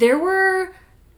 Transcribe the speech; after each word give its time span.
there 0.00 0.18
were 0.18 0.72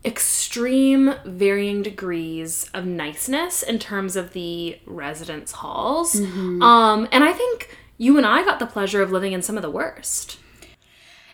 extreme 0.05 1.15
varying 1.25 1.81
degrees 1.81 2.69
of 2.73 2.85
niceness 2.85 3.63
in 3.63 3.79
terms 3.79 4.15
of 4.17 4.33
the 4.33 4.77
residence 4.85 5.53
halls. 5.53 6.19
Um, 6.61 7.07
and 7.11 7.23
I 7.23 7.31
think 7.31 7.77
you 7.97 8.17
and 8.17 8.25
I 8.25 8.43
got 8.43 8.59
the 8.59 8.65
pleasure 8.65 9.01
of 9.01 9.11
living 9.11 9.31
in 9.31 9.41
some 9.41 9.55
of 9.55 9.61
the 9.61 9.71
worst. 9.71 10.37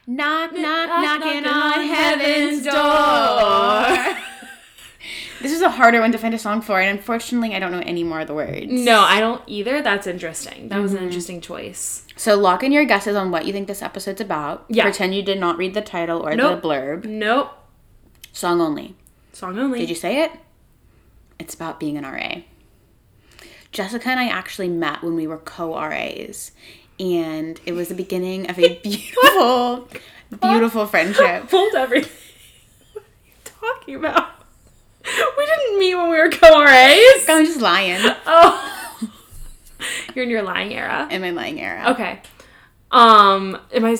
Knock, 0.06 0.54
knock, 0.54 0.90
Knock, 0.90 1.02
knocking 1.04 1.44
knocking 1.44 1.48
on 1.48 1.80
on 1.80 1.86
heaven's 1.88 2.66
heaven's 2.66 4.14
door. 4.16 4.24
This 5.42 5.52
is 5.52 5.62
a 5.62 5.70
harder 5.70 6.02
one 6.02 6.12
to 6.12 6.18
find 6.18 6.34
a 6.34 6.40
song 6.40 6.62
for, 6.62 6.80
and 6.80 6.98
unfortunately, 6.98 7.56
I 7.56 7.60
don't 7.60 7.72
know 7.72 7.84
any 7.86 8.04
more 8.04 8.22
of 8.22 8.28
the 8.28 8.34
words. 8.34 8.68
No, 8.70 9.02
I 9.02 9.20
don't 9.20 9.42
either. 9.48 9.82
That's 9.82 10.08
interesting. 10.08 10.70
That 10.70 10.82
was 10.82 10.92
an 10.92 10.98
mm-hmm. 10.98 11.08
interesting 11.08 11.42
choice. 11.42 12.06
So 12.16 12.36
lock 12.36 12.64
in 12.64 12.72
your 12.72 12.86
guesses 12.86 13.16
on 13.16 13.32
what 13.32 13.46
you 13.46 13.54
think 13.54 13.68
this 13.68 13.82
episode's 13.82 14.22
about. 14.22 14.66
Yeah. 14.68 14.84
Pretend 14.84 15.16
you 15.16 15.24
did 15.24 15.40
not 15.40 15.58
read 15.58 15.74
the 15.74 15.82
title 15.82 16.26
or 16.26 16.36
Nope. 16.36 16.62
the 16.62 16.68
blurb. 16.68 17.06
Nope. 17.06 17.52
Song 18.34 18.60
only. 18.62 18.96
Song 19.32 19.58
only. 19.58 19.80
Did 19.80 19.90
you 19.90 19.96
say 19.96 20.24
it? 20.24 20.32
It's 21.40 21.54
about 21.54 21.80
being 21.80 21.98
an 21.98 22.04
RA. 22.04 22.42
Jessica 23.72 24.10
and 24.10 24.20
I 24.20 24.28
actually 24.28 24.68
met 24.68 25.04
when 25.04 25.16
we 25.16 25.28
were 25.28 25.38
co 25.38 25.80
RAs, 25.80 26.52
and 27.00 27.60
it 27.66 27.74
was 27.74 27.88
the 27.88 27.96
beginning 27.96 28.50
of 28.50 28.60
a 28.60 28.76
beautiful, 28.84 29.88
beautiful 30.42 30.86
friendship. 30.86 31.44
Hold 31.52 31.76
everything. 31.76 32.12
what 32.94 33.04
are 33.04 33.06
you 33.26 33.36
talking 33.44 33.96
about? 33.96 34.39
We 35.38 35.46
didn't 35.46 35.80
meet 35.80 35.96
when 35.96 36.10
we 36.10 36.18
were 36.18 36.30
co-RAs. 36.30 37.26
I'm 37.30 37.46
just 37.46 37.62
lying 37.62 38.00
Oh. 38.26 38.76
You're 40.16 40.24
in 40.24 40.30
your 40.30 40.42
lying 40.42 40.74
era. 40.74 41.08
in 41.10 41.22
my 41.22 41.30
lying 41.32 41.60
era. 41.60 41.92
Okay. 41.92 42.22
Um, 42.92 43.58
am 43.74 43.86
I 43.86 43.98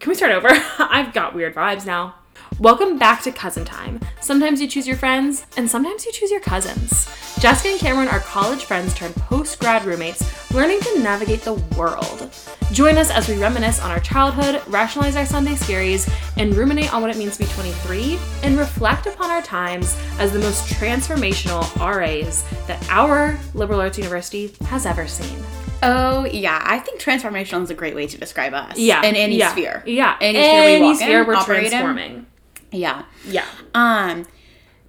Can 0.00 0.10
we 0.10 0.14
start 0.14 0.32
over? 0.32 0.48
I've 0.78 1.12
got 1.14 1.34
weird 1.34 1.54
vibes 1.54 1.86
now. 1.86 2.16
Welcome 2.60 2.98
back 2.98 3.20
to 3.22 3.32
Cousin 3.32 3.64
Time. 3.64 3.98
Sometimes 4.20 4.60
you 4.60 4.68
choose 4.68 4.86
your 4.86 4.96
friends, 4.96 5.44
and 5.56 5.68
sometimes 5.68 6.06
you 6.06 6.12
choose 6.12 6.30
your 6.30 6.40
cousins. 6.40 7.08
Jessica 7.40 7.70
and 7.70 7.80
Camryn 7.80 8.12
are 8.12 8.20
college 8.20 8.64
friends 8.64 8.94
turned 8.94 9.16
post 9.16 9.58
grad 9.58 9.84
roommates, 9.84 10.54
learning 10.54 10.78
to 10.80 11.00
navigate 11.00 11.40
the 11.40 11.54
world. 11.76 12.30
Join 12.70 12.96
us 12.96 13.10
as 13.10 13.28
we 13.28 13.36
reminisce 13.38 13.80
on 13.80 13.90
our 13.90 13.98
childhood, 13.98 14.62
rationalize 14.68 15.16
our 15.16 15.26
Sunday 15.26 15.54
scaries, 15.54 16.08
and 16.36 16.54
ruminate 16.54 16.94
on 16.94 17.02
what 17.02 17.10
it 17.10 17.16
means 17.16 17.36
to 17.36 17.40
be 17.40 17.50
23, 17.50 18.20
and 18.44 18.56
reflect 18.56 19.06
upon 19.06 19.32
our 19.32 19.42
times 19.42 20.00
as 20.20 20.32
the 20.32 20.38
most 20.38 20.72
transformational 20.72 21.64
RAs 21.80 22.44
that 22.68 22.80
our 22.88 23.36
liberal 23.54 23.80
arts 23.80 23.98
university 23.98 24.54
has 24.66 24.86
ever 24.86 25.08
seen. 25.08 25.38
Oh 25.82 26.24
yeah, 26.24 26.62
I 26.64 26.78
think 26.78 27.00
transformational 27.00 27.64
is 27.64 27.70
a 27.70 27.74
great 27.74 27.96
way 27.96 28.06
to 28.06 28.16
describe 28.16 28.54
us. 28.54 28.78
Yeah. 28.78 29.04
in 29.04 29.16
any 29.16 29.38
yeah, 29.38 29.50
sphere. 29.50 29.82
Yeah. 29.84 30.16
any, 30.20 30.38
sphere 30.38 30.78
we 30.78 30.86
walk 30.86 30.96
sphere 30.96 31.22
in, 31.22 31.26
we're 31.26 31.44
transforming. 31.44 32.26
Yeah. 32.74 33.04
Yeah. 33.26 33.46
Um, 33.74 34.26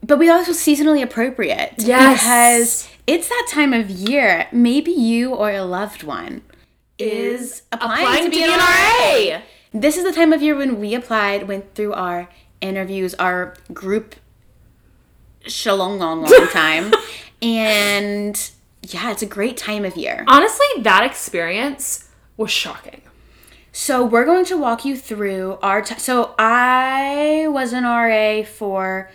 but 0.02 0.20
we 0.20 0.30
also 0.30 0.52
seasonally 0.52 1.02
appropriate. 1.02 1.76
Yes. 1.78 2.22
Because 2.22 2.90
it's 3.08 3.30
that 3.30 3.48
time 3.50 3.74
of 3.74 3.90
year. 3.90 4.48
Maybe 4.52 4.92
you 4.92 5.34
or 5.34 5.52
a 5.52 5.64
loved 5.64 6.04
one 6.04 6.42
is 6.98 7.64
applying, 7.72 8.26
to 8.26 8.30
be, 8.30 8.44
an 8.44 8.60
RA. 8.60 9.42
This 9.74 9.98
is 9.98 10.04
the 10.04 10.14
time 10.14 10.34
of 10.34 10.42
year 10.42 10.56
when 10.56 10.80
we 10.80 10.94
applied, 10.96 11.48
went 11.48 11.76
through 11.76 11.94
our 11.94 12.30
interviews, 12.62 13.14
our 13.16 13.56
group 13.74 14.16
shalong 15.44 16.00
long 16.00 16.22
long 16.22 16.48
time. 16.52 16.94
and 17.42 18.52
yeah, 18.82 19.12
it's 19.12 19.22
a 19.22 19.28
great 19.28 19.58
time 19.58 19.86
of 19.86 19.96
year. 19.98 20.24
Honestly, 20.28 20.66
that 20.80 21.04
experience 21.04 22.10
was 22.38 22.52
shocking. 22.52 23.02
So 23.78 24.06
we're 24.06 24.24
going 24.24 24.46
to 24.46 24.58
walk 24.58 24.86
you 24.86 24.96
through 24.96 25.58
our. 25.62 25.82
T- 25.82 26.00
so 26.00 26.34
I 26.40 27.46
was 27.50 27.74
an 27.74 27.84
RA 27.84 28.44
for 28.44 29.12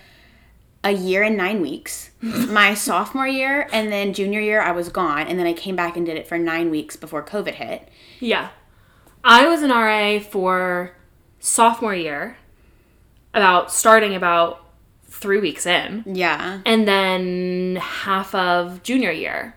a 0.85 0.91
year 0.91 1.23
and 1.23 1.35
nine 1.35 1.63
weeks. 1.63 2.11
My 2.21 2.75
sophomore 2.75 3.27
year 3.27 3.67
and 3.73 3.91
then 3.91 4.13
junior 4.13 4.39
year, 4.41 4.61
I 4.61 4.73
was 4.73 4.91
gone, 4.91 5.27
and 5.29 5.39
then 5.39 5.47
I 5.47 5.55
came 5.55 5.77
back 5.77 5.97
and 5.97 6.05
did 6.05 6.19
it 6.19 6.29
for 6.29 6.37
nine 6.37 6.69
weeks 6.71 6.95
before 6.95 7.23
COVID 7.25 7.55
hit. 7.55 7.89
Yeah. 8.19 8.51
I 9.25 9.49
was 9.49 9.63
an 9.63 9.71
RA 9.71 10.19
for 10.21 10.95
sophomore 11.39 11.95
year, 11.95 12.37
about 13.33 13.73
starting 13.73 14.15
about 14.15 14.63
three 15.07 15.41
weeks 15.41 15.65
in, 15.65 16.05
Yeah. 16.07 16.61
and 16.67 16.87
then 16.87 17.77
half 17.77 18.35
of 18.35 18.83
junior 18.83 19.11
year, 19.11 19.55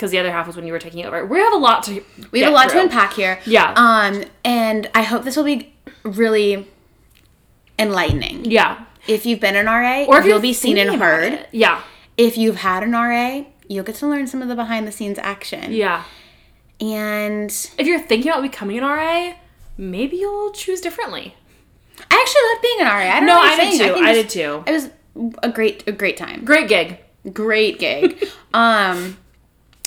because 0.00 0.10
the 0.12 0.18
other 0.18 0.32
half 0.32 0.46
was 0.46 0.56
when 0.56 0.66
you 0.66 0.72
were 0.72 0.78
taking 0.78 1.04
over. 1.04 1.26
We 1.26 1.38
have 1.40 1.52
a 1.52 1.56
lot 1.58 1.82
to. 1.84 2.02
We 2.30 2.40
have 2.40 2.50
a 2.52 2.54
lot 2.54 2.70
to 2.70 2.80
unpack 2.80 3.12
here. 3.12 3.38
Yeah. 3.44 3.74
Um, 3.76 4.24
and 4.46 4.88
I 4.94 5.02
hope 5.02 5.24
this 5.24 5.36
will 5.36 5.44
be 5.44 5.74
really 6.04 6.66
enlightening. 7.78 8.46
Yeah. 8.46 8.86
If 9.06 9.26
you've 9.26 9.40
been 9.40 9.56
an 9.56 9.66
RA, 9.66 10.04
Or 10.04 10.18
if 10.18 10.24
you'll 10.24 10.40
be 10.40 10.54
seen 10.54 10.78
and 10.78 10.98
heard. 11.00 11.32
it. 11.34 11.48
Yeah. 11.52 11.82
If 12.16 12.38
you've 12.38 12.56
had 12.56 12.82
an 12.82 12.92
RA, 12.92 13.44
you'll 13.68 13.84
get 13.84 13.96
to 13.96 14.06
learn 14.06 14.26
some 14.26 14.40
of 14.40 14.48
the 14.48 14.54
behind 14.54 14.86
the 14.86 14.92
scenes 14.92 15.18
action. 15.18 15.72
Yeah. 15.72 16.04
And 16.80 17.50
If 17.78 17.86
you're 17.86 18.00
thinking 18.00 18.30
about 18.30 18.42
becoming 18.42 18.78
an 18.78 18.84
RA, 18.84 19.34
maybe 19.76 20.16
you'll 20.16 20.50
choose 20.52 20.80
differently. 20.80 21.34
I 22.10 22.14
actually 22.20 22.42
loved 22.52 22.62
being 22.62 22.80
an 22.80 22.86
RA. 22.86 23.16
I 23.16 23.20
don't 23.20 23.26
No, 23.26 23.34
know 23.34 23.40
I 23.40 23.56
did 23.56 23.78
saying. 23.78 23.94
too. 23.94 24.00
I 24.04 24.10
it 24.10 24.14
did 24.14 24.28
too. 24.30 24.64
It 24.66 24.72
was 24.72 24.88
a 25.42 25.50
great, 25.50 25.86
a 25.86 25.92
great 25.92 26.16
time. 26.16 26.44
Great 26.44 26.68
gig. 26.68 26.98
Great 27.34 27.78
gig. 27.78 28.26
um, 28.54 29.18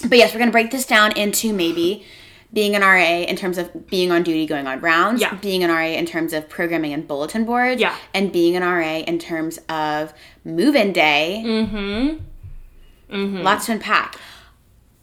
but 0.07 0.17
yes, 0.17 0.33
we're 0.33 0.39
gonna 0.39 0.51
break 0.51 0.71
this 0.71 0.85
down 0.85 1.17
into 1.17 1.53
maybe 1.53 2.05
being 2.53 2.75
an 2.75 2.83
RA 2.83 3.23
in 3.23 3.35
terms 3.35 3.57
of 3.57 3.87
being 3.87 4.11
on 4.11 4.21
duty, 4.21 4.45
going 4.45 4.67
on 4.67 4.79
rounds. 4.79 5.19
Yeah. 5.19 5.33
Being 5.35 5.63
an 5.63 5.71
RA 5.71 5.87
in 5.87 6.05
terms 6.05 6.33
of 6.33 6.47
programming 6.47 6.93
and 6.93 7.07
bulletin 7.07 7.45
boards. 7.45 7.81
Yeah. 7.81 7.95
And 8.13 8.31
being 8.31 8.55
an 8.55 8.61
RA 8.61 8.97
in 8.99 9.17
terms 9.17 9.57
of 9.69 10.13
move-in 10.45 10.93
day. 10.93 11.41
Mm-hmm. 11.43 13.15
Mm-hmm. 13.15 13.41
Lots 13.41 13.65
to 13.65 13.71
unpack. 13.71 14.19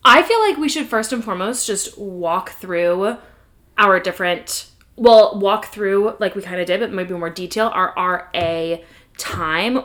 I 0.05 0.23
feel 0.23 0.41
like 0.41 0.57
we 0.59 0.69
should 0.69 0.87
first 0.87 1.13
and 1.13 1.25
foremost 1.25 1.67
just 1.67 1.99
walk 1.99 2.51
through 2.51 3.17
our 3.77 3.99
different, 3.99 4.71
well, 4.97 5.39
walk 5.39 5.67
through 5.67 6.17
like 6.21 6.37
we 6.37 6.43
kind 6.43 6.61
of 6.61 6.67
did, 6.67 6.81
but 6.81 6.93
maybe 6.93 7.15
more 7.15 7.31
detail 7.31 7.67
our 7.75 7.93
RA 7.97 8.77
time. 9.19 9.83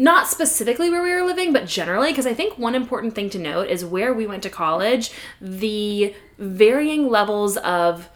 Not 0.00 0.28
specifically 0.28 0.88
where 0.88 1.02
we 1.02 1.12
were 1.12 1.24
living, 1.26 1.52
but 1.52 1.66
generally, 1.66 2.10
because 2.10 2.26
I 2.26 2.32
think 2.32 2.56
one 2.58 2.74
important 2.74 3.14
thing 3.14 3.28
to 3.30 3.38
note 3.38 3.68
is 3.68 3.84
where 3.84 4.14
we 4.14 4.26
went 4.26 4.42
to 4.44 4.48
college, 4.48 5.10
the 5.42 6.14
varying 6.38 7.10
levels 7.10 7.58
of 7.58 8.08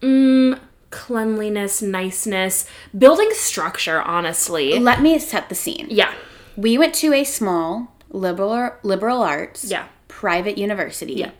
mm, 0.00 0.56
cleanliness, 0.90 1.82
niceness, 1.82 2.64
building 2.96 3.30
structure, 3.32 4.00
honestly. 4.02 4.78
Let 4.78 5.02
me 5.02 5.18
set 5.18 5.48
the 5.48 5.56
scene. 5.56 5.88
Yeah. 5.90 6.14
We 6.56 6.78
went 6.78 6.94
to 6.96 7.12
a 7.12 7.24
small 7.24 7.92
liberal 8.10 8.74
liberal 8.84 9.20
arts 9.22 9.64
Yeah. 9.64 9.86
private 10.06 10.56
university 10.58 11.14
Yeah. 11.14 11.30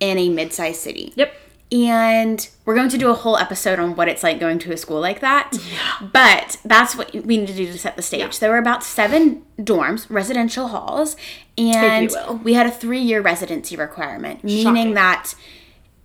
in 0.00 0.18
a 0.18 0.28
mid-sized 0.28 0.80
city. 0.80 1.12
Yep. 1.14 1.32
And 1.72 2.48
we're 2.64 2.76
going 2.76 2.88
to 2.90 2.98
do 2.98 3.10
a 3.10 3.14
whole 3.14 3.36
episode 3.36 3.80
on 3.80 3.96
what 3.96 4.08
it's 4.08 4.22
like 4.22 4.38
going 4.38 4.58
to 4.60 4.72
a 4.72 4.76
school 4.76 5.00
like 5.00 5.20
that. 5.20 5.50
Yeah. 5.52 6.08
But 6.12 6.58
that's 6.64 6.94
what 6.94 7.12
we 7.12 7.38
need 7.38 7.48
to 7.48 7.54
do 7.54 7.66
to 7.66 7.78
set 7.78 7.96
the 7.96 8.02
stage. 8.02 8.38
There 8.38 8.50
were 8.50 8.58
about 8.58 8.84
seven 8.84 9.44
dorms, 9.58 10.06
residential 10.08 10.68
halls, 10.68 11.16
and 11.58 12.14
we 12.44 12.54
had 12.54 12.66
a 12.66 12.70
three 12.70 13.00
year 13.00 13.20
residency 13.20 13.76
requirement, 13.76 14.44
meaning 14.44 14.64
Shocking. 14.64 14.94
that 14.94 15.34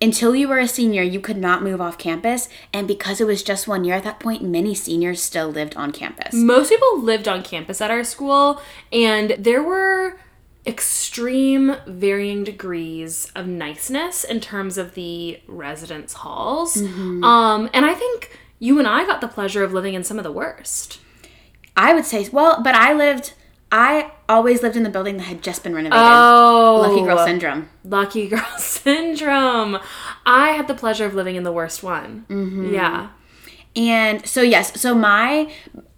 until 0.02 0.34
you 0.34 0.48
were 0.48 0.58
a 0.58 0.66
senior, 0.66 1.02
you 1.02 1.20
could 1.20 1.36
not 1.36 1.62
move 1.62 1.80
off 1.80 1.96
campus. 1.96 2.48
And 2.72 2.88
because 2.88 3.20
it 3.20 3.26
was 3.26 3.42
just 3.42 3.68
one 3.68 3.84
year 3.84 3.94
at 3.94 4.02
that 4.02 4.18
point, 4.18 4.42
many 4.42 4.74
seniors 4.74 5.22
still 5.22 5.48
lived 5.48 5.76
on 5.76 5.92
campus. 5.92 6.34
most 6.34 6.70
people 6.70 7.00
lived 7.00 7.28
on 7.28 7.44
campus 7.44 7.80
at 7.80 7.90
our 7.90 8.02
school 8.02 8.60
and 8.92 9.36
there 9.38 9.62
were 9.62 10.18
extreme 10.66 11.76
varying 11.86 12.44
degrees 12.44 13.30
of 13.34 13.46
niceness 13.46 14.24
in 14.24 14.40
terms 14.40 14.78
of 14.78 14.94
the 14.94 15.40
residence 15.48 16.12
halls. 16.14 16.76
Um 16.80 17.68
and 17.74 17.84
i 17.84 17.94
think 17.94 18.38
you 18.60 18.78
and 18.78 18.86
i 18.86 19.04
got 19.04 19.20
the 19.20 19.28
pleasure 19.28 19.64
of 19.64 19.72
living 19.72 19.94
in 19.94 20.04
some 20.04 20.18
of 20.18 20.24
the 20.24 20.32
worst. 20.32 21.00
I 21.76 21.94
would 21.94 22.04
say, 22.04 22.28
well, 22.28 22.62
but 22.62 22.74
I 22.74 22.92
lived, 22.92 23.32
I 23.72 24.12
always 24.28 24.62
lived 24.62 24.76
in 24.76 24.82
the 24.82 24.90
building 24.90 25.16
that 25.16 25.22
had 25.24 25.42
just 25.42 25.64
been 25.64 25.74
renovated. 25.74 25.98
oh 26.04 26.84
Lucky 26.86 27.02
girl 27.02 27.24
syndrome. 27.26 27.68
lucky 27.82 28.28
girl 28.32 28.46
syndrome. 28.58 29.78
I 30.24 30.50
had 30.50 30.68
the 30.68 30.74
pleasure 30.74 31.06
of 31.06 31.14
living 31.14 31.34
in 31.36 31.42
the 31.44 31.52
worst 31.52 31.82
one. 31.82 32.24
Yeah. 32.72 33.08
And 33.74 34.24
so 34.26 34.42
yes, 34.42 34.80
so 34.80 34.94
my 34.94 35.50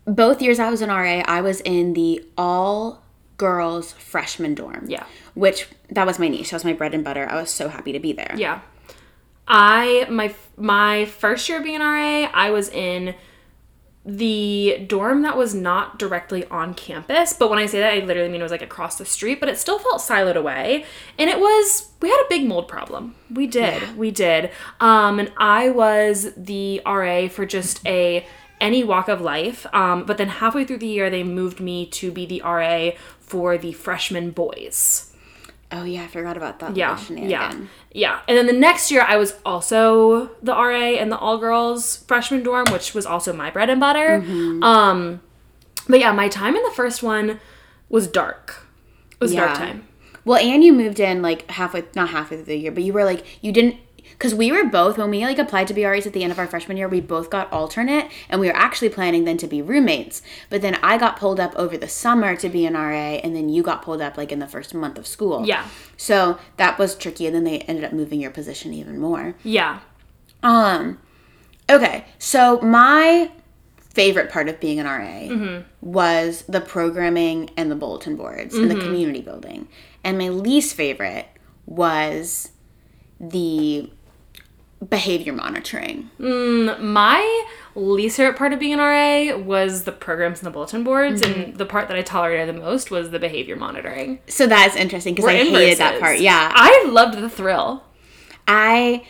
both 0.07 0.41
years 0.41 0.59
I 0.59 0.71
was 0.71 0.81
in 0.81 0.89
RA, 0.91 1.23
I 1.27 1.41
was 1.43 1.61
in 1.63 1.93
the 1.95 2.25
all 2.39 3.04
girls 3.37 3.93
freshman 3.93 4.55
dorm. 4.55 4.87
Yeah. 4.89 5.05
Which 5.35 5.69
that 5.91 6.07
was 6.07 6.19
my 6.19 6.29
niche. 6.29 6.51
That 6.51 6.57
was 6.57 6.65
my 6.65 6.73
bread 6.73 6.95
and 6.95 7.05
butter. 7.05 7.29
I 7.29 7.41
was 7.41 7.51
so 7.51 7.69
happy 7.69 7.93
to 7.93 8.01
be 8.01 8.13
there. 8.13 8.35
Yeah. 8.37 8.61
I 9.47 10.07
my 10.11 10.35
my 10.57 11.05
first 11.07 11.49
year 11.49 11.63
being 11.63 11.77
an 11.77 11.83
RA, 11.83 12.31
I 12.33 12.51
was 12.51 12.69
in 12.71 13.15
the 14.07 14.85
dorm 14.87 15.23
that 15.23 15.37
was 15.37 15.55
not 15.55 15.99
directly 15.99 16.45
on 16.47 16.75
campus, 16.75 17.33
but 17.33 17.49
when 17.49 17.59
I 17.59 17.65
say 17.65 17.81
that 17.81 17.95
I 17.95 18.05
literally 18.05 18.29
mean 18.29 18.41
it 18.41 18.45
was 18.45 18.53
like 18.53 18.61
across 18.61 18.99
the 18.99 19.07
street, 19.07 19.41
but 19.41 19.49
it 19.49 19.59
still 19.59 19.79
felt 19.79 20.03
siloed 20.03 20.37
away. 20.37 20.85
And 21.19 21.31
it 21.31 21.41
was 21.41 21.91
we 22.01 22.11
had 22.11 22.21
a 22.21 22.29
big 22.29 22.47
mold 22.47 22.69
problem. 22.69 23.15
We 23.31 23.47
did. 23.47 23.97
We 23.97 24.11
did. 24.11 24.51
Um 24.81 25.19
and 25.19 25.33
I 25.37 25.71
was 25.71 26.33
the 26.37 26.83
RA 26.87 27.29
for 27.29 27.47
just 27.47 27.87
a 27.87 28.27
any 28.61 28.83
walk 28.85 29.09
of 29.09 29.21
life. 29.21 29.67
Um, 29.75 30.05
but 30.05 30.17
then 30.17 30.29
halfway 30.29 30.65
through 30.65 30.79
the 30.79 30.87
year, 30.87 31.11
they 31.11 31.23
moved 31.23 31.61
me 31.61 31.87
to 31.87 32.11
be 32.11 32.25
the 32.25 32.41
RA 32.43 32.93
for 33.27 33.59
the 33.59 33.73
freshman 33.73 34.31
boys. 34.31 35.11
Oh 35.73 35.83
yeah, 35.85 36.05
I 36.05 36.07
forgot 36.07 36.37
about 36.37 36.61
that. 36.61 36.77
Yeah, 36.77 36.99
yeah, 37.11 37.53
yeah. 37.93 38.21
And 38.29 38.37
then 38.39 38.47
the 38.47 38.53
next 38.53 38.91
year, 38.93 39.03
I 39.03 39.17
was 39.17 39.35
also 39.45 40.31
the 40.43 40.53
RA 40.53 40.91
in 40.91 41.09
the 41.09 41.19
all 41.19 41.39
girls 41.39 41.97
freshman 42.07 42.43
dorm, 42.45 42.67
which 42.71 42.95
was 42.95 43.07
also 43.07 43.33
my 43.33 43.51
bread 43.51 43.71
and 43.71 43.81
butter. 43.81 44.17
Um, 44.63 45.21
but 45.89 45.99
yeah, 45.99 46.13
my 46.13 46.29
time 46.29 46.55
in 46.55 46.63
the 46.63 46.71
first 46.71 47.03
one 47.03 47.41
was 47.89 48.07
dark. 48.07 48.67
It 49.13 49.21
was 49.21 49.33
dark 49.47 49.59
time. 49.59 49.89
Well, 50.25 50.39
and 50.39 50.63
you 50.63 50.73
moved 50.73 51.01
in 51.01 51.23
like 51.23 51.51
halfway, 51.51 51.85
not 51.97 52.11
halfway 52.11 52.37
through 52.37 52.47
the 52.47 52.57
year, 52.57 52.73
but 52.73 52.83
you 52.85 52.93
were 52.93 53.05
like 53.05 53.25
you 53.43 53.51
didn't 53.53 53.77
because 54.19 54.35
we 54.35 54.51
were 54.51 54.65
both 54.65 54.97
when 54.99 55.11
we 55.11 55.25
like 55.25 55.39
applied 55.39 55.67
to 55.69 55.75
be 55.75 55.85
RAs 55.85 56.07
at 56.07 56.13
the 56.13 56.23
end 56.23 56.33
of 56.33 56.39
our 56.39 56.47
freshman 56.47 56.77
year, 56.77 56.89
we 56.89 57.01
both 57.01 57.31
got 57.31 57.53
alternate, 57.53 58.11
and 58.29 58.41
we 58.41 58.47
were 58.49 58.57
actually 58.57 58.89
planning 58.89 59.25
then 59.25 59.37
to 59.39 59.47
be 59.47 59.61
roommates. 59.61 60.23
But 60.51 60.63
then 60.63 60.77
I 60.83 60.97
got 60.99 61.19
pulled 61.19 61.39
up 61.41 61.55
over 61.57 61.77
the 61.77 61.89
summer 61.89 62.37
to 62.37 62.49
be 62.49 62.65
an 62.67 62.75
RA, 62.75 63.17
and 63.23 63.35
then 63.37 63.49
you 63.49 63.63
got 63.63 63.83
pulled 63.83 64.01
up 64.01 64.17
like 64.17 64.33
in 64.33 64.39
the 64.39 64.47
first 64.49 64.73
month 64.75 64.99
of 64.99 65.07
school. 65.07 65.47
Yeah, 65.47 65.67
So 65.97 66.39
that 66.57 66.79
was 66.79 66.95
tricky, 66.97 67.27
and 67.27 67.35
then 67.35 67.45
they 67.45 67.59
ended 67.61 67.85
up 67.85 67.93
moving 67.93 68.21
your 68.21 68.31
position 68.31 68.73
even 68.73 68.99
more. 68.99 69.35
yeah. 69.45 69.81
Um, 70.43 70.99
okay, 71.71 72.05
so 72.19 72.61
my 72.61 73.31
favorite 73.95 74.31
part 74.31 74.49
of 74.49 74.61
being 74.61 74.79
an 74.81 74.87
RA 74.87 75.63
was 75.81 76.43
the 76.49 76.61
programming 76.61 77.49
and 77.57 77.71
the 77.71 77.77
bulletin 77.77 78.17
boards 78.17 78.55
and 78.55 78.71
the 78.71 78.75
community 78.75 79.21
building, 79.23 79.69
and 80.03 80.19
my 80.19 80.29
least 80.29 80.75
favorite 80.75 81.27
was 81.67 82.51
the 83.21 83.91
behavior 84.89 85.33
monitoring. 85.33 86.11
Mm, 86.19 86.81
my 86.81 87.47
least 87.75 88.17
favorite 88.17 88.37
part 88.37 88.53
of 88.53 88.59
being 88.59 88.75
an 88.75 88.79
RA 88.79 89.37
was 89.37 89.85
the 89.85 89.93
programs 89.93 90.41
and 90.41 90.47
the 90.47 90.51
bulletin 90.51 90.85
boards, 90.85 91.23
and 91.23 91.35
mm-hmm. 91.35 91.57
the 91.57 91.67
part 91.67 91.89
that 91.89 91.97
I 91.97 92.03
tolerated 92.03 92.55
the 92.55 92.61
most 92.61 92.91
was 92.91 93.11
the 93.11 93.19
behavior 93.19 93.57
monitoring. 93.57 94.21
So 94.27 94.47
that's 94.47 94.77
interesting 94.77 95.15
because 95.15 95.29
I 95.29 95.45
hated 95.45 95.79
that 95.79 96.01
part. 96.01 96.21
Yeah, 96.21 96.51
I 96.55 96.87
loved 96.89 97.19
the 97.19 97.31
thrill. 97.31 97.85
I 98.47 99.05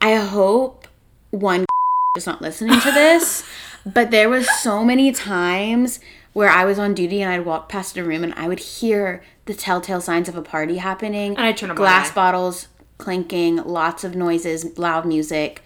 I 0.00 0.16
hope 0.16 0.86
one 1.30 1.64
is 2.16 2.26
not 2.26 2.42
listening 2.42 2.80
to 2.80 2.92
this, 2.92 3.44
but 3.86 4.10
there 4.10 4.28
was 4.28 4.48
so 4.60 4.84
many 4.84 5.12
times 5.12 6.00
where 6.32 6.48
I 6.48 6.64
was 6.64 6.78
on 6.78 6.94
duty 6.94 7.22
and 7.22 7.32
I'd 7.32 7.46
walk 7.46 7.68
past 7.68 7.96
a 7.96 8.04
room 8.04 8.24
and 8.24 8.34
I 8.34 8.48
would 8.48 8.58
hear 8.58 9.22
the 9.46 9.54
telltale 9.54 10.00
signs 10.00 10.28
of 10.28 10.36
a 10.36 10.42
party 10.42 10.78
happening. 10.78 11.36
And 11.36 11.46
I'd 11.46 11.56
turn 11.56 11.72
glass 11.74 12.10
bottles 12.10 12.68
clinking, 12.98 13.56
lots 13.56 14.04
of 14.04 14.14
noises, 14.14 14.78
loud 14.78 15.04
music, 15.06 15.62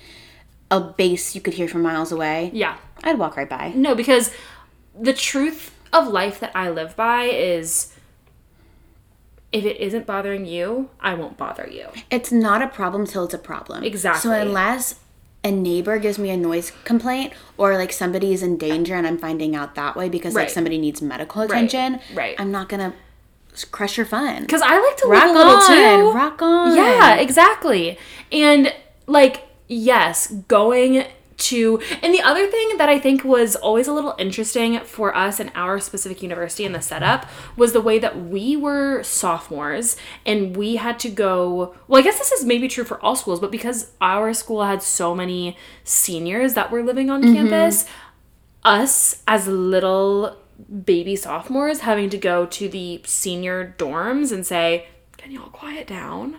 a 0.71 0.81
bass 0.81 1.35
you 1.35 1.41
could 1.41 1.55
hear 1.55 1.69
from 1.69 1.83
miles 1.83 2.13
away. 2.13 2.51
Yeah. 2.53 2.77
I'd 3.05 3.19
walk 3.19 3.37
right 3.37 3.49
by. 3.49 3.73
No, 3.75 3.95
because 3.95 4.33
the 4.99 5.13
truth 5.13 5.75
of 5.93 6.09
life 6.09 6.41
that 6.41 6.53
I 6.55 6.69
live 6.71 6.97
by 6.97 7.25
is 7.25 7.95
if 9.53 9.65
it 9.65 9.79
isn't 9.79 10.07
bothering 10.07 10.45
you, 10.45 10.91
I 11.01 11.15
won't 11.15 11.37
bother 11.39 11.67
you. 11.71 11.89
It's 12.11 12.31
not 12.31 12.61
a 12.61 12.67
problem 12.69 13.07
till 13.07 13.25
it's 13.25 13.35
a 13.35 13.39
problem. 13.39 13.83
Exactly. 13.83 14.21
So 14.21 14.33
unless 14.33 14.97
a 15.45 15.51
neighbor 15.51 15.99
gives 15.99 16.19
me 16.19 16.29
a 16.31 16.37
noise 16.37 16.73
complaint 16.85 17.33
or 17.57 17.77
like 17.79 17.93
somebody 17.93 18.33
is 18.35 18.43
in 18.43 18.59
danger 18.59 18.95
and 18.95 19.07
I'm 19.07 19.17
finding 19.17 19.55
out 19.57 19.75
that 19.77 19.97
way 19.97 20.09
because 20.09 20.35
like 20.35 20.51
somebody 20.51 20.77
needs 20.79 21.01
medical 21.01 21.43
attention, 21.43 22.01
right. 22.15 22.35
I'm 22.39 22.51
not 22.51 22.69
gonna 22.69 22.93
s- 22.93 22.95
crush 23.71 23.97
your 23.97 24.06
fun. 24.06 24.43
Because 24.43 24.62
I 24.62 24.79
like 24.81 24.97
to 24.99 25.09
Rock 25.09 25.25
live 25.27 25.35
a 25.35 25.39
little 25.39 25.67
too. 25.67 26.12
rock 26.12 26.43
on. 26.43 26.77
Yeah, 26.77 27.17
exactly. 27.17 27.99
And 28.31 28.73
like, 29.06 29.49
yes, 29.69 30.29
going 30.49 31.06
to 31.39 31.81
and 32.03 32.12
the 32.12 32.21
other 32.21 32.47
thing 32.49 32.79
that 32.79 32.89
I 32.89 32.99
think 32.99 33.25
was 33.25 33.55
always 33.56 33.87
a 33.87 33.93
little 33.93 34.15
interesting 34.19 34.81
for 34.81 35.17
us 35.17 35.39
in 35.39 35.50
our 35.55 35.79
specific 35.79 36.21
university 36.21 36.65
and 36.65 36.75
the 36.75 36.81
setup 36.81 37.27
was 37.56 37.73
the 37.73 37.81
way 37.81 37.99
that 38.00 38.21
we 38.21 38.56
were 38.56 39.03
sophomores 39.05 39.97
and 40.27 40.56
we 40.56 40.77
had 40.77 40.99
to 41.00 41.09
go 41.09 41.77
well 41.87 42.00
I 42.00 42.03
guess 42.03 42.19
this 42.19 42.33
is 42.33 42.45
maybe 42.45 42.67
true 42.67 42.85
for 42.85 43.00
all 43.00 43.15
schools 43.15 43.39
but 43.39 43.53
because 43.53 43.93
our 44.00 44.35
school 44.35 44.65
had 44.65 44.83
so 44.83 45.15
many 45.15 45.56
seniors 45.85 46.55
that 46.55 46.73
were 46.73 46.83
living 46.83 47.09
on 47.09 47.23
mm-hmm. 47.23 47.35
campus 47.35 47.87
us 48.65 49.23
as 49.29 49.47
little 49.47 50.37
baby 50.85 51.17
sophomores 51.17 51.81
having 51.81 52.11
to 52.11 52.19
go 52.19 52.47
to 52.47 52.69
the 52.69 53.01
senior 53.05 53.75
dorms 53.79 54.33
and 54.33 54.47
say, 54.47 54.87
"Can 55.17 55.31
y'all 55.31 55.49
quiet 55.51 55.87
down?" 55.87 56.39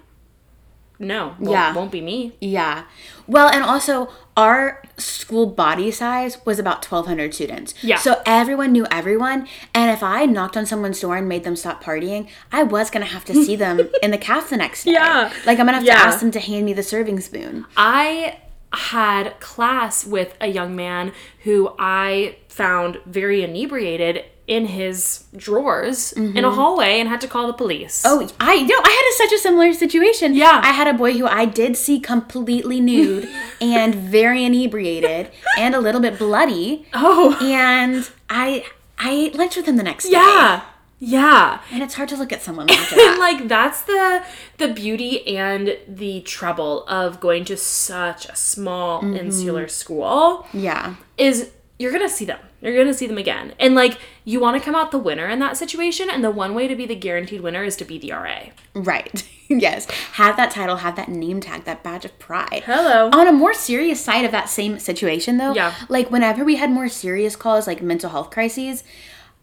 No, 1.02 1.36
won't, 1.40 1.52
Yeah. 1.52 1.74
won't 1.74 1.92
be 1.92 2.02
me. 2.02 2.34
Yeah. 2.42 2.84
Well, 3.26 3.48
and 3.48 3.64
also 3.64 4.10
our 4.36 4.84
school 4.98 5.46
body 5.46 5.92
size 5.92 6.38
was 6.46 6.60
about 6.60 6.82
1200 6.84 7.34
students. 7.34 7.74
Yeah. 7.82 7.96
So 7.98 8.22
everyone 8.26 8.74
knew 8.74 8.86
everyone, 8.92 9.48
and 9.74 9.90
if 9.92 10.04
I 10.04 10.26
knocked 10.26 10.58
on 10.58 10.66
someone's 10.66 11.00
door 11.00 11.16
and 11.16 11.30
made 11.30 11.46
them 11.46 11.56
stop 11.56 11.82
partying, 11.82 12.28
I 12.52 12.64
was 12.64 12.90
going 12.90 13.06
to 13.06 13.12
have 13.14 13.24
to 13.26 13.34
see 13.34 13.56
them 13.56 13.90
in 14.04 14.12
the 14.12 14.18
caf 14.18 14.50
the 14.50 14.58
next 14.58 14.84
day. 14.84 14.92
Yeah. 14.92 15.32
Like 15.46 15.58
I'm 15.60 15.68
going 15.68 15.68
to 15.68 15.74
have 15.76 15.84
Yeah. 15.86 16.00
to 16.02 16.08
ask 16.08 16.20
them 16.20 16.32
to 16.32 16.40
hand 16.42 16.66
me 16.66 16.74
the 16.74 16.84
serving 16.84 17.22
spoon. 17.22 17.66
I 17.78 18.38
had 18.74 19.40
class 19.40 20.06
with 20.06 20.36
a 20.40 20.48
young 20.48 20.76
man 20.76 21.14
who 21.44 21.74
I 21.80 22.38
found 22.48 23.00
very 23.06 23.44
inebriated 23.44 24.26
in 24.50 24.66
his 24.66 25.26
drawers 25.36 26.12
in 26.14 26.38
a 26.38 26.42
mm-hmm. 26.42 26.56
hallway 26.56 27.00
and 27.00 27.08
had 27.08 27.22
to 27.22 27.28
call 27.28 27.46
the 27.46 27.54
police. 27.54 28.02
Oh, 28.04 28.28
I 28.40 28.64
know 28.64 28.80
I 28.84 28.90
had 28.90 29.26
a, 29.26 29.30
such 29.30 29.38
a 29.38 29.42
similar 29.42 29.72
situation. 29.74 30.34
Yeah. 30.34 30.60
I 30.64 30.72
had 30.72 30.88
a 30.88 30.94
boy 30.94 31.14
who 31.14 31.28
I 31.28 31.46
did 31.46 31.78
see 31.78 32.00
completely 32.00 32.82
nude 32.82 33.30
and 33.62 33.94
very 33.94 34.44
inebriated 34.44 35.30
and 35.58 35.76
a 35.76 35.80
little 35.80 36.02
bit 36.02 36.18
bloody, 36.18 36.88
Oh. 36.96 37.38
and 37.40 38.10
I 38.28 38.66
I 38.98 39.12
ate 39.12 39.36
lunch 39.36 39.56
with 39.56 39.68
him 39.68 39.78
the 39.78 39.84
next 39.84 40.06
day. 40.06 40.14
Yeah. 40.14 40.64
Yeah. 41.00 41.62
and 41.72 41.82
it's 41.82 41.94
hard 41.96 42.10
to 42.10 42.18
look 42.18 42.32
at 42.34 42.42
someone 42.42 42.70
after 42.72 42.96
that. 42.96 43.08
and 43.12 43.20
like 43.20 43.48
that's 43.48 43.82
the 43.84 44.24
the 44.58 44.68
beauty 44.74 45.36
and 45.38 45.78
the 45.88 46.22
trouble 46.22 46.86
of 46.88 47.20
going 47.20 47.46
to 47.46 47.58
such 47.58 48.26
a 48.28 48.36
small 48.36 49.02
mm-hmm. 49.02 49.16
insular 49.16 49.68
school 49.68 50.48
yeah. 50.54 50.96
is 51.18 51.52
you're 51.78 51.92
gonna 51.94 52.10
see 52.10 52.26
them 52.26 52.40
you're 52.62 52.76
gonna 52.76 52.94
see 52.94 53.08
them 53.08 53.18
again 53.18 53.54
and 53.60 53.74
like 53.76 53.98
you 54.26 54.40
want 54.40 54.58
to 54.58 54.64
come 54.64 54.76
out 54.76 54.92
the 54.92 54.98
winner 54.98 55.28
in 55.30 55.40
that 55.40 55.56
situation 55.56 56.10
and 56.10 56.22
the 56.24 56.30
one 56.30 56.54
way 56.54 56.68
to 56.68 56.76
be 56.76 56.86
the 56.86 56.96
guaranteed 56.96 57.40
winner 57.42 57.64
is 57.64 57.76
to 57.78 57.86
be 57.86 57.98
the 57.98 58.12
ra 58.12 58.40
Right. 58.76 59.28
yes. 59.48 59.90
Have 60.14 60.38
that 60.38 60.52
title, 60.52 60.78
have 60.78 60.96
that 60.98 61.10
name 61.10 61.40
tag, 61.42 61.64
that 61.64 61.82
badge 61.84 62.06
of 62.06 62.18
pride. 62.20 62.64
hello 62.66 63.10
On 63.12 63.28
a 63.28 63.32
more 63.32 63.54
serious 63.54 64.00
side 64.04 64.24
of 64.26 64.32
that 64.32 64.48
same 64.50 64.78
situation, 64.78 65.38
though, 65.38 65.54
Yeah. 65.54 65.74
like 65.90 66.12
whenever 66.12 66.44
we 66.46 66.58
had 66.58 66.70
more 66.70 66.88
serious 66.90 67.36
calls, 67.36 67.66
like 67.66 67.82
mental 67.82 68.10
health 68.12 68.30
crises, 68.30 68.84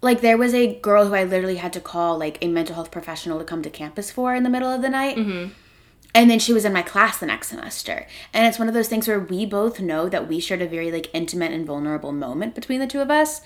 like 0.07 0.23
there 0.23 0.39
was 0.39 0.55
a 0.55 0.75
girl 0.81 1.07
who 1.07 1.15
I 1.15 1.25
literally 1.25 1.57
had 1.57 1.73
to 1.75 1.81
call 1.81 2.17
like 2.19 2.39
a 2.41 2.49
mental 2.49 2.75
health 2.77 2.91
professional 2.91 3.39
to 3.39 3.45
come 3.45 3.63
to 3.63 3.69
campus 3.71 4.11
for 4.11 4.35
in 4.35 4.43
the 4.43 4.49
middle 4.51 4.71
of 4.71 4.81
the 4.81 4.89
night. 4.89 5.19
And 6.15 6.31
then 6.31 6.39
she 6.39 6.55
was 6.55 6.65
in 6.65 6.73
my 6.73 6.81
class 6.81 7.19
the 7.19 7.27
next 7.27 7.49
semester. 7.49 8.07
And 8.33 8.47
it's 8.47 8.59
one 8.59 8.69
of 8.69 8.75
those 8.75 8.89
things 8.89 9.07
where 9.07 9.21
we 9.21 9.45
both 9.45 9.81
know 9.81 10.09
that 10.09 10.27
we 10.27 10.41
shared 10.41 10.63
a 10.63 10.67
very 10.67 10.91
like 10.91 11.11
intimate 11.13 11.53
and 11.53 11.67
vulnerable 11.67 12.11
moment 12.13 12.55
between 12.55 12.81
the 12.81 12.87
two 12.87 13.01
of 13.03 13.11
us. 13.11 13.43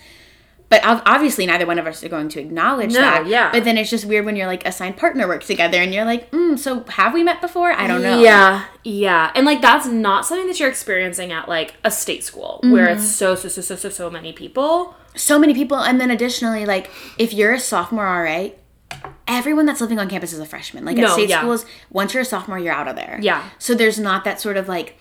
But 0.69 0.79
obviously, 0.85 1.45
neither 1.45 1.65
one 1.65 1.77
of 1.79 1.85
us 1.85 2.01
are 2.01 2.07
going 2.07 2.29
to 2.29 2.39
acknowledge 2.39 2.93
No, 2.93 3.01
that. 3.01 3.27
yeah. 3.27 3.51
But 3.51 3.65
then 3.65 3.77
it's 3.77 3.89
just 3.89 4.05
weird 4.05 4.23
when 4.23 4.37
you're 4.37 4.47
like 4.47 4.65
assigned 4.65 4.95
partner 4.95 5.27
work 5.27 5.43
together 5.43 5.77
and 5.79 5.93
you're 5.93 6.05
like, 6.05 6.31
mm, 6.31 6.57
so 6.57 6.85
have 6.87 7.13
we 7.13 7.23
met 7.23 7.41
before? 7.41 7.73
I 7.73 7.87
don't 7.87 8.01
know. 8.01 8.21
Yeah, 8.21 8.63
yeah. 8.85 9.33
And 9.35 9.45
like 9.45 9.59
that's 9.61 9.85
not 9.87 10.25
something 10.25 10.47
that 10.47 10.61
you're 10.61 10.69
experiencing 10.69 11.33
at 11.33 11.49
like 11.49 11.73
a 11.83 11.91
state 11.91 12.23
school 12.23 12.61
where 12.63 12.87
it's 12.87 13.05
so 13.05 13.35
so 13.35 13.49
so 13.49 13.59
so 13.59 13.75
so 13.75 13.89
so 13.89 14.09
many 14.09 14.31
people. 14.31 14.95
So 15.15 15.37
many 15.39 15.53
people 15.53 15.77
and 15.77 15.99
then 15.99 16.09
additionally 16.11 16.65
like 16.65 16.89
if 17.17 17.33
you're 17.33 17.53
a 17.53 17.59
sophomore 17.59 18.05
RA 18.05 18.49
everyone 19.27 19.65
that's 19.65 19.81
living 19.81 19.99
on 19.99 20.09
campus 20.09 20.33
is 20.33 20.39
a 20.39 20.45
freshman 20.45 20.83
like 20.85 20.97
at 20.97 21.09
state 21.11 21.29
yeah. 21.29 21.39
schools 21.39 21.65
once 21.89 22.13
you're 22.13 22.21
a 22.21 22.25
sophomore 22.25 22.59
you're 22.59 22.73
out 22.73 22.87
of 22.87 22.95
there 22.95 23.17
Yeah. 23.21 23.49
so 23.57 23.73
there's 23.73 23.99
not 23.99 24.23
that 24.25 24.39
sort 24.41 24.57
of 24.57 24.67
like 24.67 24.97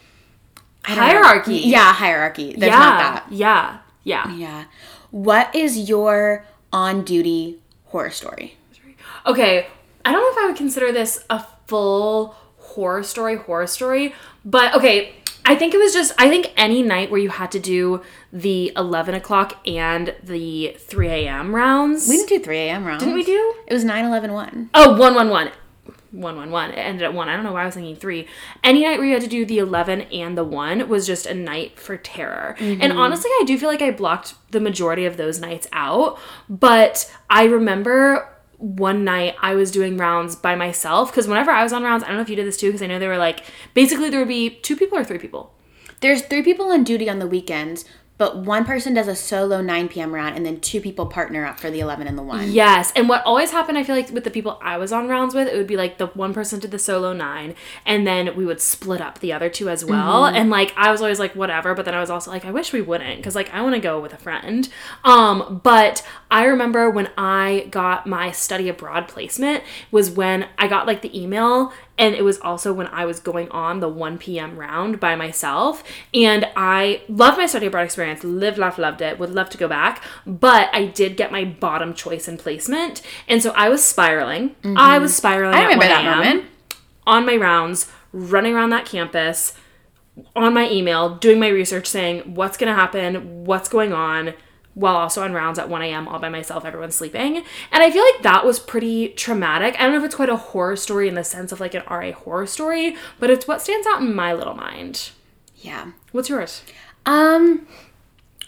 don't 0.87 0.97
know. 0.97 1.03
Hierarchy. 1.03 1.57
yeah 1.59 1.93
hierarchy 1.93 2.55
there's 2.57 2.71
yeah, 2.71 2.79
not 2.79 2.99
that 2.99 3.27
yeah, 3.33 3.79
yeah. 4.05 4.33
yeah 4.35 4.65
what 5.11 5.55
is 5.55 5.89
your 5.89 6.45
on 6.73 7.05
duty 7.05 7.61
horror 7.87 8.11
story 8.11 8.57
Okay, 9.27 9.67
I 10.05 10.13
don't 10.13 10.23
know 10.23 10.31
if 10.41 10.45
I 10.45 10.47
would 10.49 10.57
consider 10.57 10.93
this 10.93 11.25
a 11.29 11.45
full 11.67 12.35
horror 12.59 13.03
story, 13.03 13.37
horror 13.37 13.67
story, 13.67 14.15
but 14.45 14.75
okay, 14.75 15.15
I 15.45 15.55
think 15.57 15.75
it 15.75 15.79
was 15.79 15.93
just, 15.93 16.13
I 16.19 16.29
think 16.29 16.53
any 16.57 16.83
night 16.83 17.11
where 17.11 17.21
you 17.21 17.29
had 17.29 17.51
to 17.53 17.61
do 17.61 18.03
the 18.33 18.73
11 18.77 19.15
o'clock 19.15 19.59
and 19.67 20.15
the 20.23 20.77
3 20.79 21.09
a.m. 21.09 21.55
rounds. 21.55 22.09
we 22.09 22.17
didn't 22.17 22.29
do 22.29 22.39
3 22.41 22.59
a.m 22.59 22.85
rounds 22.85 23.03
Didn't 23.03 23.15
we 23.15 23.25
do? 23.25 23.55
it 23.67 23.73
was 23.73 23.85
9 23.85 24.05
11 24.05 24.33
1 24.33 24.71
Oh, 24.75 24.91
111. 24.91 25.53
111. 26.13 26.75
It 26.77 26.81
ended 26.81 27.03
at 27.05 27.15
1. 27.15 27.29
I 27.29 27.35
don't 27.37 27.45
know 27.45 27.53
why 27.53 27.63
I 27.63 27.67
was 27.67 27.75
thinking 27.77 27.95
3. 27.95 28.27
Any 28.65 28.83
night 28.83 28.99
where 28.99 29.07
you 29.07 29.13
had 29.13 29.23
to 29.23 29.29
do 29.29 29.45
the 29.47 29.59
11 29.59 30.03
and 30.03 30.37
the 30.37 30.43
1 30.45 30.89
was 30.89 31.07
just 31.07 31.25
a 31.27 31.35
night 31.35 31.79
for 31.79 31.97
terror. 31.97 32.57
And 32.59 32.81
mm-hmm. 32.81 32.99
honestly, 32.99 33.31
I 33.31 33.45
do 33.47 33.57
feel 33.57 33.69
like 33.69 33.81
I 33.83 33.93
blocked 33.93 34.35
the 34.51 34.59
majority 34.61 35.07
of 35.07 35.17
those 35.17 35.41
nights 35.41 35.69
out. 35.73 36.19
But 36.49 37.13
I 37.29 37.45
remember 37.45 38.29
one 38.59 39.05
night 39.05 39.37
I 39.41 39.55
was 39.55 39.71
doing 39.71 39.97
rounds 39.97 40.35
by 40.35 40.55
myself 40.57 41.11
because 41.13 41.29
whenever 41.29 41.51
I 41.53 41.63
was 41.63 41.73
on 41.73 41.83
rounds, 41.85 42.03
I 42.03 42.09
don't 42.09 42.17
know 42.17 42.23
if 42.23 42.29
you 42.29 42.37
did 42.37 42.47
this 42.47 42.57
too 42.57 42.69
because 42.69 42.83
I 42.83 42.87
know 42.89 42.99
they 42.99 43.07
were 43.09 43.17
like 43.17 43.45
basically 43.73 44.11
there 44.11 44.19
would 44.21 44.29
be 44.29 44.51
two 44.51 44.77
people 44.77 44.99
or 44.99 45.05
three 45.05 45.19
people. 45.19 45.55
there's 46.01 46.23
three 46.23 46.43
people 46.43 46.73
on 46.73 46.83
duty 46.85 47.09
on 47.09 47.21
the 47.21 47.27
weekends 47.27 47.85
but 48.21 48.37
one 48.37 48.67
person 48.67 48.93
does 48.93 49.09
a 49.09 49.17
solo 49.17 49.63
9 49.63 49.89
p.m. 49.89 50.15
round 50.15 50.37
and 50.37 50.45
then 50.45 50.61
two 50.61 50.79
people 50.79 51.07
partner 51.07 51.47
up 51.47 51.59
for 51.59 51.71
the 51.71 51.81
11 51.81 52.07
and 52.07 52.19
the 52.19 52.23
1. 52.23 52.53
Yes, 52.53 52.93
and 52.95 53.09
what 53.09 53.25
always 53.25 53.51
happened, 53.51 53.79
I 53.79 53.83
feel 53.83 53.97
like 53.97 54.11
with 54.11 54.25
the 54.25 54.31
people 54.31 54.59
I 54.61 54.77
was 54.77 54.93
on 54.93 55.09
rounds 55.09 55.35
with, 55.35 55.49
it 55.49 55.57
would 55.57 55.67
be 55.67 55.79
like 55.79 55.97
the 55.97 56.09
one 56.09 56.35
person 56.35 56.61
did 56.61 56.71
the 56.71 56.79
solo 56.79 57.15
nine, 57.15 57.55
and 57.87 58.07
then 58.07 58.37
we 58.37 58.45
would 58.45 58.61
split 58.61 59.01
up 59.01 59.21
the 59.21 59.33
other 59.33 59.49
two 59.49 59.71
as 59.71 59.87
well. 59.87 60.25
Mm-hmm. 60.25 60.37
And 60.37 60.51
like 60.51 60.75
I 60.77 60.91
was 60.91 61.01
always 61.01 61.19
like 61.19 61.35
whatever, 61.35 61.75
but 61.75 61.87
then 61.87 61.95
I 61.95 62.01
was 62.01 62.11
also 62.11 62.31
like 62.31 62.45
I 62.45 62.51
wish 62.51 62.75
we 62.75 62.83
wouldn't 62.83 63.17
because 63.17 63.35
like 63.35 63.49
I 63.55 63.63
want 63.63 63.75
to 63.75 63.81
go 63.81 63.99
with 63.99 64.13
a 64.13 64.19
friend. 64.19 64.69
Um, 65.03 65.63
but 65.65 66.07
I 66.31 66.45
remember 66.45 66.91
when 66.91 67.09
I 67.17 67.69
got 67.71 68.07
my 68.07 68.33
study 68.33 68.69
abroad 68.69 69.09
placement 69.09 69.65
was 69.91 70.11
when 70.11 70.47
I 70.59 70.69
got 70.69 70.87
like 70.87 71.01
the 71.01 71.19
email 71.19 71.73
and 72.01 72.15
it 72.15 72.25
was 72.25 72.41
also 72.41 72.73
when 72.73 72.89
I 72.89 73.05
was 73.05 73.21
going 73.21 73.51
on 73.51 73.79
the 73.81 73.89
1 73.89 74.17
p.m. 74.19 74.57
round 74.57 74.99
by 74.99 75.15
myself. 75.15 75.85
And 76.15 76.49
I 76.57 77.03
loved 77.09 77.37
my 77.37 77.47
study 77.47 77.67
abroad 77.67 77.83
experience, 77.83 78.25
lived, 78.25 78.57
laughed, 78.57 78.79
loved 78.79 79.03
it, 79.03 79.19
would 79.19 79.31
love 79.31 79.51
to 79.51 79.59
go 79.59 79.69
back. 79.69 80.03
But 80.27 80.71
I 80.73 80.87
did 80.87 81.19
get 81.19 81.31
my 81.31 81.45
bottom 81.45 81.93
choice 81.93 82.27
in 82.27 82.39
placement. 82.39 83.03
And 83.29 83.43
so 83.43 83.51
I 83.51 83.69
was 83.69 83.85
spiraling. 83.85 84.57
I 84.65 84.99
was 84.99 85.15
spiraling. 85.15 85.55
Mm-hmm. 85.55 85.63
I 85.63 85.75
remember 85.75 85.95
1 85.95 86.05
that 86.05 86.17
moment. 86.17 86.45
On 87.07 87.27
my 87.27 87.37
rounds, 87.37 87.93
running 88.13 88.55
around 88.55 88.71
that 88.71 88.87
campus, 88.87 89.53
on 90.35 90.55
my 90.55 90.71
email, 90.71 91.17
doing 91.17 91.39
my 91.39 91.49
research, 91.49 91.87
saying 91.87 92.35
what's 92.35 92.57
going 92.57 92.73
to 92.73 92.81
happen, 92.81 93.45
what's 93.45 93.69
going 93.69 93.93
on, 93.93 94.35
while 94.75 94.97
also 94.97 95.23
on 95.23 95.33
rounds 95.33 95.59
at 95.59 95.69
1 95.69 95.83
a.m. 95.83 96.07
all 96.09 96.19
by 96.19 96.29
myself, 96.29 96.65
everyone's 96.65 96.95
sleeping. 96.95 97.39
And 97.73 97.83
I 97.83 97.91
feel 97.91 98.05
like 98.05 98.23
that 98.23 98.45
was 98.47 98.59
pretty 98.61 99.09
traumatic. 99.09 99.75
I 99.79 99.83
don't 99.83 99.93
know 99.93 99.99
if 99.99 100.05
it's 100.05 100.15
quite 100.15 100.29
a 100.29 100.37
horror 100.37 100.77
story 100.77 101.09
in 101.09 101.15
the 101.15 101.25
sense 101.25 101.51
of 101.53 101.61
like 101.61 101.75
an 101.75 101.83
RA 101.91 102.13
horror 102.13 102.47
story, 102.47 102.97
but 103.19 103.31
it's 103.31 103.49
what 103.49 103.61
stands 103.61 103.87
out 103.87 104.01
in 104.01 104.15
my 104.15 104.33
little 104.33 104.55
mind. 104.55 105.11
Yeah. 105.57 105.93
What's 106.13 106.29
yours? 106.29 106.63
Um 107.05 107.67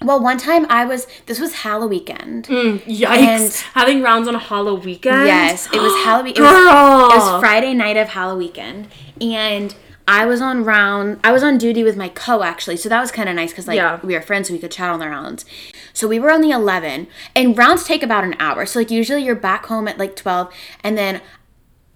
well, 0.01 0.21
one 0.21 0.37
time 0.39 0.67
I 0.69 0.85
was 0.85 1.07
this 1.27 1.39
was 1.39 1.55
Halloween 1.57 1.91
weekend. 2.01 2.47
Yikes. 2.47 3.07
And- 3.07 3.53
Having 3.75 4.03
rounds 4.03 4.27
on 4.29 4.35
Halloween 4.35 4.85
weekend? 4.85 5.27
Yes, 5.27 5.67
it 5.73 5.81
was 5.81 5.93
Halloween. 6.05 6.35
It 6.37 6.41
was, 6.41 6.51
Girl. 6.51 7.11
it 7.11 7.17
was 7.17 7.41
Friday 7.41 7.73
night 7.75 7.97
of 7.97 8.09
Halloween 8.09 8.49
weekend, 8.49 8.89
and 9.21 9.75
I 10.09 10.27
was 10.27 10.41
on 10.41 10.65
round. 10.65 11.21
I 11.23 11.31
was 11.31 11.45
on 11.45 11.57
duty 11.57 11.85
with 11.85 11.97
my 11.97 12.09
co 12.09 12.43
actually, 12.43 12.77
so 12.79 12.89
that 12.89 13.01
was 13.01 13.13
kind 13.13 13.29
of 13.29 13.37
nice 13.37 13.51
because 13.53 13.69
like 13.69 13.77
Yeah. 13.77 14.01
we 14.03 14.15
were 14.15 14.21
friends, 14.23 14.49
so 14.49 14.55
we 14.55 14.59
could 14.61 14.73
chat 14.73 14.91
on 14.91 14.99
the 14.99 15.09
rounds. 15.09 15.45
So 15.93 16.09
we 16.09 16.19
were 16.19 16.31
on 16.31 16.41
the 16.41 16.51
eleven, 16.51 17.07
and 17.37 17.57
rounds 17.57 17.85
take 17.85 18.03
about 18.03 18.25
an 18.25 18.35
hour. 18.39 18.67
So 18.67 18.79
like 18.79 18.91
usually 18.91 19.25
you're 19.25 19.35
back 19.35 19.67
home 19.67 19.89
at 19.89 19.99
like 19.99 20.17
twelve, 20.17 20.53
and 20.83 20.97
then 20.97 21.21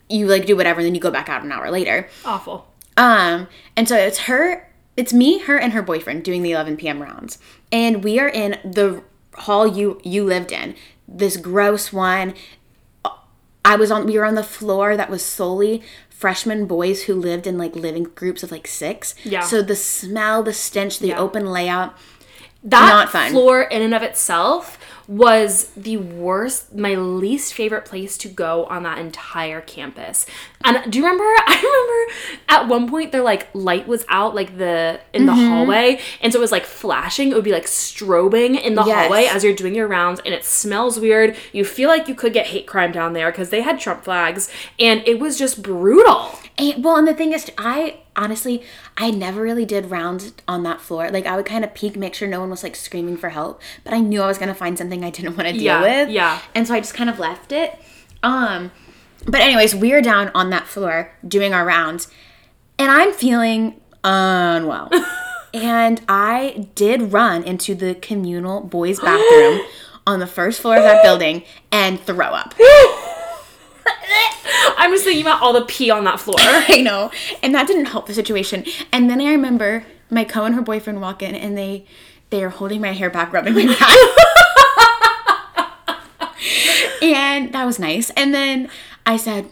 you 0.09 0.27
like 0.27 0.47
do 0.47 0.57
whatever, 0.57 0.81
and 0.81 0.87
then 0.87 0.95
you 0.95 1.01
go 1.01 1.11
back 1.11 1.29
out 1.29 1.43
an 1.43 1.51
hour 1.53 1.71
later. 1.71 2.09
Awful. 2.25 2.67
Um, 2.97 3.49
and 3.77 3.89
so 3.89 3.97
it's 3.97 4.21
her, 4.21 4.71
it's 4.97 5.13
me, 5.13 5.41
her, 5.41 5.59
and 5.59 5.73
her 5.75 5.83
boyfriend 5.83 6.25
doing 6.25 6.43
the 6.43 6.53
11 6.53 6.79
p.m. 6.79 7.03
rounds, 7.03 7.39
and 7.71 8.03
we 8.03 8.19
are 8.19 8.29
in 8.29 8.53
the 8.65 9.03
hall 9.35 9.67
you 9.67 10.01
you 10.03 10.25
lived 10.25 10.51
in, 10.53 10.75
this 11.07 11.37
gross 11.37 11.93
one. 11.93 12.35
I 13.65 13.75
was 13.75 13.91
on, 13.91 14.07
we 14.07 14.17
were 14.17 14.25
on 14.25 14.37
the 14.37 14.45
floor 14.45 14.97
that 14.97 15.11
was 15.11 15.25
solely 15.25 15.83
freshman 16.09 16.67
boys 16.67 17.03
who 17.05 17.15
lived 17.15 17.47
in 17.49 17.59
like 17.59 17.75
living 17.75 18.05
groups 18.05 18.43
of 18.45 18.53
like 18.53 18.67
six. 18.69 19.15
Yeah. 19.25 19.41
So 19.41 19.61
the 19.61 19.75
smell, 19.77 20.43
the 20.45 20.53
stench, 20.53 21.01
the 21.01 21.09
Yeah. 21.09 21.19
open 21.19 21.47
layout. 21.47 21.93
That 22.67 23.31
floor 23.31 23.63
in 23.63 23.83
and 23.83 23.95
of 23.95 24.03
itself 24.03 24.79
was 25.09 25.71
the 25.77 25.97
worst 25.97 26.75
my 26.75 26.95
least 26.95 27.55
favorite 27.55 27.85
place 27.85 28.19
to 28.19 28.29
go 28.29 28.65
on 28.67 28.83
that 28.83 28.99
entire 28.99 29.61
campus. 29.61 30.27
And 30.65 30.91
do 30.91 30.99
you 30.99 31.05
remember? 31.05 31.25
I 31.47 31.55
remember 31.55 32.36
at 32.67 32.71
one 32.71 32.89
point 32.89 33.13
their 33.13 33.23
like 33.23 33.49
light 33.55 33.87
was 33.87 34.05
out 34.09 34.35
like 34.35 34.59
the 34.59 35.01
in 35.13 35.27
the 35.27 35.33
Mm-hmm. 35.33 35.49
hallway 35.53 36.01
and 36.21 36.33
so 36.33 36.39
it 36.39 36.43
was 36.43 36.53
like 36.53 36.65
flashing 36.65 37.31
it 37.31 37.35
would 37.35 37.45
be 37.45 37.53
like 37.53 37.67
strobing 37.67 38.61
in 38.61 38.75
the 38.75 38.85
Yes. 38.85 38.97
hallway 39.07 39.25
as 39.27 39.45
you're 39.45 39.55
doing 39.55 39.75
your 39.75 39.87
rounds 39.89 40.21
and 40.25 40.35
it 40.35 40.45
smells 40.45 40.99
weird 41.01 41.37
you 41.53 41.65
feel 41.65 41.89
like 41.89 42.09
you 42.09 42.15
could 42.15 42.33
get 42.33 42.47
hate 42.49 42.67
crime 42.67 42.93
down 42.93 43.13
there 43.13 43.31
because 43.31 43.51
they 43.51 43.63
had 43.63 43.79
trump 43.81 44.05
flags 44.05 44.51
and 44.79 45.03
it 45.07 45.19
was 45.19 45.39
just 45.39 45.63
brutal 45.63 46.31
And, 46.59 46.83
well, 46.83 46.97
and 46.97 47.07
the 47.07 47.13
thing 47.13 47.33
is, 47.35 47.51
I 47.59 47.99
honestly, 48.17 48.63
I 48.97 49.11
never 49.11 49.43
really 49.43 49.67
did 49.67 49.91
rounds 49.91 50.33
on 50.49 50.63
that 50.63 50.81
floor. 50.81 51.11
Like, 51.11 51.27
I 51.27 51.37
would 51.37 51.45
kind 51.45 51.65
of 51.67 51.75
peek, 51.75 51.97
make 51.97 52.15
sure 52.15 52.27
no 52.27 52.41
one 52.41 52.49
was 52.49 52.63
like 52.63 52.75
screaming 52.75 53.19
for 53.19 53.29
help, 53.29 53.61
but 53.85 53.93
I 53.93 53.99
knew 54.01 54.23
I 54.23 54.27
was 54.27 54.39
gonna 54.39 54.55
find 54.55 54.79
something 54.79 55.05
I 55.05 55.11
didn't 55.11 55.37
want 55.37 55.49
to 55.49 55.53
deal 55.53 55.63
Yeah, 55.65 55.83
with. 55.83 56.09
yeah. 56.09 56.41
And 56.55 56.67
so 56.67 56.73
I 56.73 56.81
just 56.81 56.95
kind 56.95 57.11
of 57.11 57.19
left 57.19 57.53
it. 57.53 57.79
Um, 58.23 58.73
but 59.27 59.41
anyways, 59.43 59.75
we're 59.75 60.01
down 60.01 60.31
on 60.35 60.49
that 60.51 60.67
floor 60.67 61.13
doing 61.29 61.53
our 61.53 61.67
rounds, 61.67 62.09
and 62.79 62.91
I'm 62.91 63.13
feeling 63.13 63.81
unwell. 64.05 64.91
and 65.55 66.01
I 66.09 66.69
did 66.75 67.13
run 67.13 67.43
into 67.43 67.75
the 67.75 67.95
communal 67.95 68.61
boys' 68.61 69.01
bathroom 69.01 69.61
on 70.07 70.21
the 70.21 70.27
first 70.27 70.61
floor 70.61 70.77
of 70.77 70.83
that 70.83 71.03
building 71.03 71.43
and 71.73 72.01
throw 72.01 72.29
up. 72.29 72.55
i'm 74.79 74.91
just 74.91 75.05
thinking 75.05 75.23
about 75.23 75.41
all 75.41 75.53
the 75.53 75.65
pee 75.65 75.91
on 75.91 76.05
that 76.05 76.19
floor 76.19 76.37
I 76.41 76.81
know. 76.83 77.11
And 77.43 77.55
that 77.55 77.67
didn't 77.67 77.87
help 77.87 78.07
the 78.07 78.15
situation. 78.15 78.65
And 78.93 79.09
then 79.09 79.21
I 79.21 79.31
remember 79.31 79.85
my 80.11 80.25
co 80.25 80.45
and 80.45 80.55
her 80.55 80.63
boyfriend 80.63 81.01
walk 81.01 81.23
in 81.23 81.35
and 81.35 81.57
they 81.57 81.87
they 82.31 82.43
are 82.43 82.51
holding 82.51 82.81
my 82.81 82.93
hair 82.93 83.09
back, 83.09 83.33
rubbing 83.33 83.55
my 83.55 83.67
back. 83.67 83.97
and 87.03 87.53
that 87.53 87.65
was 87.65 87.79
nice. 87.79 88.11
And 88.11 88.35
then 88.35 88.69
I 89.05 89.17
said, 89.17 89.49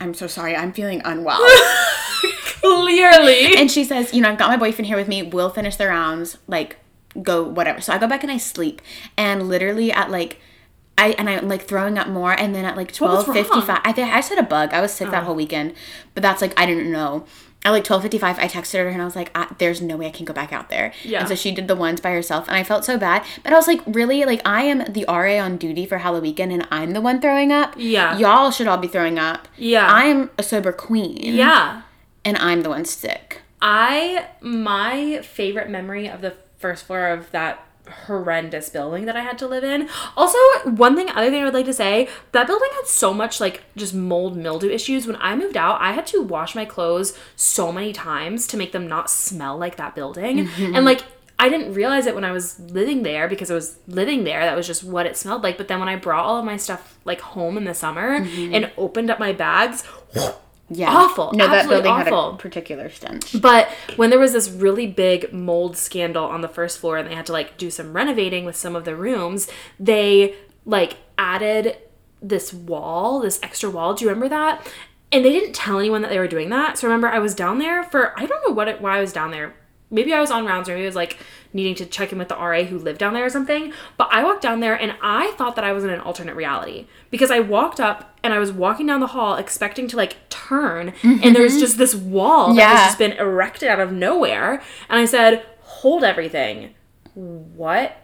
I'm 0.00 0.14
so 0.14 0.26
sorry, 0.26 0.56
I'm 0.56 0.72
feeling 0.72 1.02
unwell. 1.04 1.40
clearly 2.60 3.56
and 3.56 3.70
she 3.70 3.84
says, 3.84 4.12
you 4.12 4.20
know, 4.20 4.30
I've 4.30 4.38
got 4.38 4.48
my 4.48 4.56
boyfriend 4.56 4.86
here 4.86 4.96
with 4.96 5.08
me. 5.08 5.22
We'll 5.22 5.50
finish 5.50 5.76
the 5.76 5.86
rounds. 5.86 6.38
Like, 6.46 6.76
go 7.22 7.42
whatever. 7.42 7.80
So 7.80 7.92
I 7.92 7.98
go 7.98 8.06
back 8.06 8.22
and 8.22 8.30
I 8.30 8.36
sleep. 8.36 8.82
And 9.16 9.48
literally 9.48 9.92
at 9.92 10.10
like 10.10 10.40
I 10.98 11.10
and 11.12 11.28
I'm 11.28 11.48
like 11.48 11.62
throwing 11.62 11.98
up 11.98 12.08
more. 12.08 12.32
And 12.32 12.54
then 12.54 12.64
at 12.64 12.76
like 12.76 12.92
twelve 12.92 13.26
fifty 13.26 13.60
I 13.66 13.92
think 13.92 14.12
I 14.12 14.18
just 14.18 14.30
had 14.30 14.38
a 14.38 14.42
bug. 14.42 14.72
I 14.72 14.80
was 14.80 14.92
sick 14.92 15.10
that 15.10 15.24
whole 15.24 15.34
weekend, 15.34 15.74
but 16.14 16.22
that's 16.22 16.42
like 16.42 16.58
I 16.58 16.66
didn't 16.66 16.90
know. 16.90 17.24
At 17.64 17.72
like 17.72 17.84
twelve 17.84 18.02
fifty 18.02 18.18
five, 18.18 18.38
I 18.38 18.48
texted 18.48 18.78
her 18.78 18.88
and 18.88 19.02
I 19.02 19.04
was 19.04 19.14
like, 19.16 19.30
I, 19.34 19.54
"There's 19.58 19.82
no 19.82 19.96
way 19.96 20.06
I 20.06 20.10
can 20.10 20.24
go 20.24 20.32
back 20.32 20.52
out 20.52 20.70
there." 20.70 20.92
Yeah. 21.04 21.20
And 21.20 21.28
so 21.28 21.34
she 21.34 21.52
did 21.52 21.68
the 21.68 21.76
ones 21.76 22.00
by 22.00 22.12
herself, 22.12 22.48
and 22.48 22.56
I 22.56 22.64
felt 22.64 22.84
so 22.86 22.96
bad. 22.96 23.22
But 23.42 23.52
I 23.52 23.56
was 23.56 23.66
like, 23.66 23.82
"Really? 23.86 24.24
Like 24.24 24.40
I 24.46 24.62
am 24.62 24.90
the 24.90 25.04
RA 25.06 25.38
on 25.44 25.58
duty 25.58 25.84
for 25.84 25.98
Halloween 25.98 26.30
weekend, 26.30 26.52
and 26.52 26.66
I'm 26.70 26.92
the 26.92 27.00
one 27.00 27.20
throwing 27.20 27.52
up. 27.52 27.74
Yeah. 27.76 28.16
y'all 28.18 28.50
should 28.50 28.66
all 28.66 28.78
be 28.78 28.88
throwing 28.88 29.18
up. 29.18 29.48
Yeah. 29.56 29.86
I'm 29.90 30.30
a 30.38 30.42
sober 30.42 30.72
queen. 30.72 31.34
yeah 31.34 31.82
and 32.24 32.36
I'm 32.38 32.62
the 32.62 32.68
one 32.70 32.84
sick. 32.84 33.42
I 33.62 34.26
my 34.40 35.20
favorite 35.22 35.68
memory 35.68 36.08
of 36.08 36.20
the 36.20 36.34
first 36.58 36.84
floor 36.84 37.08
of 37.08 37.30
that 37.32 37.66
horrendous 37.90 38.68
building 38.68 39.06
that 39.06 39.16
I 39.16 39.22
had 39.22 39.38
to 39.38 39.46
live 39.46 39.64
in. 39.64 39.88
Also, 40.16 40.38
one 40.64 40.96
thing 40.96 41.10
other 41.10 41.30
thing 41.30 41.42
I 41.42 41.44
would 41.44 41.54
like 41.54 41.66
to 41.66 41.72
say, 41.72 42.08
that 42.32 42.46
building 42.46 42.68
had 42.74 42.86
so 42.86 43.12
much 43.12 43.40
like 43.40 43.62
just 43.76 43.94
mold 43.94 44.36
mildew 44.36 44.70
issues. 44.70 45.06
When 45.06 45.16
I 45.16 45.36
moved 45.36 45.56
out, 45.56 45.80
I 45.80 45.92
had 45.92 46.06
to 46.08 46.22
wash 46.22 46.54
my 46.54 46.64
clothes 46.64 47.16
so 47.36 47.72
many 47.72 47.92
times 47.92 48.46
to 48.48 48.56
make 48.56 48.72
them 48.72 48.86
not 48.86 49.10
smell 49.10 49.56
like 49.56 49.76
that 49.76 49.94
building. 49.94 50.46
Mm-hmm. 50.46 50.74
And 50.76 50.84
like 50.84 51.02
I 51.40 51.48
didn't 51.48 51.72
realize 51.72 52.06
it 52.06 52.14
when 52.14 52.24
I 52.24 52.32
was 52.32 52.60
living 52.60 53.02
there 53.02 53.26
because 53.26 53.50
I 53.50 53.54
was 53.54 53.78
living 53.86 54.24
there. 54.24 54.40
That 54.40 54.56
was 54.56 54.66
just 54.66 54.84
what 54.84 55.06
it 55.06 55.16
smelled 55.16 55.42
like. 55.42 55.56
But 55.56 55.68
then 55.68 55.80
when 55.80 55.88
I 55.88 55.96
brought 55.96 56.26
all 56.26 56.38
of 56.38 56.44
my 56.44 56.58
stuff 56.58 56.98
like 57.06 57.22
home 57.22 57.56
in 57.56 57.64
the 57.64 57.72
summer 57.72 58.20
mm-hmm. 58.20 58.54
and 58.54 58.70
opened 58.76 59.08
up 59.08 59.18
my 59.18 59.32
bags, 59.32 59.82
Yeah. 60.70 60.88
Awful. 60.90 61.32
No, 61.32 61.48
that 61.48 61.68
building 61.68 61.90
awful. 61.90 62.30
had 62.30 62.34
a 62.34 62.36
particular 62.38 62.88
stench. 62.90 63.40
but 63.40 63.68
when 63.96 64.10
there 64.10 64.20
was 64.20 64.32
this 64.32 64.48
really 64.48 64.86
big 64.86 65.32
mold 65.32 65.76
scandal 65.76 66.24
on 66.24 66.42
the 66.42 66.48
first 66.48 66.78
floor 66.78 66.96
and 66.96 67.08
they 67.08 67.14
had 67.14 67.26
to 67.26 67.32
like 67.32 67.58
do 67.58 67.70
some 67.70 67.92
renovating 67.92 68.44
with 68.44 68.54
some 68.56 68.76
of 68.76 68.84
the 68.84 68.94
rooms, 68.94 69.48
they 69.80 70.36
like 70.64 70.98
added 71.18 71.76
this 72.22 72.52
wall, 72.52 73.20
this 73.20 73.40
extra 73.42 73.68
wall. 73.68 73.94
Do 73.94 74.04
you 74.04 74.10
remember 74.10 74.28
that? 74.28 74.72
And 75.12 75.24
they 75.24 75.32
didn't 75.32 75.54
tell 75.54 75.80
anyone 75.80 76.02
that 76.02 76.08
they 76.10 76.18
were 76.18 76.28
doing 76.28 76.50
that. 76.50 76.78
So 76.78 76.86
remember 76.86 77.08
I 77.08 77.18
was 77.18 77.34
down 77.34 77.58
there 77.58 77.82
for 77.82 78.18
I 78.18 78.26
don't 78.26 78.48
know 78.48 78.54
what 78.54 78.68
it, 78.68 78.80
why 78.80 78.98
I 78.98 79.00
was 79.00 79.12
down 79.12 79.32
there. 79.32 79.56
Maybe 79.90 80.12
I 80.12 80.20
was 80.20 80.30
on 80.30 80.46
rounds 80.46 80.68
or 80.68 80.72
maybe 80.72 80.84
I 80.84 80.88
was 80.88 80.96
like 80.96 81.18
needing 81.52 81.74
to 81.76 81.86
check 81.86 82.12
in 82.12 82.18
with 82.18 82.28
the 82.28 82.36
RA 82.36 82.62
who 82.62 82.78
lived 82.78 82.98
down 82.98 83.12
there 83.12 83.24
or 83.24 83.30
something. 83.30 83.72
But 83.96 84.08
I 84.12 84.22
walked 84.22 84.42
down 84.42 84.60
there 84.60 84.74
and 84.74 84.94
I 85.02 85.32
thought 85.32 85.56
that 85.56 85.64
I 85.64 85.72
was 85.72 85.84
in 85.84 85.90
an 85.90 86.00
alternate 86.00 86.36
reality 86.36 86.86
because 87.10 87.30
I 87.30 87.40
walked 87.40 87.80
up 87.80 88.16
and 88.22 88.32
I 88.32 88.38
was 88.38 88.52
walking 88.52 88.86
down 88.86 89.00
the 89.00 89.08
hall 89.08 89.36
expecting 89.36 89.88
to 89.88 89.96
like 89.96 90.16
turn 90.28 90.94
and 91.02 91.34
there's 91.34 91.52
mm-hmm. 91.52 91.60
just 91.60 91.78
this 91.78 91.94
wall 91.94 92.54
that 92.54 92.76
has 92.76 92.86
just 92.88 92.98
been 92.98 93.12
erected 93.12 93.68
out 93.68 93.80
of 93.80 93.92
nowhere. 93.92 94.62
And 94.88 95.00
I 95.00 95.04
said, 95.04 95.44
Hold 95.62 96.04
everything. 96.04 96.74
What 97.14 97.96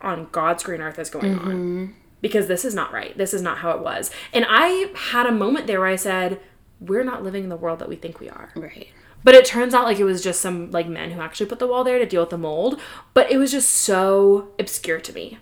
on 0.00 0.28
God's 0.32 0.62
green 0.62 0.80
earth 0.80 0.98
is 0.98 1.10
going 1.10 1.38
on? 1.38 1.46
Mm-hmm. 1.46 1.92
Because 2.20 2.48
this 2.48 2.64
is 2.64 2.74
not 2.74 2.92
right. 2.92 3.16
This 3.16 3.32
is 3.32 3.42
not 3.42 3.58
how 3.58 3.70
it 3.70 3.80
was. 3.80 4.10
And 4.32 4.44
I 4.48 4.92
had 4.96 5.26
a 5.26 5.32
moment 5.32 5.68
there 5.68 5.80
where 5.80 5.88
I 5.88 5.96
said, 5.96 6.40
We're 6.80 7.04
not 7.04 7.22
living 7.22 7.44
in 7.44 7.50
the 7.50 7.56
world 7.56 7.78
that 7.78 7.88
we 7.88 7.96
think 7.96 8.18
we 8.18 8.28
are. 8.28 8.50
Right. 8.56 8.88
But 9.24 9.34
it 9.34 9.44
turns 9.44 9.74
out 9.74 9.84
like 9.84 9.98
it 9.98 10.04
was 10.04 10.22
just 10.22 10.40
some 10.40 10.70
like 10.70 10.86
men 10.88 11.10
who 11.10 11.20
actually 11.20 11.46
put 11.46 11.58
the 11.58 11.66
wall 11.66 11.84
there 11.84 11.98
to 11.98 12.06
deal 12.06 12.22
with 12.22 12.30
the 12.30 12.38
mold. 12.38 12.80
But 13.14 13.30
it 13.30 13.36
was 13.38 13.50
just 13.52 13.70
so 13.70 14.48
obscure 14.58 15.00
to 15.00 15.12
me. 15.12 15.38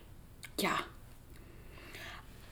Yeah. 0.59 0.79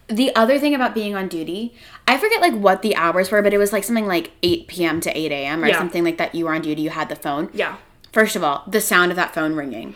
The 0.07 0.37
other 0.37 0.59
thing 0.59 0.75
about 0.75 0.95
being 0.95 1.15
on 1.15 1.29
duty, 1.29 1.75
I 2.07 2.19
forget 2.19 2.41
like 2.43 2.53
what 2.55 2.83
the 2.83 2.95
hours 2.95 3.31
were, 3.31 3.41
but 3.41 3.55
it 3.55 3.59
was 3.59 3.73
like 3.73 3.85
something 3.85 4.07
like 4.07 4.33
8 4.43 4.69
p.m. 4.69 5.01
to 5.01 5.17
8 5.19 5.33
a.m. 5.33 5.65
or 5.65 5.69
Yeah. 5.69 5.79
something 5.79 6.05
like 6.05 6.19
that. 6.19 6.35
You 6.35 6.45
were 6.45 6.55
on 6.55 6.61
duty, 6.61 6.83
you 6.83 6.91
had 6.91 7.09
the 7.09 7.17
phone. 7.17 7.49
Yeah. 7.55 7.77
First 8.13 8.37
of 8.37 8.45
all, 8.45 8.65
the 8.67 8.83
sound 8.83 9.11
of 9.11 9.17
that 9.17 9.35
phone 9.35 9.55
ringing. 9.57 9.95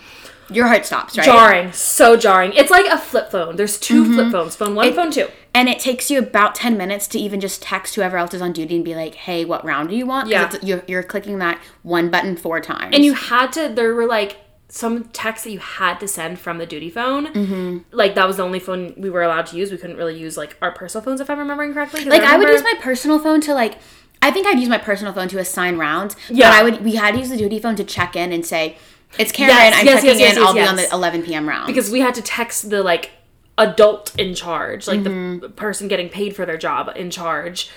Your 0.51 0.67
heart 0.67 0.87
stops, 0.87 1.17
right? 1.17 1.25
Jarring, 1.25 1.73
so 1.73 2.17
jarring. 2.17 2.53
It's 2.55 2.71
like 2.71 2.87
a 2.87 2.99
flip 2.99 3.31
phone. 3.31 3.57
There's 3.57 3.79
2 3.79 4.15
flip 4.15 4.33
phones, 4.33 4.57
phone 4.57 4.75
one, 4.75 4.93
phone 4.95 5.11
two. 5.11 5.29
And 5.55 5.69
it 5.69 5.79
takes 5.79 6.11
you 6.11 6.19
about 6.19 6.55
10 6.55 6.77
minutes 6.77 7.07
to 7.09 7.19
even 7.19 7.41
just 7.41 7.63
text 7.63 7.95
whoever 7.95 8.17
else 8.17 8.35
is 8.35 8.43
on 8.43 8.53
duty 8.53 8.77
and 8.77 8.85
be 8.85 8.95
like, 8.95 9.15
hey, 9.15 9.45
what 9.45 9.65
round 9.65 9.89
do 9.89 9.97
you 9.97 10.07
want?" 10.07 10.29
Yeah. 10.29 10.53
You're, 10.63 10.83
you're 10.87 11.03
clicking 11.03 11.39
that 11.39 11.61
one 11.83 12.11
button 12.11 12.37
four 12.37 12.61
times. 12.61 12.95
And 12.95 13.05
you 13.05 13.15
had 13.15 13.53
to. 13.55 13.69
There 13.69 13.95
were 13.95 14.07
like 14.07 14.39
some 14.69 15.05
texts 15.05 15.45
that 15.45 15.51
you 15.51 15.59
had 15.59 15.99
to 15.99 16.07
send 16.07 16.39
from 16.39 16.59
the 16.59 16.67
duty 16.67 16.91
phone. 16.91 17.27
Mm-hmm. 17.27 17.79
Like 17.91 18.15
that 18.15 18.27
was 18.27 18.37
the 18.37 18.43
only 18.43 18.59
phone 18.59 18.95
we 18.97 19.11
were 19.11 19.23
allowed 19.23 19.47
to 19.47 19.57
use. 19.57 19.71
We 19.71 19.79
couldn't 19.79 19.97
really 19.97 20.19
use 20.19 20.37
like 20.37 20.57
our 20.61 20.73
personal 20.73 21.03
phones, 21.03 21.21
if 21.21 21.31
I'm 21.31 21.39
remembering 21.39 21.73
correctly. 21.73 22.05
like, 22.05 22.23
I 22.23 22.37
would 22.37 22.49
use 22.49 22.63
my 22.63 22.75
personal 22.81 23.19
phone 23.19 23.41
to 23.43 23.55
like, 23.55 23.79
I 24.21 24.31
think 24.31 24.47
I'd 24.47 24.59
use 24.59 24.69
my 24.69 24.79
personal 24.79 25.13
phone 25.13 25.29
to 25.29 25.39
assign 25.39 25.79
rounds. 25.79 26.17
Yeah. 26.29 26.51
But 26.51 26.59
I 26.59 26.63
would, 26.63 26.85
we 26.85 26.97
had 26.97 27.13
to 27.13 27.19
use 27.19 27.31
the 27.31 27.37
duty 27.37 27.59
phone 27.59 27.77
to 27.77 27.85
check 27.85 28.15
in 28.15 28.33
and 28.33 28.45
say, 28.45 28.77
it's 29.19 29.33
Karen, 29.33 29.51
Yes, 29.55 29.75
I'm 29.77 29.87
yes, 29.87 30.03
checking 30.03 30.21
yes, 30.21 30.37
in, 30.37 30.43
I'll 30.43 30.55
be 30.55 30.61
on 30.61 30.77
the 30.77 30.89
11 30.93 31.23
p.m. 31.23 31.49
round. 31.49 31.67
because 31.67 31.91
we 31.91 32.01
had 32.01 32.15
to 32.15 32.23
text 32.23 32.69
the 32.71 32.83
like 32.83 33.13
adult 33.57 34.17
in 34.19 34.35
charge, 34.35 34.87
like 34.87 35.01
Mm-hmm. 35.01 35.39
the 35.41 35.49
person 35.49 35.89
getting 35.89 36.09
paid 36.09 36.37
for 36.37 36.45
their 36.47 36.59
job 36.59 36.91
in 36.95 37.11
charge 37.11 37.71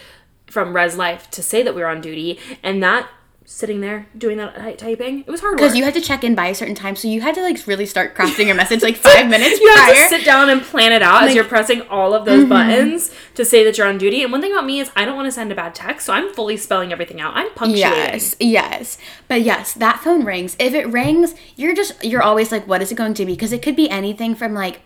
from 0.47 0.75
Res 0.75 0.97
Life 0.97 1.29
to 1.31 1.41
say 1.41 1.63
that 1.63 1.73
we 1.73 1.81
were 1.81 1.87
on 1.87 2.01
duty, 2.01 2.37
and 2.61 2.83
that 2.83 3.07
sitting 3.43 3.81
there 3.81 4.07
doing 4.17 4.37
that 4.37 4.55
ty- 4.55 4.73
typing, 4.73 5.21
it 5.21 5.27
was 5.27 5.41
hard. 5.41 5.57
Because 5.57 5.75
you 5.75 5.83
had 5.83 5.93
to 5.95 6.01
check 6.01 6.23
in 6.23 6.35
by 6.35 6.47
a 6.47 6.55
certain 6.55 6.75
time, 6.75 6.95
so 6.95 7.07
you 7.07 7.21
had 7.21 7.35
to 7.35 7.41
like 7.41 7.65
really 7.67 7.85
start 7.85 8.15
crafting 8.15 8.45
your 8.45 8.55
message 8.55 8.81
like 8.81 8.95
five 8.95 9.27
minutes 9.27 9.59
you 9.59 9.67
have 9.69 9.77
prior. 9.77 9.93
to 9.95 10.09
sit 10.09 10.23
down 10.25 10.49
and 10.49 10.61
plan 10.61 10.91
it 10.93 11.01
out 11.01 11.15
as 11.15 11.21
Like- 11.21 11.29
Mm-hmm. 11.29 11.35
you're 11.35 11.45
pressing 11.45 11.81
all 11.89 12.13
of 12.13 12.23
those 12.25 12.45
buttons 12.45 13.11
to 13.35 13.43
say 13.43 13.63
that 13.65 13.77
you're 13.77 13.87
on 13.87 13.97
duty. 13.97 14.23
And 14.23 14.31
one 14.31 14.41
thing 14.41 14.51
about 14.53 14.65
me 14.65 14.79
is 14.79 14.89
I 14.95 15.05
don't 15.05 15.15
want 15.15 15.25
to 15.27 15.31
send 15.31 15.51
a 15.51 15.55
bad 15.55 15.75
text, 15.75 16.05
so 16.05 16.13
I'm 16.13 16.33
fully 16.33 16.55
spelling 16.55 16.91
everything 16.93 17.19
out. 17.19 17.35
I'm 17.35 17.51
punctuating. 17.53 17.79
Yes, 17.79 18.35
yes. 18.39 18.97
But 19.27 19.41
yes, 19.41 19.73
that 19.73 19.99
phone 20.01 20.23
rings. 20.23 20.55
If 20.59 20.73
it 20.73 20.85
rings, 20.87 21.33
you're 21.55 21.73
just 21.75 22.03
you're 22.03 22.23
always 22.23 22.51
like, 22.51 22.67
what 22.67 22.81
is 22.81 22.91
it 22.91 22.95
going 22.95 23.15
to 23.15 23.25
be? 23.25 23.33
Because 23.33 23.51
it 23.51 23.61
could 23.61 23.75
be 23.75 23.89
anything 23.89 24.35
from 24.35 24.53
like 24.53 24.81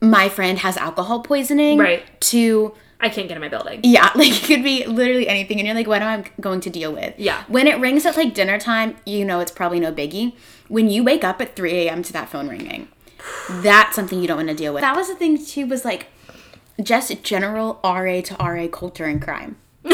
my 0.00 0.28
friend 0.28 0.58
has 0.58 0.76
alcohol 0.76 1.20
poisoning 1.20 1.78
Right. 1.78 2.20
to 2.22 2.74
I 3.04 3.08
can't 3.10 3.28
get 3.28 3.36
in 3.36 3.40
my 3.40 3.48
building. 3.48 3.80
yeah, 3.82 4.10
like 4.16 4.30
it 4.42 4.44
could 4.46 4.62
be 4.64 4.84
literally 4.86 5.28
anything 5.28 5.58
and 5.58 5.66
you're 5.66 5.76
like, 5.76 5.86
what 5.86 6.02
am 6.02 6.20
I 6.20 6.40
going 6.40 6.60
to 6.60 6.70
deal 6.70 6.92
with? 6.92 7.14
Yeah. 7.18 7.44
When 7.48 7.66
it 7.66 7.78
rings 7.78 8.06
at 8.06 8.16
like 8.16 8.34
dinner 8.34 8.58
time, 8.58 8.96
you 9.04 9.24
know 9.24 9.40
it's 9.40 9.52
probably 9.52 9.80
no 9.80 9.92
biggie. 9.92 10.34
When 10.68 10.88
you 10.88 11.04
wake 11.04 11.22
up 11.24 11.40
at 11.40 11.54
3 11.54 11.70
a.m. 11.86 12.02
to 12.02 12.12
that 12.14 12.28
phone 12.30 12.48
ringing, 12.48 12.88
that's 13.50 13.94
something 13.94 14.20
you 14.20 14.26
don't 14.26 14.38
want 14.38 14.48
to 14.48 14.54
deal 14.54 14.72
with. 14.72 14.80
That 14.80 14.96
was 14.96 15.08
the 15.08 15.14
thing 15.14 15.44
too, 15.44 15.66
was 15.66 15.84
like 15.84 16.06
just 16.82 17.22
general 17.22 17.78
RA 17.84 18.20
to 18.22 18.36
RA 18.40 18.66
culture 18.68 19.04
and 19.04 19.20
crime. 19.22 19.56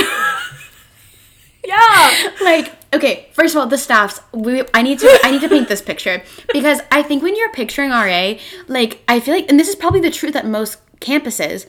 Yeah. 1.62 2.30
like 2.40 2.72
okay 2.94 3.28
first 3.34 3.54
of 3.54 3.60
all 3.60 3.66
the 3.66 3.76
staffs 3.76 4.20
we 4.32 4.64
i 4.72 4.80
need 4.80 4.98
to 5.00 5.18
i 5.22 5.30
need 5.30 5.42
to 5.42 5.48
paint 5.48 5.68
this 5.68 5.82
picture 5.82 6.22
because 6.54 6.80
i 6.90 7.02
think 7.02 7.22
when 7.22 7.36
you're 7.36 7.52
picturing 7.52 7.90
ra 7.90 8.32
like 8.66 9.02
i 9.06 9.20
feel 9.20 9.34
like 9.34 9.48
and 9.50 9.60
this 9.60 9.68
is 9.68 9.76
probably 9.76 10.00
the 10.00 10.10
truth 10.10 10.34
at 10.34 10.46
most 10.46 10.78
campuses 11.00 11.66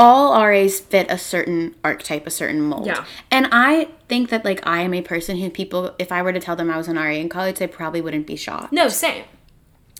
all 0.00 0.46
ras 0.46 0.80
fit 0.80 1.06
a 1.10 1.18
certain 1.18 1.74
archetype 1.84 2.26
a 2.26 2.30
certain 2.30 2.60
mold 2.60 2.86
Yeah. 2.86 3.04
and 3.30 3.46
i 3.52 3.88
think 4.08 4.30
that 4.30 4.44
like 4.44 4.66
i 4.66 4.80
am 4.80 4.94
a 4.94 5.02
person 5.02 5.36
who 5.36 5.50
people 5.50 5.94
if 5.98 6.10
i 6.10 6.22
were 6.22 6.32
to 6.32 6.40
tell 6.40 6.56
them 6.56 6.70
i 6.70 6.76
was 6.76 6.88
an 6.88 6.96
ra 6.96 7.10
in 7.10 7.28
college 7.28 7.58
they 7.58 7.66
probably 7.66 8.00
wouldn't 8.00 8.26
be 8.26 8.36
shocked 8.36 8.72
No, 8.72 8.88
same. 8.88 9.24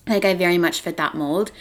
like 0.09 0.25
I 0.25 0.33
very 0.35 0.59
much 0.59 0.80
fit 0.80 0.97
that 0.97 1.14
mold. 1.14 1.52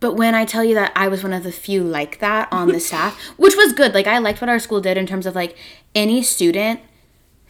But 0.00 0.14
when 0.14 0.34
I 0.34 0.44
tell 0.44 0.64
you 0.64 0.74
that 0.74 0.90
I 0.96 1.06
was 1.06 1.22
one 1.22 1.32
of 1.32 1.44
the 1.44 1.52
few 1.52 1.84
like 1.84 2.18
that 2.18 2.48
on 2.50 2.66
the 2.68 2.80
staff, 2.88 3.16
which 3.36 3.54
was 3.56 3.72
good. 3.72 3.94
Like 3.94 4.08
I 4.08 4.18
liked 4.18 4.40
what 4.40 4.50
our 4.50 4.58
school 4.58 4.80
did 4.80 4.96
in 4.96 5.06
terms 5.06 5.26
of 5.26 5.36
like 5.36 5.56
any 5.94 6.22
student 6.24 6.80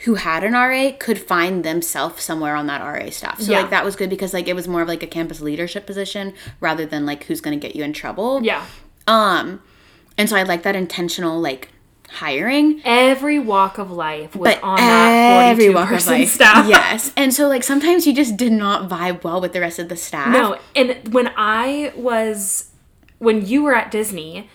who 0.04 0.16
had 0.16 0.44
an 0.44 0.52
RA 0.52 0.90
could 0.98 1.18
find 1.18 1.64
themselves 1.64 2.22
somewhere 2.22 2.54
on 2.54 2.66
that 2.66 2.82
RA 2.82 3.08
staff. 3.08 3.40
So 3.40 3.52
Yeah. 3.52 3.60
like 3.60 3.70
that 3.70 3.84
was 3.86 3.96
good 3.96 4.10
because 4.10 4.34
like 4.34 4.48
it 4.48 4.54
was 4.54 4.68
more 4.68 4.82
of 4.82 4.88
like 4.88 5.02
a 5.02 5.06
campus 5.06 5.40
leadership 5.40 5.86
position 5.86 6.34
rather 6.60 6.84
than 6.84 7.06
like 7.06 7.24
who's 7.24 7.40
going 7.40 7.58
to 7.58 7.66
get 7.66 7.74
you 7.74 7.84
in 7.84 7.94
trouble. 7.94 8.42
Yeah. 8.44 8.66
Um 9.06 9.62
and 10.22 10.28
so 10.28 10.36
I 10.36 10.44
like 10.44 10.62
that 10.62 10.76
intentional 10.76 11.40
like 11.40 11.68
hiring 12.08 12.80
Every 12.84 13.40
walk 13.40 13.78
of 13.78 13.90
life 13.90 14.36
was 14.36 14.54
but 14.54 14.62
on 14.62 14.76
that 14.76 15.48
every 15.48 15.72
42 15.72 15.74
walk 15.74 15.84
of 15.84 15.88
person 15.96 16.12
life. 16.12 16.28
staff. 16.28 16.68
Yes. 16.68 17.12
And 17.16 17.34
so 17.34 17.48
like 17.48 17.64
sometimes 17.64 18.06
you 18.06 18.14
just 18.14 18.36
did 18.36 18.52
not 18.52 18.88
vibe 18.88 19.24
well 19.24 19.40
with 19.40 19.52
the 19.52 19.60
rest 19.60 19.80
of 19.80 19.88
the 19.88 19.96
staff. 19.96 20.28
No, 20.28 20.58
and 20.76 21.12
when 21.12 21.32
I 21.36 21.92
was 21.96 22.70
when 23.18 23.44
you 23.44 23.64
were 23.64 23.74
at 23.74 23.90
Disney 23.90 24.48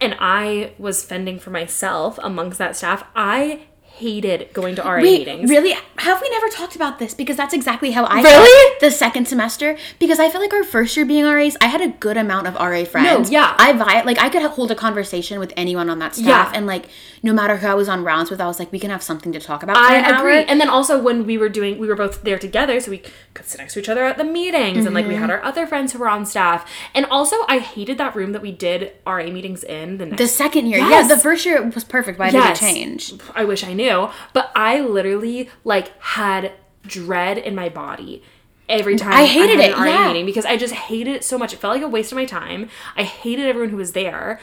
and 0.00 0.16
I 0.18 0.72
was 0.78 1.04
fending 1.04 1.38
for 1.38 1.50
myself 1.50 2.18
amongst 2.22 2.56
that 2.58 2.76
staff, 2.76 3.04
I 3.14 3.66
hated 3.96 4.52
going 4.52 4.74
to 4.76 4.82
RA 4.82 4.96
Wait, 4.96 5.26
meetings. 5.26 5.48
really? 5.50 5.72
Have 5.98 6.20
we 6.20 6.28
never 6.30 6.48
talked 6.48 6.74
about 6.74 6.98
this? 6.98 7.14
Because 7.14 7.36
that's 7.36 7.54
exactly 7.54 7.92
how 7.92 8.04
I 8.04 8.22
Really? 8.22 8.70
felt 8.70 8.80
the 8.80 8.90
second 8.90 9.28
semester. 9.28 9.76
Because 9.98 10.18
I 10.18 10.28
feel 10.30 10.40
like 10.40 10.52
our 10.52 10.64
first 10.64 10.96
year 10.96 11.06
being 11.06 11.24
RAs, 11.24 11.56
I 11.60 11.66
had 11.66 11.80
a 11.80 11.88
good 11.88 12.16
amount 12.16 12.46
of 12.48 12.54
RA 12.56 12.84
friends. 12.84 13.30
yeah. 13.30 13.54
I 13.58 13.72
vi- 13.72 14.02
like 14.02 14.18
I 14.18 14.28
could 14.28 14.42
hold 14.42 14.70
a 14.70 14.74
conversation 14.74 15.38
with 15.38 15.52
anyone 15.56 15.88
on 15.88 15.98
that 16.00 16.14
staff, 16.14 16.50
Yeah. 16.50 16.52
and 16.58 16.66
like 16.66 16.86
no 17.24 17.32
matter 17.32 17.56
who 17.56 17.66
I 17.66 17.72
was 17.74 17.88
on 17.88 18.04
rounds 18.04 18.30
with, 18.30 18.38
I 18.40 18.46
was 18.46 18.58
like, 18.58 18.70
we 18.70 18.78
can 18.78 18.90
have 18.90 19.02
something 19.02 19.32
to 19.32 19.40
talk 19.40 19.62
about. 19.62 19.76
I 19.78 19.96
an 19.96 20.14
agree. 20.14 20.38
Hour. 20.40 20.44
And 20.46 20.60
then 20.60 20.68
also 20.68 21.00
when 21.00 21.24
we 21.24 21.38
were 21.38 21.48
doing, 21.48 21.78
we 21.78 21.88
were 21.88 21.96
both 21.96 22.22
there 22.22 22.38
together, 22.38 22.78
so 22.80 22.90
we 22.90 22.98
could 23.32 23.46
sit 23.46 23.58
next 23.58 23.72
to 23.74 23.80
each 23.80 23.88
other 23.88 24.04
at 24.04 24.18
the 24.18 24.24
meetings, 24.24 24.84
and 24.84 24.94
like 24.94 25.06
we 25.08 25.14
had 25.14 25.22
Mm-hmm. 25.30 25.30
our 25.30 25.42
other 25.42 25.66
friends 25.66 25.92
who 25.94 25.98
were 26.00 26.08
on 26.08 26.26
staff. 26.26 26.70
And 26.94 27.06
also, 27.06 27.36
I 27.48 27.58
hated 27.60 27.96
that 27.96 28.14
room 28.14 28.32
that 28.32 28.42
we 28.42 28.52
did 28.52 28.92
RA 29.06 29.24
meetings 29.24 29.64
in. 29.64 29.96
The 29.96 30.06
next, 30.06 30.18
The 30.18 30.28
second 30.28 30.66
year, 30.66 30.78
Yes. 30.80 31.08
yeah, 31.08 31.16
the 31.16 31.20
first 31.22 31.46
year 31.46 31.62
was 31.62 31.82
perfect. 31.82 32.18
Why 32.18 32.28
Yes. 32.28 32.60
did 32.60 32.68
it 32.68 32.72
change? 32.74 33.14
I 33.34 33.44
wish 33.46 33.64
I 33.64 33.72
knew, 33.72 34.10
but 34.34 34.52
I 34.54 34.80
literally 34.80 35.48
like 35.64 35.98
had 36.02 36.52
dread 36.86 37.38
in 37.38 37.54
my 37.54 37.70
body 37.70 38.22
every 38.68 38.96
time 38.96 39.12
I 39.12 39.24
hated 39.24 39.58
had 39.60 39.70
it, 39.70 39.74
an 39.76 39.82
RA 39.82 39.88
yeah. 39.88 40.08
meeting 40.08 40.26
because 40.26 40.44
I 40.44 40.56
just 40.58 40.74
hated 40.74 41.14
it 41.16 41.24
so 41.24 41.38
much. 41.38 41.52
It 41.54 41.58
felt 41.58 41.74
like 41.74 41.82
a 41.82 41.88
waste 41.88 42.12
of 42.12 42.16
my 42.16 42.24
time. 42.26 42.68
I 42.96 43.02
hated 43.04 43.46
everyone 43.46 43.70
who 43.70 43.76
was 43.78 43.92
there. 43.92 44.40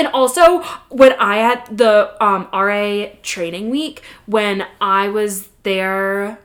And 0.00 0.08
also 0.14 0.62
when 0.88 1.12
I 1.18 1.36
had 1.36 1.76
the 1.76 2.16
um, 2.24 2.48
RA 2.54 3.08
training 3.22 3.68
week, 3.68 4.02
when 4.24 4.66
I 4.80 5.08
was 5.08 5.48
there, 5.62 6.38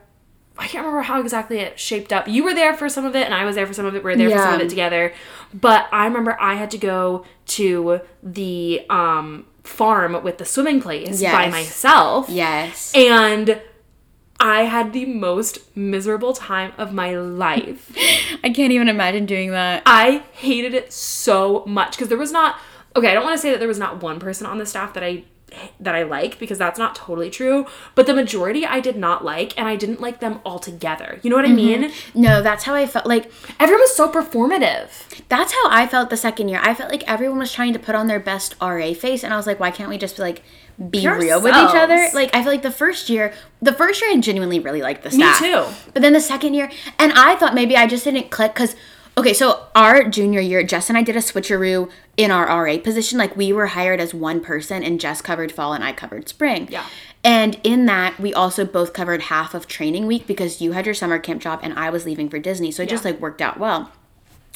I 0.58 0.66
can't 0.66 0.84
remember 0.84 1.00
how 1.00 1.22
exactly 1.22 1.60
it 1.60 1.80
shaped 1.80 2.12
up. 2.12 2.28
You 2.28 2.44
were 2.44 2.52
there 2.52 2.74
for 2.74 2.90
some 2.90 3.06
of 3.06 3.16
it, 3.16 3.24
and 3.24 3.32
I 3.32 3.46
was 3.46 3.54
there 3.54 3.66
for 3.66 3.72
some 3.72 3.86
of 3.86 3.94
it. 3.94 4.04
We 4.04 4.10
were 4.10 4.16
there 4.16 4.28
for 4.28 4.36
some 4.36 4.54
of 4.56 4.60
it 4.60 4.68
together. 4.68 5.14
But 5.54 5.88
I 5.90 6.04
remember 6.04 6.36
I 6.38 6.56
had 6.56 6.70
to 6.72 6.78
go 6.78 7.24
to 7.46 8.02
the 8.22 8.84
um, 8.90 9.46
farm 9.64 10.22
with 10.22 10.36
the 10.36 10.44
swimming 10.44 10.82
place 10.82 11.22
by 11.22 11.48
myself. 11.48 12.28
Yes. 12.28 12.92
And 12.94 13.58
I 14.38 14.64
had 14.64 14.92
the 14.92 15.06
most 15.06 15.74
miserable 15.74 16.34
time 16.34 16.74
of 16.76 16.92
my 16.92 17.16
life. 17.16 17.90
I 18.44 18.50
can't 18.50 18.72
even 18.72 18.90
imagine 18.90 19.24
doing 19.24 19.52
that. 19.52 19.82
I 19.86 20.24
hated 20.32 20.74
it 20.74 20.92
so 20.92 21.64
much 21.66 21.92
because 21.92 22.08
there 22.08 22.18
was 22.18 22.32
not 22.32 22.56
okay, 22.96 23.10
I 23.10 23.14
don't 23.14 23.24
want 23.24 23.36
to 23.36 23.42
say 23.42 23.50
that 23.50 23.58
there 23.58 23.68
was 23.68 23.78
not 23.78 24.02
one 24.02 24.18
person 24.18 24.46
on 24.46 24.58
the 24.58 24.66
staff 24.66 24.94
that 24.94 25.04
I 25.04 25.24
that 25.78 25.94
I 25.94 26.02
like 26.02 26.38
because 26.38 26.58
that's 26.58 26.78
not 26.78 26.94
totally 26.94 27.30
true, 27.30 27.66
but 27.94 28.06
the 28.06 28.14
majority 28.14 28.66
I 28.66 28.80
did 28.80 28.96
not 28.96 29.24
like 29.24 29.56
and 29.58 29.68
I 29.68 29.76
didn't 29.76 30.00
like 30.00 30.20
them 30.20 30.40
all 30.44 30.58
together. 30.58 31.20
You 31.22 31.30
know 31.30 31.36
what 31.36 31.44
I 31.44 31.48
mm-hmm. 31.48 31.82
mean? 31.82 31.92
No, 32.14 32.42
that's 32.42 32.64
how 32.64 32.74
I 32.74 32.86
felt. 32.86 33.06
Like 33.06 33.30
Everyone 33.60 33.80
was 33.80 33.94
so 33.94 34.10
performative. 34.10 34.88
That's 35.28 35.52
how 35.52 35.70
I 35.70 35.86
felt 35.86 36.10
the 36.10 36.16
second 36.16 36.48
year. 36.48 36.60
I 36.62 36.74
felt 36.74 36.90
like 36.90 37.04
everyone 37.08 37.38
was 37.38 37.52
trying 37.52 37.72
to 37.74 37.78
put 37.78 37.94
on 37.94 38.06
their 38.06 38.20
best 38.20 38.54
RA 38.60 38.92
face, 38.92 39.22
and 39.22 39.32
I 39.32 39.36
was 39.36 39.46
like, 39.46 39.60
why 39.60 39.70
can't 39.70 39.88
we 39.88 39.98
just 39.98 40.16
be 40.16 40.22
like 40.22 40.42
be 40.78 41.02
Be 41.02 41.08
real 41.08 41.40
with 41.40 41.54
each 41.54 41.74
other? 41.74 42.08
Like 42.12 42.34
I 42.34 42.42
feel 42.42 42.52
like 42.52 42.62
the 42.62 42.70
first 42.70 43.08
year, 43.08 43.32
the 43.62 43.72
first 43.72 44.02
year 44.02 44.10
I 44.10 44.16
genuinely 44.18 44.58
really 44.58 44.82
liked 44.82 45.04
the 45.04 45.10
staff. 45.10 45.40
Me 45.40 45.48
too. 45.48 45.64
But 45.92 46.02
then 46.02 46.12
the 46.12 46.20
second 46.20 46.54
year, 46.54 46.70
and 46.98 47.12
I 47.12 47.36
thought 47.36 47.54
maybe 47.54 47.76
I 47.76 47.86
just 47.86 48.04
didn't 48.04 48.30
click 48.30 48.54
because. 48.54 48.74
Okay, 49.18 49.32
so 49.32 49.66
our 49.74 50.04
junior 50.04 50.40
year, 50.40 50.62
Jess 50.62 50.90
and 50.90 50.98
I 50.98 51.02
did 51.02 51.16
a 51.16 51.20
switcheroo 51.20 51.90
in 52.18 52.30
our 52.30 52.46
RA 52.46 52.76
position. 52.76 53.18
Like 53.18 53.34
we 53.34 53.50
were 53.50 53.68
hired 53.68 53.98
as 53.98 54.12
one 54.12 54.40
person, 54.40 54.82
and 54.82 55.00
Jess 55.00 55.22
covered 55.22 55.50
fall 55.50 55.72
and 55.72 55.82
I 55.82 55.92
covered 55.92 56.28
spring. 56.28 56.68
Yeah. 56.70 56.84
And 57.24 57.58
in 57.64 57.86
that, 57.86 58.20
we 58.20 58.34
also 58.34 58.66
both 58.66 58.92
covered 58.92 59.22
half 59.22 59.54
of 59.54 59.66
training 59.66 60.06
week 60.06 60.26
because 60.26 60.60
you 60.60 60.72
had 60.72 60.84
your 60.84 60.94
summer 60.94 61.18
camp 61.18 61.40
job 61.40 61.60
and 61.62 61.72
I 61.74 61.88
was 61.88 62.04
leaving 62.04 62.28
for 62.28 62.38
Disney. 62.38 62.70
So 62.70 62.82
it 62.82 62.90
just 62.90 63.04
like 63.06 63.18
worked 63.18 63.40
out 63.40 63.58
well. 63.58 63.90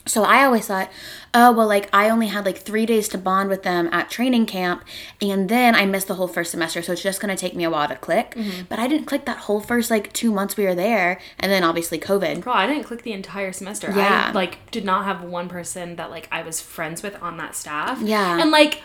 So 0.06 0.24
I 0.24 0.44
always 0.44 0.66
thought, 0.66 0.90
oh, 1.34 1.52
well, 1.52 1.66
like 1.66 1.88
I 1.92 2.08
only 2.08 2.28
had 2.28 2.44
like 2.46 2.58
three 2.58 2.86
days 2.86 3.06
to 3.08 3.18
bond 3.18 3.48
with 3.50 3.62
them 3.62 3.88
at 3.92 4.10
training 4.10 4.46
camp, 4.46 4.82
and 5.20 5.48
then 5.48 5.74
I 5.74 5.84
missed 5.86 6.08
the 6.08 6.14
whole 6.14 6.26
first 6.26 6.50
semester, 6.50 6.80
so 6.82 6.92
it's 6.92 7.02
just 7.02 7.20
gonna 7.20 7.36
take 7.36 7.54
me 7.54 7.64
a 7.64 7.70
while 7.70 7.86
to 7.86 7.96
click. 7.96 8.34
Mm-hmm. 8.34 8.62
But 8.68 8.78
I 8.78 8.88
didn't 8.88 9.06
click 9.06 9.26
that 9.26 9.36
whole 9.38 9.60
first 9.60 9.90
like 9.90 10.12
two 10.12 10.32
months 10.32 10.56
we 10.56 10.64
were 10.64 10.74
there, 10.74 11.20
and 11.38 11.52
then 11.52 11.62
obviously 11.62 11.98
COVID. 11.98 12.40
Girl, 12.40 12.54
I 12.54 12.66
didn't 12.66 12.84
click 12.84 13.02
the 13.02 13.12
entire 13.12 13.52
semester. 13.52 13.92
Yeah. 13.94 14.28
I 14.30 14.32
like 14.32 14.70
did 14.70 14.84
not 14.84 15.04
have 15.04 15.22
one 15.22 15.48
person 15.48 15.96
that 15.96 16.10
like 16.10 16.28
I 16.32 16.42
was 16.42 16.60
friends 16.60 17.02
with 17.02 17.22
on 17.22 17.36
that 17.36 17.54
staff. 17.54 18.00
Yeah. 18.00 18.40
And 18.40 18.50
like 18.50 18.82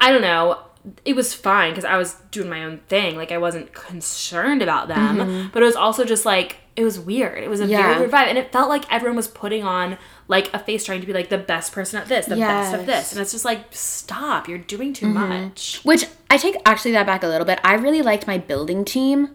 I 0.00 0.10
don't 0.10 0.22
know, 0.22 0.58
it 1.04 1.14
was 1.14 1.34
fine 1.34 1.70
because 1.72 1.84
I 1.84 1.96
was 1.96 2.14
doing 2.30 2.48
my 2.48 2.64
own 2.64 2.78
thing. 2.88 3.16
Like 3.16 3.30
I 3.32 3.38
wasn't 3.38 3.72
concerned 3.74 4.62
about 4.62 4.88
them, 4.88 5.50
but 5.52 5.62
it 5.62 5.66
was 5.66 5.76
also 5.76 6.04
just 6.04 6.24
like 6.26 6.56
it 6.76 6.82
was 6.82 6.98
weird. 6.98 7.44
It 7.44 7.48
was 7.48 7.60
a 7.60 7.64
Mm-hmm. 7.64 7.72
Yeah. 7.72 7.82
very 7.86 7.98
weird 8.00 8.10
vibe, 8.10 8.26
and 8.28 8.38
it 8.38 8.50
felt 8.50 8.68
like 8.68 8.90
everyone 8.92 9.16
was 9.16 9.28
putting 9.28 9.62
on 9.62 9.96
like 10.28 10.52
a 10.54 10.58
face 10.58 10.84
trying 10.84 11.00
to 11.00 11.06
be 11.06 11.12
like 11.12 11.28
the 11.28 11.38
best 11.38 11.72
person 11.72 12.00
at 12.00 12.06
this, 12.08 12.26
the 12.26 12.36
best 12.36 12.74
of 12.74 12.86
this, 12.86 13.12
and 13.12 13.20
it's 13.20 13.32
just 13.32 13.44
like 13.44 13.60
stop, 13.72 14.48
you're 14.48 14.58
doing 14.58 14.92
too 14.92 15.06
Mm-hmm. 15.06 15.28
much. 15.28 15.80
Which 15.84 16.06
I 16.30 16.36
take 16.38 16.56
actually 16.64 16.92
that 16.92 17.06
back 17.06 17.22
a 17.22 17.26
little 17.28 17.46
bit. 17.46 17.60
I 17.62 17.74
really 17.74 18.02
liked 18.02 18.26
my 18.26 18.38
building 18.38 18.84
team. 18.84 19.30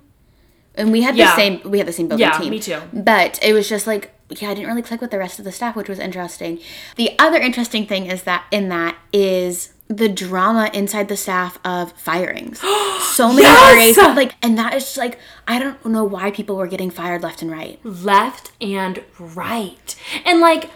and 0.75 0.91
we 0.91 1.02
had 1.02 1.15
Yeah. 1.17 1.32
the 1.32 1.36
same 1.36 1.62
we 1.71 1.78
had 1.80 1.88
the 1.88 1.91
same 1.93 2.08
building 2.08 2.28
Yeah, 2.28 2.38
team. 2.38 2.52
me 2.52 2.60
too. 2.60 2.80
But 2.93 3.39
it 3.43 3.54
was 3.54 3.67
just 3.69 3.86
like 3.88 4.12
yeah, 4.38 4.52
I 4.52 4.54
didn't 4.54 4.67
really 4.69 4.84
click 4.84 5.02
with 5.02 5.10
the 5.10 5.17
rest 5.17 5.39
of 5.39 5.45
the 5.45 5.52
staff, 5.52 5.75
which 5.75 5.89
was 5.89 5.97
interesting. 5.97 6.60
The 6.97 7.17
other 7.17 7.39
interesting 7.39 7.88
thing 7.88 8.06
is 8.06 8.23
that 8.23 8.45
in 8.52 8.69
that 8.69 8.95
is 9.12 9.73
the 9.88 10.08
drama 10.08 10.69
inside 10.71 11.08
the 11.08 11.17
staff 11.17 11.58
of 11.65 11.91
firings. 11.93 12.60
so 13.02 13.30
many 13.30 13.41
Yes! 13.41 13.97
RAs 13.97 14.15
like 14.15 14.36
and 14.43 14.56
that 14.60 14.75
is 14.75 14.84
just, 14.84 14.97
like 14.97 15.17
I 15.47 15.58
don't 15.60 15.84
know 15.86 16.04
why 16.04 16.30
people 16.30 16.56
were 16.58 16.67
getting 16.67 16.91
fired 16.91 17.23
left 17.23 17.41
and 17.41 17.49
right. 17.52 17.80
left 17.84 18.52
and 18.62 19.04
right. 19.17 19.95
And 20.25 20.39
like 20.41 20.69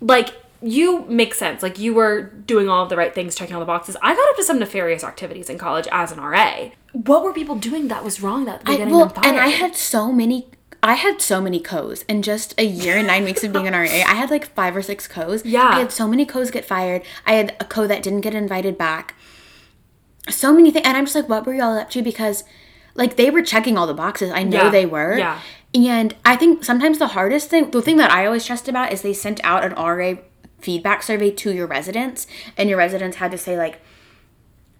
like 0.00 0.34
you 0.60 1.04
make 1.06 1.34
sense. 1.34 1.62
Like 1.62 1.78
you 1.78 1.94
were 1.94 2.22
doing 2.22 2.68
all 2.68 2.82
of 2.82 2.88
the 2.88 2.96
right 2.96 3.14
things, 3.14 3.34
checking 3.34 3.54
all 3.54 3.60
the 3.60 3.66
boxes. 3.66 3.96
I 4.02 4.14
got 4.14 4.28
up 4.30 4.36
to 4.36 4.42
some 4.44 4.58
nefarious 4.58 5.04
activities 5.04 5.48
in 5.48 5.58
college 5.58 5.86
as 5.92 6.10
an 6.12 6.20
RA. 6.20 6.70
What 6.92 7.22
were 7.22 7.32
people 7.32 7.54
doing 7.56 7.88
that 7.88 8.02
was 8.04 8.20
wrong 8.20 8.44
that 8.46 8.66
were 8.66 8.74
I, 8.74 8.76
getting 8.76 8.94
well, 8.94 9.06
them 9.06 9.14
fired? 9.22 9.26
and 9.26 9.38
I 9.38 9.48
had 9.48 9.76
so 9.76 10.10
many. 10.12 10.48
I 10.80 10.94
had 10.94 11.20
so 11.20 11.40
many 11.40 11.58
co's 11.60 12.02
in 12.02 12.22
just 12.22 12.54
a 12.56 12.64
year 12.64 12.96
and 12.96 13.06
nine 13.08 13.24
weeks 13.24 13.42
of 13.42 13.52
being 13.52 13.66
an 13.66 13.72
RA. 13.74 13.80
I 13.80 14.14
had 14.14 14.30
like 14.30 14.54
five 14.54 14.76
or 14.76 14.82
six 14.82 15.08
co's. 15.08 15.44
Yeah. 15.44 15.68
I 15.68 15.80
had 15.80 15.90
so 15.92 16.06
many 16.06 16.24
co's 16.24 16.50
get 16.52 16.64
fired. 16.64 17.02
I 17.26 17.32
had 17.34 17.56
a 17.60 17.64
co 17.64 17.86
that 17.88 18.02
didn't 18.02 18.20
get 18.20 18.32
invited 18.34 18.78
back. 18.78 19.14
So 20.28 20.52
many 20.52 20.70
things, 20.70 20.86
and 20.86 20.96
I'm 20.96 21.04
just 21.06 21.16
like, 21.16 21.28
what 21.28 21.46
were 21.46 21.54
y'all 21.54 21.76
up 21.78 21.90
to? 21.90 22.02
Because, 22.02 22.44
like, 22.94 23.16
they 23.16 23.30
were 23.30 23.42
checking 23.42 23.78
all 23.78 23.86
the 23.86 23.94
boxes. 23.94 24.30
I 24.30 24.42
know 24.42 24.64
Yeah. 24.64 24.70
they 24.70 24.86
were. 24.86 25.16
Yeah. 25.18 25.40
And 25.74 26.14
I 26.24 26.36
think 26.36 26.64
sometimes 26.64 26.98
the 26.98 27.08
hardest 27.08 27.50
thing, 27.50 27.70
the 27.70 27.82
thing 27.82 27.98
that 27.98 28.10
I 28.10 28.24
always 28.26 28.44
trust 28.46 28.68
about 28.68 28.92
is 28.92 29.02
they 29.02 29.12
sent 29.12 29.40
out 29.44 29.64
an 29.64 29.72
RA 29.74 30.14
feedback 30.60 31.02
survey 31.02 31.30
to 31.30 31.52
your 31.52 31.66
residents, 31.66 32.26
and 32.56 32.68
your 32.68 32.78
residents 32.78 33.18
had 33.18 33.30
to 33.32 33.38
say 33.38 33.56
like, 33.56 33.80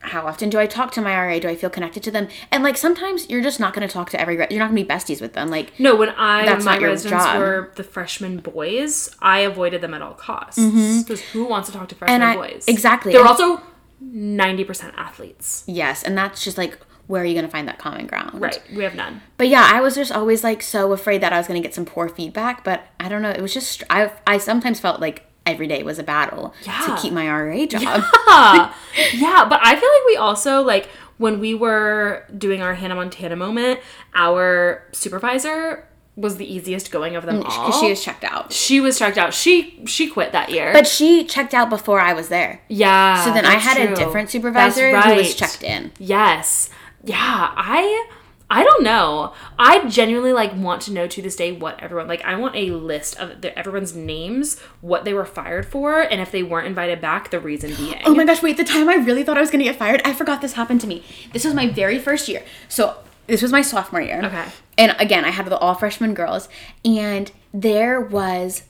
how 0.01 0.27
often 0.27 0.49
do 0.49 0.59
I 0.61 0.67
talk 0.67 0.93
to 0.93 1.01
my 1.03 1.13
RA? 1.15 1.39
Do 1.41 1.49
I 1.49 1.57
feel 1.57 1.71
connected 1.71 2.03
to 2.05 2.11
them? 2.13 2.29
And 2.53 2.63
like 2.63 2.77
sometimes 2.77 3.29
you're 3.29 3.43
just 3.43 3.59
not 3.61 3.75
going 3.75 3.87
to 3.87 3.93
talk 3.93 4.11
to 4.11 4.21
every. 4.21 4.37
Re- 4.37 4.47
you're 4.49 4.61
not 4.61 4.71
going 4.71 4.77
to 4.77 4.85
be 4.85 4.89
besties 4.89 5.21
with 5.21 5.33
them. 5.35 5.51
Like 5.51 5.79
No, 5.79 5.97
when 5.97 6.11
I 6.11 6.47
That's 6.47 6.65
my 6.65 6.73
not 6.75 6.81
your 6.81 6.91
residents 6.91 7.25
job. 7.25 7.39
were 7.39 7.73
the 7.75 7.83
freshman 7.83 8.39
boys, 8.39 9.11
I 9.21 9.41
avoided 9.41 9.81
them 9.81 9.95
at 9.95 10.01
all 10.03 10.15
costs. 10.15 10.59
Because 10.59 11.21
who 11.33 11.45
wants 11.45 11.69
to 11.69 11.77
talk 11.77 11.89
to 11.89 11.95
freshman 11.97 12.21
Mm-hmm. 12.23 12.41
I- 12.41 12.49
boys? 12.49 12.65
exactly. 12.69 13.13
They're 13.13 13.21
And- 13.23 13.29
also 13.29 13.61
ninety 14.01 14.63
percent 14.65 14.95
athletes. 14.97 15.65
yes, 15.67 16.03
and 16.05 16.17
that's 16.17 16.45
just 16.45 16.57
like 16.57 16.79
where 17.09 17.23
are 17.23 17.25
you 17.25 17.35
going 17.35 17.45
to 17.45 17.51
find 17.51 17.67
that 17.67 17.79
common 17.79 18.07
ground? 18.07 18.41
Right. 18.41 18.63
We 18.73 18.85
have 18.85 18.95
none. 18.95 19.21
But 19.37 19.49
yeah, 19.49 19.69
I 19.71 19.81
was 19.81 19.97
just 19.97 20.13
always 20.13 20.45
like 20.45 20.63
so 20.63 20.93
afraid 20.93 21.21
that 21.23 21.33
I 21.33 21.39
was 21.39 21.49
going 21.49 21.61
to 21.61 21.67
get 21.67 21.75
some 21.75 21.85
poor 21.85 22.09
feedback. 22.09 22.63
But 22.63 22.87
I 23.01 23.09
don't 23.09 23.23
know. 23.23 23.31
It 23.31 23.41
was 23.43 23.53
just 23.53 23.83
I. 23.91 24.13
I 24.27 24.39
sometimes 24.39 24.79
felt 24.79 25.01
like 25.01 25.25
every 25.47 25.67
day 25.67 25.83
was 25.83 25.99
a 25.99 26.03
battle 26.03 26.55
Yeah. 26.65 26.81
to 26.87 26.97
keep 27.03 27.13
my 27.13 27.27
RA 27.29 27.65
job. 27.67 27.83
yeah, 27.83 28.75
yeah, 29.15 29.47
but 29.49 29.61
I 29.63 29.75
feel 29.75 29.89
like 29.89 30.07
we 30.07 30.17
also 30.17 30.63
like 30.63 30.89
when 31.17 31.41
we 31.41 31.55
were 31.55 32.25
doing 32.37 32.63
our 32.63 32.75
Hannah 32.75 32.95
Montana 32.95 33.35
moment, 33.37 33.81
our 34.15 34.85
supervisor 34.93 35.85
was 36.17 36.37
the 36.37 36.53
easiest 36.53 36.91
going 36.91 37.15
of 37.17 37.25
them 37.25 37.43
mm, 37.43 37.49
all. 37.49 37.73
She 37.73 37.89
was 37.91 38.03
checked 38.05 38.25
out. 38.25 38.53
she 38.53 38.81
was 38.81 38.99
checked 38.99 39.17
out. 39.17 39.33
She 39.33 39.83
she 39.87 40.09
quit 40.11 40.33
that 40.33 40.51
year. 40.51 40.73
But 40.73 40.87
she 40.87 41.25
checked 41.25 41.55
out 41.55 41.71
before 41.71 42.01
I 42.01 42.13
was 42.13 42.29
there. 42.29 42.61
yeah. 42.69 43.25
So 43.25 43.33
then 43.33 43.47
I 43.47 43.55
had 43.55 43.79
a 43.79 43.95
different 43.95 44.29
supervisor 44.29 44.91
That's 44.91 45.07
who 45.07 45.15
was 45.15 45.35
checked 45.35 45.63
in. 45.63 45.93
Yes. 45.99 46.71
Yeah, 47.09 47.53
I 47.57 48.07
I 48.51 48.65
don't 48.65 48.83
know. 48.83 49.35
I 49.59 49.87
genuinely 49.89 50.33
like 50.33 50.55
want 50.55 50.81
to 50.83 50.93
know 50.93 51.07
to 51.07 51.21
this 51.21 51.37
day 51.37 51.53
what 51.53 51.81
everyone 51.83 52.09
like 52.09 52.25
I 52.25 52.35
want 52.37 52.57
a 52.57 52.71
list 52.71 53.19
of 53.19 53.43
the, 53.43 53.57
everyone's 53.59 53.95
names, 53.95 54.59
what 54.81 55.05
they 55.05 55.13
were 55.13 55.27
fired 55.27 55.67
for, 55.67 56.01
and 56.01 56.21
if 56.21 56.31
they 56.31 56.43
weren't 56.43 56.67
invited 56.67 57.01
back, 57.01 57.31
the 57.31 57.41
reason 57.41 57.75
being. 57.75 58.01
Oh 58.05 58.15
my 58.15 58.25
gosh, 58.25 58.43
wait, 58.43 58.57
the 58.57 58.65
time 58.65 58.89
I 58.89 58.95
really 58.95 59.23
thought 59.23 59.37
I 59.37 59.41
was 59.41 59.51
gonna 59.51 59.65
get 59.65 59.77
fired, 59.77 60.01
I 60.05 60.15
forgot 60.15 60.41
this 60.41 60.55
happened 60.55 60.81
to 60.83 60.87
me. 60.87 61.05
This 61.33 61.45
was 61.45 61.53
my 61.55 61.69
very 61.69 61.99
first 61.99 62.29
year. 62.29 62.43
So 62.69 62.97
this 63.27 63.43
was 63.43 63.53
my 63.53 63.61
sophomore 63.61 64.01
year. 64.01 64.23
Okay. 64.25 64.47
And 64.79 64.97
again, 64.99 65.25
I 65.25 65.31
had 65.31 65.47
the 65.47 65.59
all 65.59 65.75
freshman 65.75 66.15
girls, 66.15 66.49
and 66.85 67.31
there 67.53 68.01
was 68.01 68.63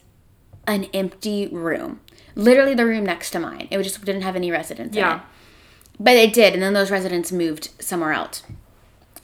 an 0.67 0.85
empty 0.93 1.47
room. 1.47 2.01
Literally 2.35 2.75
the 2.75 2.87
room 2.87 3.05
next 3.05 3.31
to 3.31 3.39
mine. 3.39 3.69
It 3.71 3.81
just 3.83 4.05
didn't 4.05 4.23
have 4.23 4.37
any 4.37 4.51
residents 4.51 4.97
in 4.97 5.03
it. 5.19 5.21
But 6.01 6.17
it 6.17 6.33
did, 6.33 6.55
and 6.55 6.63
then 6.63 6.73
those 6.75 6.91
residents 6.91 7.33
moved 7.33 7.71
somewhere 7.81 8.13
else. 8.13 8.43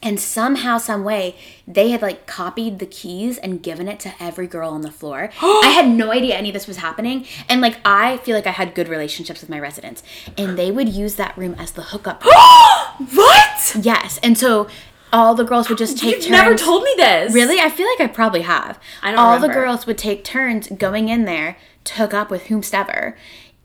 And 0.03 0.21
somehow, 0.21 0.77
some 0.77 1.03
way, 1.03 1.35
they 1.67 1.89
had 1.89 2.03
like 2.03 2.27
copied 2.27 2.79
the 2.79 2.85
keys 2.85 3.39
and 3.39 3.63
given 3.63 3.89
it 3.89 3.99
to 4.01 4.13
every 4.21 4.47
girl 4.47 4.69
on 4.69 4.83
the 4.83 4.91
floor. 4.91 5.31
I 5.43 5.73
had 5.75 5.89
no 5.89 6.13
idea 6.13 6.37
any 6.37 6.51
of 6.51 6.53
this 6.53 6.67
was 6.67 6.77
happening. 6.77 7.27
And 7.49 7.63
like, 7.63 7.79
I 7.87 8.19
feel 8.19 8.37
like 8.37 8.47
I 8.47 8.51
had 8.51 8.75
good 8.75 8.89
relationships 8.89 9.41
with 9.41 9.49
my 9.49 9.59
residents. 9.59 10.03
And 10.37 10.59
they 10.59 10.71
would 10.71 10.91
use 10.91 11.15
that 11.15 11.37
room 11.39 11.55
as 11.59 11.73
the 11.73 11.83
hookup. 11.83 12.23
room. 12.23 12.35
what? 13.15 13.77
yes. 13.81 14.19
And 14.23 14.37
so 14.37 14.69
all 15.11 15.35
the 15.35 15.45
girls 15.45 15.71
would 15.71 15.79
just 15.79 15.97
take 15.97 16.17
You've 16.17 16.25
turns. 16.25 16.31
never 16.33 16.55
told 16.55 16.83
me 16.83 16.93
this. 16.99 17.33
Really? 17.33 17.59
I 17.59 17.71
feel 17.71 17.87
like 17.89 18.01
I 18.01 18.13
probably 18.13 18.43
have. 18.43 18.79
I 19.01 19.11
don't 19.11 19.21
All 19.21 19.39
the 19.39 19.49
girls 19.49 19.87
would 19.87 19.97
take 19.97 20.23
turns 20.23 20.69
going 20.69 21.09
in 21.09 21.25
there 21.25 21.57
to 21.85 21.95
hook 21.95 22.13
up 22.13 22.31
with 22.31 22.45
whomstever. 22.45 23.15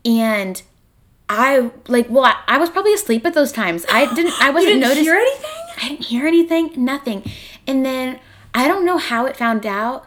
And 0.06 0.62
I 1.30 1.70
like 1.86 2.10
well, 2.10 2.24
I, 2.24 2.34
I 2.48 2.58
was 2.58 2.68
probably 2.70 2.92
asleep 2.92 3.24
at 3.24 3.34
those 3.34 3.52
times. 3.52 3.86
I 3.88 4.12
didn't 4.14 4.34
I 4.42 4.50
wasn't 4.50 4.74
you 4.74 4.80
didn't 4.80 4.82
noticing 4.82 5.04
hear 5.04 5.14
anything? 5.14 5.50
I 5.76 5.88
didn't 5.88 6.04
hear 6.04 6.26
anything, 6.26 6.72
nothing. 6.76 7.30
And 7.66 7.86
then 7.86 8.18
I 8.52 8.66
don't 8.66 8.84
know 8.84 8.98
how 8.98 9.26
it 9.26 9.36
found 9.36 9.64
out. 9.64 10.06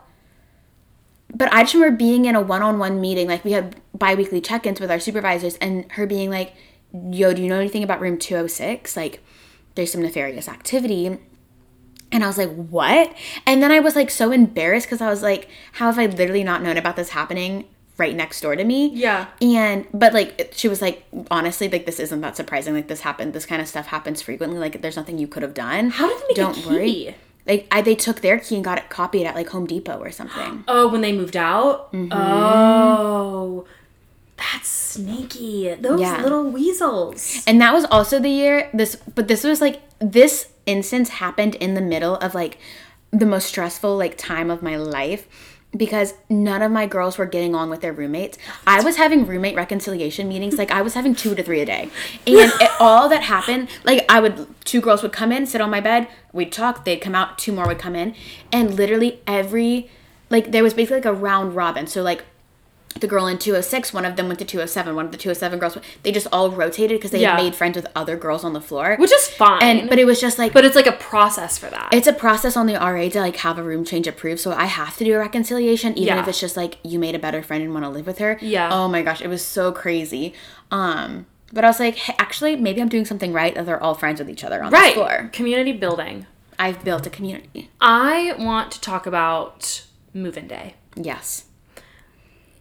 But 1.35 1.51
I 1.51 1.63
just 1.63 1.73
remember 1.73 1.97
being 1.97 2.25
in 2.25 2.35
a 2.35 2.41
one-on-one 2.41 3.01
meeting, 3.01 3.27
like 3.27 3.43
we 3.43 3.53
had 3.53 3.77
bi-weekly 3.97 4.39
check-ins 4.39 4.79
with 4.79 4.91
our 4.91 4.99
supervisors, 4.99 5.55
and 5.55 5.91
her 5.93 6.05
being 6.05 6.29
like, 6.29 6.53
"Yo, 6.91 7.33
do 7.33 7.41
you 7.41 7.47
know 7.47 7.59
anything 7.59 7.83
about 7.83 8.01
room 8.01 8.19
206? 8.19 8.95
Like, 8.95 9.23
there's 9.73 9.91
some 9.91 10.01
nefarious 10.03 10.47
activity." 10.47 11.17
And 12.11 12.23
I 12.23 12.27
was 12.27 12.37
like, 12.37 12.53
what? 12.53 13.11
And 13.47 13.63
then 13.63 13.71
I 13.71 13.79
was 13.79 13.95
like 13.95 14.11
so 14.11 14.31
embarrassed 14.31 14.85
because 14.85 15.01
I 15.01 15.09
was 15.09 15.23
like, 15.23 15.49
how 15.71 15.87
have 15.87 15.97
I 15.97 16.05
literally 16.05 16.43
not 16.43 16.61
known 16.61 16.77
about 16.77 16.95
this 16.95 17.09
happening 17.09 17.65
right 17.97 18.15
next 18.15 18.41
door 18.41 18.55
to 18.55 18.63
me? 18.63 18.87
Yeah. 18.93 19.27
And, 19.41 19.85
but 19.93 20.13
like, 20.13 20.51
she 20.53 20.67
was 20.67 20.81
like, 20.81 21.05
honestly, 21.29 21.69
like, 21.69 21.85
this 21.85 21.99
isn't 21.99 22.21
that 22.21 22.35
surprising. 22.35 22.73
Like, 22.73 22.87
this 22.87 23.01
happened, 23.01 23.33
this 23.33 23.45
kind 23.45 23.61
of 23.61 23.67
stuff 23.67 23.87
happens 23.87 24.21
frequently. 24.21 24.57
Like, 24.59 24.81
there's 24.81 24.95
nothing 24.95 25.17
you 25.19 25.27
could 25.27 25.43
have 25.43 25.53
done. 25.53 25.91
How 25.91 26.07
did 26.07 26.17
they 26.21 26.27
make 26.29 26.35
Don't 26.35 26.65
worry. 26.65 27.15
Like, 27.45 27.67
I, 27.71 27.81
they 27.81 27.93
took 27.95 28.21
their 28.21 28.39
key 28.39 28.55
and 28.55 28.63
got 28.63 28.77
it 28.77 28.89
copied 28.89 29.25
at 29.25 29.35
like 29.35 29.49
Home 29.49 29.67
Depot 29.67 29.99
or 29.99 30.11
something. 30.11 30.63
Oh, 30.67 30.87
when 30.87 31.01
they 31.01 31.11
moved 31.11 31.35
out? 31.37 31.91
Mm-hmm. 31.93 32.11
Oh. 32.13 33.65
That's 34.37 34.67
sneaky. 34.67 35.73
Those 35.75 36.01
Yeah. 36.01 36.21
little 36.21 36.43
weasels. 36.49 37.43
And 37.47 37.61
that 37.61 37.73
was 37.73 37.85
also 37.85 38.19
the 38.19 38.29
year 38.29 38.69
this 38.73 38.95
but 38.95 39.27
this 39.27 39.43
was 39.43 39.61
like 39.61 39.81
this 39.99 40.49
instance 40.65 41.09
happened 41.09 41.55
in 41.55 41.73
the 41.75 41.81
middle 41.81 42.15
of 42.15 42.33
like 42.33 42.57
the 43.11 43.25
most 43.25 43.47
stressful 43.47 43.95
like 43.97 44.17
time 44.17 44.49
of 44.49 44.61
my 44.63 44.75
life 44.75 45.27
because 45.75 46.13
none 46.29 46.61
of 46.61 46.71
my 46.71 46.85
girls 46.85 47.17
were 47.17 47.25
getting 47.25 47.55
on 47.55 47.69
with 47.69 47.81
their 47.81 47.93
roommates. 47.93 48.37
I 48.67 48.83
was 48.83 48.97
having 48.97 49.25
roommate 49.25 49.55
reconciliation 49.55 50.27
meetings 50.27 50.57
like 50.57 50.71
I 50.71 50.81
was 50.81 50.93
having 50.93 51.15
2 51.15 51.35
to 51.35 51.43
3 51.43 51.61
a 51.61 51.65
day. 51.65 51.89
And 52.27 52.51
it, 52.61 52.71
all 52.79 53.09
that 53.09 53.23
happened 53.23 53.69
like 53.83 54.05
I 54.09 54.19
would 54.19 54.47
two 54.65 54.81
girls 54.81 55.01
would 55.01 55.13
come 55.13 55.31
in, 55.31 55.45
sit 55.45 55.61
on 55.61 55.69
my 55.69 55.81
bed, 55.81 56.07
we'd 56.31 56.51
talk, 56.51 56.85
they'd 56.85 56.97
come 56.97 57.15
out, 57.15 57.37
two 57.37 57.51
more 57.51 57.67
would 57.67 57.79
come 57.79 57.95
in, 57.95 58.15
and 58.51 58.73
literally 58.75 59.21
every 59.27 59.89
like 60.29 60.51
there 60.51 60.63
was 60.63 60.73
basically 60.73 60.97
like 60.97 61.05
a 61.05 61.13
round 61.13 61.55
robin. 61.55 61.87
So 61.87 62.01
like 62.01 62.23
the 62.99 63.07
girl 63.07 63.27
in 63.27 63.37
206, 63.37 63.93
one 63.93 64.05
of 64.05 64.15
them 64.15 64.27
went 64.27 64.39
to 64.39 64.45
207, 64.45 64.95
one 64.95 65.05
of 65.05 65.11
the 65.11 65.17
207 65.17 65.59
girls, 65.59 65.77
they 66.03 66.11
just 66.11 66.27
all 66.31 66.51
rotated 66.51 66.97
because 66.97 67.11
they 67.11 67.21
Yeah. 67.21 67.35
had 67.35 67.43
made 67.43 67.55
friends 67.55 67.75
with 67.75 67.87
other 67.95 68.15
girls 68.15 68.43
on 68.43 68.53
the 68.53 68.61
floor. 68.61 68.95
Which 68.99 69.11
is 69.11 69.27
fine. 69.27 69.61
and 69.63 69.89
but 69.89 69.97
it 69.99 70.05
was 70.05 70.19
just 70.21 70.37
like 70.37 70.53
but 70.53 70.63
it's 70.65 70.75
like 70.75 70.87
a 70.87 70.91
process 70.93 71.57
for 71.57 71.67
that. 71.67 71.89
it's 71.93 72.07
a 72.07 72.13
process 72.13 72.55
on 72.55 72.67
the 72.67 72.75
RA 72.75 73.09
to 73.09 73.19
like 73.19 73.37
have 73.37 73.57
a 73.57 73.63
room 73.63 73.83
change 73.85 74.07
approved. 74.07 74.39
So 74.41 74.51
I 74.51 74.65
have 74.65 74.97
to 74.97 75.03
do 75.03 75.15
a 75.15 75.19
reconciliation, 75.19 75.93
even 75.97 76.15
Yeah. 76.15 76.21
if 76.21 76.27
it's 76.27 76.39
just 76.39 76.55
like 76.57 76.77
you 76.83 76.99
made 76.99 77.15
a 77.15 77.19
better 77.19 77.41
friend 77.41 77.63
and 77.63 77.73
want 77.73 77.85
to 77.85 77.89
live 77.89 78.05
with 78.07 78.19
her. 78.19 78.37
Yeah. 78.41 78.69
Oh 78.71 78.87
my 78.87 79.01
gosh, 79.01 79.21
it 79.21 79.27
was 79.27 79.43
so 79.43 79.71
crazy. 79.71 80.33
Um, 80.71 81.25
but 81.51 81.63
I 81.63 81.67
was 81.67 81.79
like, 81.79 81.95
hey, 81.95 82.15
actually, 82.17 82.55
maybe 82.55 82.81
I'm 82.81 82.89
doing 82.89 83.05
something 83.05 83.31
right. 83.33 83.53
That 83.53 83.65
they're 83.65 83.81
all 83.81 83.93
friends 83.95 84.19
with 84.19 84.29
each 84.29 84.43
other 84.43 84.63
on 84.63 84.71
right. 84.71 84.89
the 84.95 85.01
floor. 85.01 85.29
Community 85.33 85.71
building. 85.71 86.25
I've 86.57 86.83
built 86.83 87.05
a 87.07 87.09
community. 87.09 87.69
I 87.81 88.35
want 88.39 88.71
to 88.71 88.81
talk 88.81 89.05
about 89.05 89.83
move-in 90.13 90.47
day. 90.47 90.75
Yes. 90.95 91.45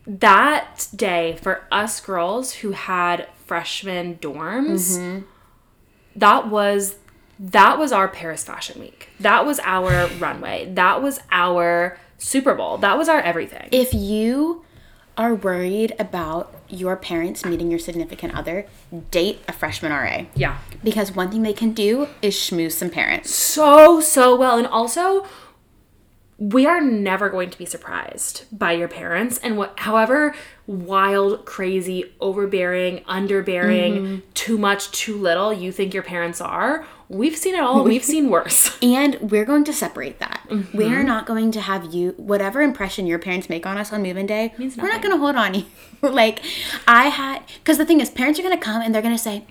That 0.07 0.89
day 0.95 1.39
for 1.41 1.63
us 1.71 2.01
girls 2.01 2.55
who 2.55 2.73
had 2.73 3.29
freshman 3.47 4.17
dorms 4.17 4.99
Mm-hmm. 4.99 5.27
that 6.17 6.49
was 6.49 6.97
that 7.39 7.79
was 7.79 7.93
our 7.93 8.09
paris 8.09 8.45
fashion 8.45 8.81
week 8.81 9.09
that 9.21 9.45
was 9.47 9.59
our 9.65 10.07
runway 10.19 10.71
that 10.75 11.03
was 11.03 11.21
our 11.31 11.99
super 12.19 12.55
bowl 12.55 12.79
that 12.79 12.97
was 12.99 13.09
our 13.09 13.21
everything 13.21 13.69
If 13.73 13.93
you 13.95 14.65
are 15.17 15.35
worried 15.35 15.95
about 15.99 16.55
your 16.69 16.97
parents 16.97 17.45
meeting 17.45 17.71
your 17.71 17.79
significant 17.79 18.35
other, 18.35 18.65
date 19.11 19.41
a 19.47 19.53
freshman 19.53 19.93
RA. 19.93 20.25
yeah 20.35 20.57
Because 20.83 21.15
one 21.15 21.31
thing 21.31 21.43
they 21.43 21.53
can 21.53 21.73
do 21.75 22.09
is 22.23 22.35
schmooze 22.35 22.73
some 22.73 22.89
parents. 22.91 23.35
so 23.35 24.01
so 24.01 24.35
well 24.35 24.57
and 24.57 24.67
also 24.67 25.27
we 26.43 26.67
are 26.67 26.81
never 26.81 27.31
going 27.31 27.51
to 27.51 27.59
be 27.59 27.65
surprised 27.65 28.45
by 28.51 28.73
your 28.73 28.89
parents 28.89 29.39
and 29.39 29.57
what 29.57 29.79
however 29.79 30.35
wild 30.67 31.45
crazy 31.45 32.13
overbearing 32.21 32.99
underbearing 33.05 34.23
too 34.35 34.59
much 34.59 34.91
too 34.91 35.17
little 35.17 35.53
you 35.53 35.71
think 35.71 35.95
your 35.95 36.03
parents 36.03 36.41
are 36.41 36.85
we've 37.13 37.37
seen 37.37 37.55
it 37.55 37.61
all. 37.61 37.85
We've 37.93 38.03
seen 38.03 38.31
worse. 38.31 38.77
And 38.83 39.17
we're 39.21 39.45
going 39.45 39.65
to 39.65 39.73
separate 39.73 40.19
that. 40.19 40.47
Mm-hmm. 40.49 40.77
We 40.77 40.87
are 40.87 41.03
not 41.03 41.27
going 41.27 41.53
to 41.53 41.61
have 41.61 41.95
you, 41.95 42.15
whatever 42.17 42.63
impression 42.63 43.07
your 43.07 43.19
parents 43.19 43.49
make 43.49 43.67
on 43.67 43.77
us 43.77 43.93
on 43.93 44.03
move-in 44.03 44.27
day, 44.27 44.55
we're 44.59 44.89
not 44.89 45.03
going 45.03 45.13
to 45.13 45.19
hold 45.19 45.37
on 45.37 45.55
you. 45.55 45.65
like, 46.03 46.43
I 46.89 47.09
had, 47.09 47.43
because 47.59 47.79
the 47.79 47.85
thing 47.85 48.01
is, 48.01 48.11
parents 48.11 48.41
are 48.41 48.43
going 48.43 48.57
to 48.57 48.63
come 48.63 48.83
and 48.83 48.95
they're 48.95 49.03
going 49.03 49.15
to 49.15 49.23
say, 49.23 49.45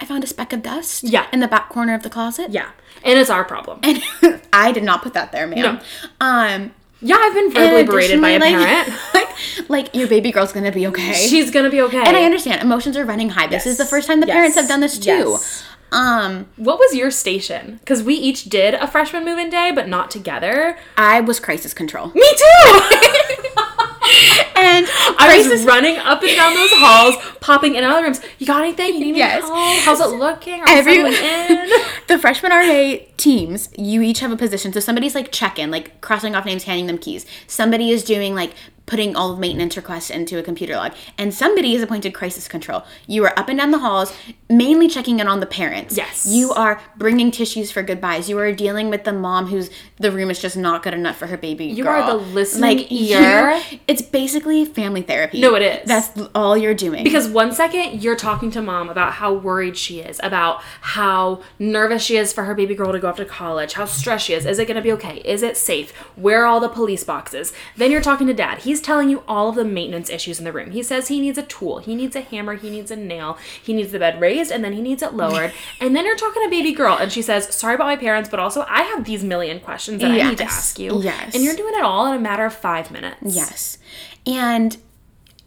I 0.00 0.04
found 0.04 0.24
a 0.24 0.26
speck 0.26 0.52
of 0.52 0.62
dust 0.62 1.04
Yeah. 1.04 1.26
in 1.32 1.40
the 1.40 1.48
back 1.48 1.68
corner 1.68 1.94
of 1.94 2.02
the 2.02 2.10
closet. 2.10 2.50
Yeah, 2.50 2.70
and 3.04 3.18
it's 3.18 3.30
our 3.30 3.44
problem. 3.44 3.80
And 3.82 4.02
I 4.52 4.72
did 4.72 4.82
not 4.84 5.02
put 5.02 5.14
that 5.14 5.32
there, 5.32 5.46
ma'am. 5.46 5.58
No. 5.60 5.80
Um, 6.20 6.72
Yeah, 7.00 7.16
I've 7.18 7.34
been 7.34 7.50
verbally 7.52 7.84
berated 7.84 8.20
by 8.20 8.30
a 8.30 8.36
additionally, 8.36 8.64
parent. 8.64 8.92
Like, 9.14 9.28
like, 9.68 9.94
your 9.94 10.06
baby 10.08 10.30
girl's 10.30 10.52
going 10.52 10.64
to 10.66 10.72
be 10.72 10.86
okay. 10.88 11.12
She's 11.14 11.50
gonna 11.50 11.70
be 11.70 11.80
okay. 11.82 11.98
and 12.04 12.16
I 12.16 12.24
understand 12.24 12.62
emotions 12.62 12.96
are 12.96 13.04
running 13.04 13.30
high. 13.30 13.46
This 13.48 13.66
is 13.66 13.76
the 13.78 13.84
first 13.84 14.06
time 14.06 14.20
the 14.20 14.26
Yes. 14.26 14.34
parents 14.34 14.56
have 14.56 14.68
done 14.68 14.80
this 14.80 14.98
too. 14.98 15.10
Yes. 15.10 15.64
Um, 15.90 16.46
What 16.56 16.78
was 16.78 16.94
your 16.94 17.10
station? 17.10 17.78
Because 17.80 18.02
we 18.02 18.14
each 18.14 18.44
did 18.44 18.74
a 18.74 18.86
freshman 18.86 19.24
move-in 19.24 19.50
day, 19.50 19.72
but 19.74 19.88
not 19.88 20.10
together. 20.10 20.78
I 20.96 21.20
was 21.20 21.38
crisis 21.40 21.74
control. 21.74 22.12
Me 22.14 22.22
too. 22.36 22.80
And 24.54 24.86
I 24.88 25.36
was 25.36 25.46
crisis 25.48 25.66
running 25.66 25.96
up 25.96 26.22
and 26.22 26.36
down 26.36 26.54
those 26.54 26.70
halls, 26.72 27.16
popping 27.40 27.74
in 27.74 27.82
and 27.82 27.92
out 27.92 27.98
of 27.98 28.04
rooms. 28.04 28.20
You 28.38 28.46
got 28.46 28.62
anything? 28.62 28.94
You 28.94 29.00
need 29.06 29.16
Yes. 29.16 29.42
How's 29.84 30.00
it 30.00 30.16
looking? 30.16 30.60
Are 30.60 30.68
Every- 30.68 30.98
Everyone 31.00 31.12
in? 31.14 31.70
the 32.06 32.18
freshman 32.18 32.52
RA 32.52 32.96
teams, 33.16 33.70
you 33.76 34.02
each 34.02 34.20
have 34.20 34.30
a 34.30 34.36
position. 34.36 34.72
So 34.72 34.78
somebody's 34.78 35.14
like 35.16 35.32
check-in, 35.32 35.70
like 35.72 36.00
crossing 36.00 36.36
off 36.36 36.44
names, 36.44 36.62
handing 36.64 36.86
them 36.86 36.98
keys. 36.98 37.26
Somebody 37.48 37.90
is 37.90 38.04
doing 38.04 38.34
like 38.36 38.52
putting 38.92 39.16
all 39.16 39.32
of 39.32 39.38
maintenance 39.38 39.74
requests 39.74 40.10
into 40.10 40.38
a 40.38 40.42
computer 40.42 40.76
log, 40.76 40.92
and 41.16 41.32
somebody 41.32 41.74
is 41.74 41.80
appointed 41.80 42.12
crisis 42.12 42.46
control. 42.46 42.84
You 43.06 43.24
are 43.24 43.32
up 43.38 43.48
and 43.48 43.58
down 43.58 43.70
the 43.70 43.78
halls, 43.78 44.14
mainly 44.50 44.86
checking 44.86 45.18
in 45.18 45.26
on 45.26 45.40
the 45.40 45.46
parents. 45.46 45.96
Yes. 45.96 46.26
You 46.26 46.52
are 46.52 46.78
bringing 46.98 47.30
tissues 47.30 47.70
for 47.70 47.82
goodbyes. 47.82 48.28
You 48.28 48.38
are 48.38 48.52
dealing 48.52 48.90
with 48.90 49.04
the 49.04 49.12
mom 49.14 49.46
who's 49.46 49.70
the 49.96 50.10
room 50.12 50.30
is 50.30 50.42
just 50.42 50.58
not 50.58 50.82
good 50.82 50.92
enough 50.92 51.16
for 51.16 51.26
her 51.28 51.38
baby. 51.38 51.64
You 51.64 51.84
girl. 51.84 52.02
are 52.02 52.06
the 52.06 52.16
listening 52.18 52.80
you- 52.90 53.16
ear. 53.16 53.62
it's 53.88 54.02
basically 54.02 54.66
family 54.66 55.00
therapy. 55.00 55.40
No, 55.40 55.54
it 55.54 55.62
is. 55.62 55.88
That's 55.88 56.10
all 56.34 56.54
you're 56.58 56.74
doing. 56.74 57.02
Because 57.02 57.26
one 57.28 57.52
second 57.52 58.02
you're 58.02 58.14
talking 58.14 58.50
to 58.50 58.60
mom 58.60 58.90
about 58.90 59.14
how 59.14 59.32
worried 59.32 59.78
she 59.78 60.00
is, 60.00 60.20
about 60.22 60.60
how 60.82 61.42
nervous 61.58 62.02
she 62.02 62.18
is 62.18 62.30
for 62.30 62.44
her 62.44 62.54
baby 62.54 62.74
girl 62.74 62.92
to 62.92 62.98
go 62.98 63.08
off 63.08 63.16
to 63.16 63.24
college, 63.24 63.72
how 63.72 63.86
stressed 63.86 64.26
she 64.26 64.34
is. 64.34 64.44
Is 64.44 64.58
it 64.58 64.66
going 64.66 64.76
to 64.76 64.82
be 64.82 64.92
okay? 64.92 65.22
Is 65.24 65.42
it 65.42 65.56
safe? 65.56 65.92
Where 66.14 66.42
are 66.42 66.46
all 66.46 66.60
the 66.60 66.68
police 66.68 67.04
boxes? 67.04 67.54
Then 67.74 67.90
you're 67.90 68.02
talking 68.02 68.26
to 68.26 68.34
dad. 68.34 68.58
He's 68.58 68.81
telling 68.82 69.08
you 69.08 69.22
all 69.26 69.48
of 69.48 69.54
the 69.54 69.64
maintenance 69.64 70.10
issues 70.10 70.38
in 70.38 70.44
the 70.44 70.52
room. 70.52 70.72
He 70.72 70.82
says 70.82 71.08
he 71.08 71.20
needs 71.20 71.38
a 71.38 71.42
tool, 71.42 71.78
he 71.78 71.94
needs 71.94 72.14
a 72.16 72.20
hammer, 72.20 72.54
he 72.56 72.68
needs 72.68 72.90
a 72.90 72.96
nail, 72.96 73.38
he 73.62 73.72
needs 73.72 73.92
the 73.92 73.98
bed 73.98 74.20
raised, 74.20 74.50
and 74.52 74.62
then 74.64 74.72
he 74.74 74.82
needs 74.82 75.02
it 75.02 75.14
lowered. 75.14 75.52
and 75.80 75.96
then 75.96 76.04
you're 76.04 76.16
talking 76.16 76.42
to 76.42 76.50
baby 76.50 76.72
girl, 76.72 76.96
and 76.96 77.10
she 77.10 77.22
says, 77.22 77.54
Sorry 77.54 77.74
about 77.74 77.86
my 77.86 77.96
parents, 77.96 78.28
but 78.28 78.38
also 78.40 78.66
I 78.68 78.82
have 78.82 79.04
these 79.04 79.24
million 79.24 79.60
questions 79.60 80.02
that 80.02 80.10
I 80.10 80.28
need 80.28 80.38
to 80.38 80.44
ask 80.44 80.78
you. 80.78 81.00
Yes. 81.02 81.34
And 81.34 81.42
you're 81.42 81.56
doing 81.56 81.74
it 81.74 81.82
all 81.82 82.06
in 82.06 82.14
a 82.14 82.20
matter 82.20 82.44
of 82.44 82.52
five 82.54 82.90
minutes. 82.90 83.34
Yes. 83.34 83.78
And 84.26 84.76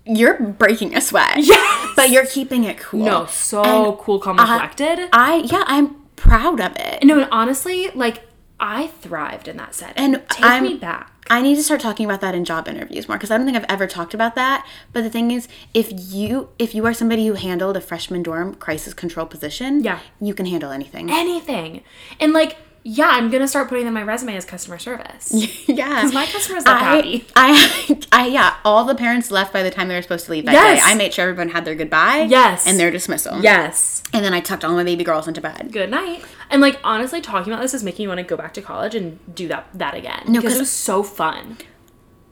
you're 0.06 0.39
breaking 0.39 0.95
a 0.95 1.02
sweat. 1.02 1.38
Yes. 1.38 1.93
But 1.95 2.10
you're 2.10 2.26
keeping 2.26 2.63
it 2.63 2.78
cool. 2.78 3.06
No, 3.06 3.26
so 3.26 3.63
And 3.63 3.98
cool, 4.00 4.19
calm, 4.19 4.39
I- 4.39 4.54
reflected. 4.54 5.10
I 5.13 5.38
yeah, 5.38 5.63
I'm 5.67 5.95
proud 6.15 6.60
of 6.60 6.76
it. 6.78 7.04
No, 7.04 7.19
and 7.19 7.28
honestly, 7.32 7.89
like 7.95 8.21
I 8.60 8.88
thrived 8.88 9.48
in 9.48 9.58
that 9.58 9.74
setting. 9.76 9.95
And 9.98 10.24
take 10.30 10.43
I'm- 10.45 10.63
me 10.63 10.76
back. 10.78 11.12
I 11.29 11.41
need 11.41 11.55
to 11.55 11.63
start 11.63 11.81
talking 11.81 12.05
about 12.05 12.21
that 12.21 12.35
in 12.35 12.45
job 12.45 12.67
interviews 12.67 13.07
more 13.07 13.17
because 13.17 13.31
I 13.31 13.38
don't 13.38 13.45
think 13.47 13.57
I've 13.57 13.65
ever 13.67 13.88
talked 13.88 14.13
about 14.13 14.35
that. 14.35 14.65
But 14.93 15.01
the 15.03 15.09
thing 15.09 15.31
is, 15.31 15.47
if 15.73 15.91
you 16.13 16.49
if 16.59 16.75
you 16.75 16.85
are 16.85 16.93
somebody 16.93 17.25
who 17.27 17.33
handled 17.33 17.75
a 17.77 17.81
freshman 17.81 18.21
dorm 18.21 18.53
crisis 18.55 18.93
control 18.93 19.25
position, 19.25 19.83
Yeah. 19.83 19.99
you 20.21 20.33
can 20.35 20.45
handle 20.45 20.71
anything. 20.71 21.09
Anything. 21.11 21.81
And 22.19 22.31
like, 22.31 22.57
yeah, 22.88 23.08
I'm 23.13 23.32
gonna 23.32 23.48
start 23.48 23.67
putting 23.67 23.88
in 23.88 23.93
my 23.93 24.04
resume 24.04 24.36
as 24.36 24.45
customer 24.45 24.78
service. 24.78 25.32
yeah, 25.67 25.95
because 25.95 26.13
my 26.13 26.28
customers 26.28 26.63
are 26.65 26.78
happy. 26.78 27.26
I, 27.36 28.00
I, 28.12 28.28
yeah. 28.28 28.58
All 28.63 28.86
the 28.86 28.93
parents 28.93 29.32
left 29.32 29.52
by 29.52 29.63
the 29.63 29.71
time 29.71 29.88
they 29.88 29.95
were 29.95 30.04
supposed 30.04 30.26
to 30.26 30.32
leave 30.32 30.45
that 30.45 30.54
Yes. 30.54 30.84
day. 30.84 30.91
I 30.91 30.93
made 30.93 31.12
sure 31.12 31.28
everyone 31.30 31.50
had 31.50 31.65
their 31.65 31.74
goodbye. 31.74 32.28
Yes. 32.30 32.67
and 32.67 32.80
their 32.80 32.91
dismissal. 32.91 33.41
Yes. 33.41 34.04
and 34.13 34.24
then 34.24 34.36
I 34.36 34.39
tucked 34.39 34.63
all 34.63 34.76
my 34.76 34.84
baby 34.84 35.04
girls 35.04 35.28
into 35.28 35.41
bed. 35.41 35.69
Good 35.71 35.89
night. 35.89 36.24
And 36.52 36.62
like 36.62 36.80
honestly, 36.84 37.21
talking 37.21 37.52
about 37.52 37.62
this 37.63 37.74
is 37.74 37.84
making 37.84 38.04
me 38.04 38.08
want 38.10 38.19
to 38.19 38.24
go 38.24 38.38
back 38.38 38.54
to 38.54 38.62
college 38.62 38.93
and 38.93 39.17
do 39.34 39.48
that 39.48 39.67
that 39.74 39.95
again. 39.95 40.21
No, 40.28 40.39
because 40.39 40.54
'cause- 40.54 40.56
it 40.58 40.60
was 40.60 40.71
so 40.71 41.02
fun. 41.02 41.58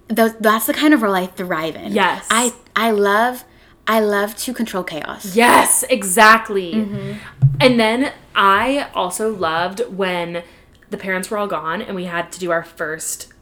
That's 0.08 0.68
the 0.68 0.74
kind 0.76 0.94
of 0.94 1.02
role 1.02 1.16
I 1.16 1.26
thrive 1.26 1.76
in. 1.76 1.94
Yes. 1.94 2.28
I 2.30 2.54
I 2.76 2.92
love 2.92 3.44
I 3.88 4.00
love 4.00 4.36
to 4.38 4.54
control 4.54 4.84
chaos. 4.84 5.36
Yes, 5.36 5.84
exactly. 5.90 6.74
Mm-hmm. 6.74 7.14
And 7.60 7.80
then 7.80 8.14
I 8.36 8.90
also 8.94 9.34
loved 9.34 9.82
when 9.90 10.44
the 10.90 10.98
parents 10.98 11.30
were 11.30 11.38
all 11.38 11.48
gone 11.48 11.82
and 11.82 11.96
we 11.96 12.06
had 12.06 12.32
to 12.34 12.40
do 12.40 12.52
our 12.52 12.64
first 12.64 13.34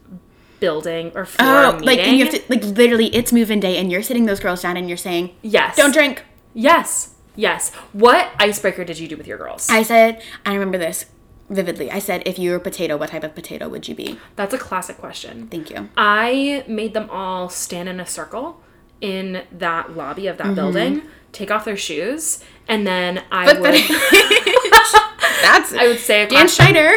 building 0.58 1.12
or 1.14 1.24
floor 1.26 1.48
Oh, 1.48 1.72
meeting. 1.72 1.86
like 1.86 1.98
and 1.98 2.16
you 2.16 2.24
have 2.24 2.34
to 2.34 2.42
like 2.48 2.62
literally 2.64 3.14
it's 3.14 3.32
move-in 3.32 3.60
day 3.60 3.76
and 3.78 3.90
you're 3.90 4.02
sitting 4.02 4.26
those 4.26 4.40
girls 4.40 4.62
down 4.62 4.76
and 4.76 4.88
you're 4.88 4.96
saying, 4.96 5.34
yes. 5.42 5.76
"Don't 5.76 5.92
drink." 5.92 6.24
Yes. 6.54 7.14
Yes. 7.36 7.70
What 7.92 8.30
icebreaker 8.38 8.84
did 8.84 8.98
you 8.98 9.08
do 9.08 9.16
with 9.16 9.26
your 9.26 9.38
girls? 9.38 9.68
I 9.70 9.82
said, 9.82 10.22
I 10.46 10.52
remember 10.54 10.78
this 10.78 11.06
vividly. 11.50 11.90
I 11.90 11.98
said, 11.98 12.22
"If 12.26 12.38
you 12.38 12.50
were 12.50 12.56
a 12.56 12.60
potato, 12.60 12.96
what 12.96 13.10
type 13.10 13.24
of 13.24 13.34
potato 13.34 13.68
would 13.68 13.88
you 13.88 13.94
be?" 13.94 14.18
That's 14.36 14.54
a 14.54 14.58
classic 14.58 14.98
question. 14.98 15.48
Thank 15.50 15.68
you. 15.70 15.88
I 15.96 16.64
made 16.66 16.94
them 16.94 17.10
all 17.10 17.48
stand 17.48 17.88
in 17.88 18.00
a 18.00 18.06
circle 18.06 18.60
in 19.02 19.42
that 19.52 19.94
lobby 19.94 20.26
of 20.28 20.38
that 20.38 20.46
Mm-hmm. 20.46 20.54
building, 20.54 21.02
take 21.32 21.50
off 21.50 21.66
their 21.66 21.76
shoes, 21.76 22.42
and 22.68 22.86
then 22.86 23.22
I 23.30 23.44
But 23.44 23.60
would 23.60 23.74
That's 25.42 25.74
I 25.74 25.86
would 25.88 25.98
say 25.98 26.22
a 26.22 26.28
Dan 26.28 26.40
question. 26.46 26.66
Schneider. 26.66 26.90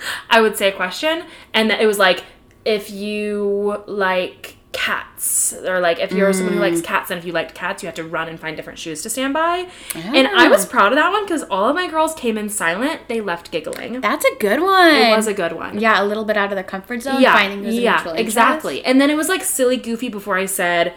I 0.30 0.40
would 0.40 0.56
say 0.56 0.68
a 0.68 0.72
question, 0.72 1.24
and 1.52 1.70
it 1.72 1.86
was 1.86 1.98
like 1.98 2.24
if 2.64 2.90
you 2.90 3.82
like 3.86 4.56
cats 4.72 5.52
or 5.64 5.80
like 5.80 5.98
if 5.98 6.12
you're 6.12 6.32
someone 6.32 6.54
who 6.54 6.60
Mm. 6.60 6.70
likes 6.70 6.80
cats 6.80 7.10
and 7.10 7.18
if 7.18 7.24
you 7.24 7.32
liked 7.32 7.54
cats 7.56 7.82
you 7.82 7.88
have 7.88 7.96
to 7.96 8.04
run 8.04 8.28
and 8.28 8.38
find 8.38 8.56
different 8.56 8.78
shoes 8.78 9.02
to 9.02 9.10
stand 9.10 9.34
by 9.34 9.66
and 9.96 10.28
i 10.28 10.46
was 10.48 10.64
proud 10.64 10.92
of 10.92 10.96
that 10.96 11.10
one 11.10 11.24
because 11.24 11.42
all 11.50 11.68
of 11.68 11.74
my 11.74 11.88
girls 11.88 12.14
came 12.14 12.38
in 12.38 12.48
silent 12.48 13.00
they 13.08 13.20
left 13.20 13.50
giggling 13.50 14.00
That's 14.00 14.24
a 14.24 14.34
good 14.38 14.60
one. 14.62 14.94
it 14.94 15.10
was 15.16 15.26
a 15.26 15.34
good 15.34 15.52
one 15.54 15.80
yeah, 15.80 16.00
a 16.00 16.04
little 16.04 16.24
bit 16.24 16.36
out 16.36 16.50
of 16.52 16.54
their 16.54 16.62
comfort 16.62 17.02
zone. 17.02 17.20
yeah 17.20 17.32
finding 17.32 17.62
those 17.62 17.74
yeah 17.74 18.12
exactly 18.12 18.84
and 18.84 19.00
then 19.00 19.10
it 19.10 19.16
was 19.16 19.28
like 19.28 19.42
silly 19.42 19.76
goofy 19.76 20.08
before 20.08 20.38
i 20.38 20.46
said 20.46 20.94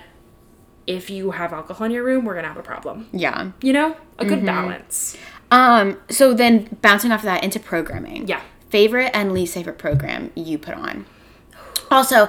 if 0.88 1.10
you 1.10 1.32
have 1.32 1.54
alcohol 1.54 1.86
in 1.86 1.92
your 1.92 2.04
room 2.04 2.26
we're 2.26 2.36
gonna 2.36 2.48
have 2.48 2.58
a 2.58 2.64
problem 2.64 3.08
Yeah. 3.12 3.52
you 3.62 3.74
know 3.74 3.92
a 4.20 4.24
Mm-hmm. 4.24 4.28
good 4.30 4.46
balance 4.46 5.18
Um. 5.52 5.98
So 6.10 6.34
then, 6.34 6.78
bouncing 6.82 7.12
off 7.12 7.20
of 7.20 7.26
that 7.26 7.44
into 7.44 7.60
programming. 7.60 8.28
Yeah. 8.28 8.42
Favorite 8.70 9.12
and 9.14 9.32
least 9.34 9.54
favorite 9.54 9.78
program 9.78 10.32
you 10.34 10.58
put 10.58 10.74
on. 10.74 11.06
Also, 11.92 12.28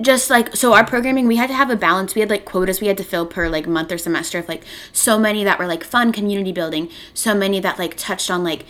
just 0.00 0.30
like 0.30 0.54
so, 0.54 0.72
our 0.72 0.84
programming 0.86 1.26
we 1.26 1.36
had 1.36 1.48
to 1.48 1.54
have 1.54 1.70
a 1.70 1.76
balance. 1.76 2.14
We 2.14 2.20
had 2.20 2.30
like 2.30 2.44
quotas 2.44 2.80
we 2.80 2.86
had 2.86 2.96
to 2.98 3.04
fill 3.04 3.26
per 3.26 3.48
like 3.48 3.66
month 3.66 3.90
or 3.90 3.98
semester. 3.98 4.38
Of 4.38 4.48
like 4.48 4.62
so 4.92 5.18
many 5.18 5.42
that 5.42 5.58
were 5.58 5.66
like 5.66 5.82
fun 5.82 6.12
community 6.12 6.52
building. 6.52 6.88
So 7.14 7.34
many 7.34 7.58
that 7.60 7.80
like 7.80 7.96
touched 7.96 8.30
on 8.30 8.44
like 8.44 8.64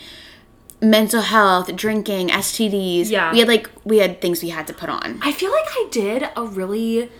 mental 0.81 1.21
health, 1.21 1.75
drinking, 1.75 2.29
STDs. 2.29 3.11
Yeah. 3.11 3.31
We 3.31 3.39
had 3.39 3.47
like 3.47 3.69
we 3.83 3.97
had 3.99 4.21
things 4.21 4.41
we 4.41 4.49
had 4.49 4.65
to 4.67 4.73
put 4.73 4.89
on. 4.89 5.19
I 5.21 5.31
feel 5.31 5.51
like 5.51 5.67
I 5.69 5.87
did 5.91 6.29
a 6.35 6.43
really 6.45 7.11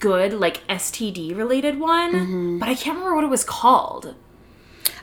good 0.00 0.34
like 0.34 0.66
STD 0.68 1.36
related 1.36 1.78
one, 1.78 2.12
Mm-hmm. 2.12 2.58
but 2.58 2.68
I 2.68 2.74
can't 2.74 2.96
remember 2.96 3.14
what 3.16 3.24
it 3.24 3.30
was 3.30 3.44
called. 3.44 4.14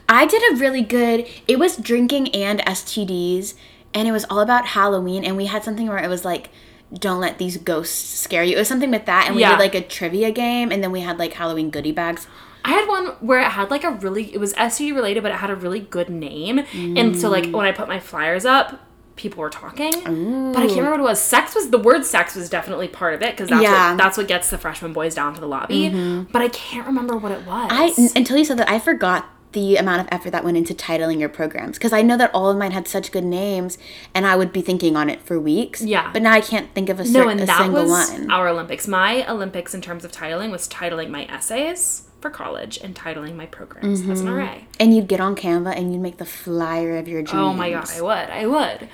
I 0.08 0.26
did 0.26 0.42
a 0.52 0.56
really 0.56 0.82
good. 0.82 1.26
It 1.46 1.58
was 1.58 1.76
drinking 1.76 2.34
and 2.34 2.60
STDs, 2.60 3.54
and 3.94 4.08
it 4.08 4.12
was 4.12 4.24
all 4.28 4.40
about 4.40 4.66
Halloween. 4.68 5.24
And 5.24 5.36
we 5.36 5.46
had 5.46 5.62
something 5.64 5.86
where 5.86 5.98
it 6.02 6.08
was 6.08 6.24
like, 6.24 6.50
"Don't 6.92 7.20
let 7.20 7.38
these 7.38 7.56
ghosts 7.58 8.18
scare 8.18 8.42
you." 8.42 8.56
It 8.56 8.58
was 8.58 8.68
something 8.68 8.90
with 8.90 9.06
that, 9.06 9.26
and 9.26 9.36
we 9.36 9.42
Yeah. 9.42 9.50
did 9.50 9.58
like 9.60 9.74
a 9.74 9.80
trivia 9.80 10.30
game, 10.32 10.72
and 10.72 10.82
then 10.82 10.90
we 10.90 11.00
had 11.00 11.18
like 11.18 11.34
Halloween 11.34 11.70
goodie 11.70 11.92
bags. 11.92 12.26
I 12.64 12.70
had 12.72 12.86
one 12.88 13.06
where 13.20 13.38
it 13.40 13.44
had 13.52 13.70
like 13.70 13.84
a 13.84 13.90
really 13.92 14.34
it 14.34 14.38
was 14.38 14.52
STD 14.54 14.92
related, 14.94 15.22
but 15.22 15.30
it 15.32 15.36
had 15.38 15.48
a 15.50 15.56
really 15.56 15.80
good 15.80 16.10
name. 16.10 16.58
And 16.74 17.18
so 17.18 17.30
like 17.30 17.46
when 17.50 17.66
I 17.66 17.72
put 17.72 17.88
my 17.88 18.00
flyers 18.00 18.44
up, 18.44 18.80
people 19.20 19.40
were 19.40 19.50
talking. 19.50 19.92
But 19.92 20.56
I 20.62 20.66
can't 20.66 20.70
remember 20.78 20.90
what 20.92 21.00
it 21.00 21.02
was. 21.02 21.20
Sex 21.20 21.54
was 21.54 21.70
the 21.70 21.78
word 21.78 22.04
sex 22.04 22.34
was 22.34 22.48
definitely 22.48 22.88
part 22.88 23.14
of 23.14 23.22
it 23.22 23.32
because 23.32 23.48
that's 23.50 23.62
Yeah. 23.62 23.90
what 23.90 23.98
that's 23.98 24.16
what 24.16 24.26
gets 24.28 24.50
the 24.50 24.58
freshman 24.58 24.92
boys 24.92 25.14
down 25.14 25.34
to 25.34 25.40
the 25.40 25.46
lobby. 25.46 25.88
But 26.32 26.42
I 26.42 26.48
can't 26.48 26.86
remember 26.86 27.16
what 27.16 27.32
it 27.32 27.46
was. 27.46 27.68
I 27.72 27.92
n- 27.98 28.10
until 28.16 28.36
you 28.38 28.44
said 28.44 28.56
that, 28.58 28.68
I 28.70 28.78
forgot 28.78 29.26
the 29.52 29.76
amount 29.76 30.00
of 30.00 30.06
effort 30.12 30.30
that 30.30 30.44
went 30.44 30.56
into 30.56 30.72
titling 30.72 31.18
your 31.18 31.28
programs 31.28 31.76
because 31.76 31.92
I 31.92 32.02
know 32.02 32.16
that 32.16 32.30
all 32.32 32.50
of 32.50 32.56
mine 32.56 32.70
had 32.70 32.86
such 32.86 33.10
good 33.10 33.24
names, 33.24 33.78
and 34.14 34.24
I 34.26 34.36
would 34.36 34.52
be 34.52 34.62
thinking 34.62 34.96
on 34.96 35.10
it 35.10 35.20
for 35.22 35.40
weeks. 35.40 35.82
Yeah. 35.82 36.08
but 36.12 36.22
now 36.22 36.32
I 36.32 36.40
can't 36.40 36.72
think 36.72 36.88
of 36.88 37.00
a, 37.00 37.04
no, 37.04 37.28
and 37.28 37.40
a 37.40 37.46
that 37.46 37.58
single 37.58 37.82
was 37.84 38.10
one. 38.12 38.30
our 38.30 38.46
Olympics. 38.48 38.86
My 38.86 39.28
Olympics 39.28 39.74
in 39.74 39.80
terms 39.82 40.04
of 40.04 40.12
titling 40.12 40.50
was 40.52 40.68
titling 40.68 41.10
my 41.10 41.24
essays 41.24 42.04
for 42.20 42.30
college 42.30 42.78
and 42.84 42.94
titling 42.94 43.34
my 43.34 43.46
programs 43.46 44.02
as 44.02 44.20
an 44.20 44.26
Mm-hmm. 44.28 44.36
RA. 44.36 44.54
and 44.78 44.94
you'd 44.94 45.08
get 45.08 45.20
on 45.20 45.34
Canva 45.34 45.74
and 45.76 45.92
you'd 45.92 46.02
make 46.02 46.18
the 46.18 46.24
flyer 46.26 46.96
of 46.98 47.08
your 47.08 47.22
dreams. 47.22 47.42
Oh 47.42 47.52
my 47.52 47.70
god, 47.72 47.88
I 47.92 48.00
would. 48.02 48.30
I 48.30 48.46
would. 48.46 48.88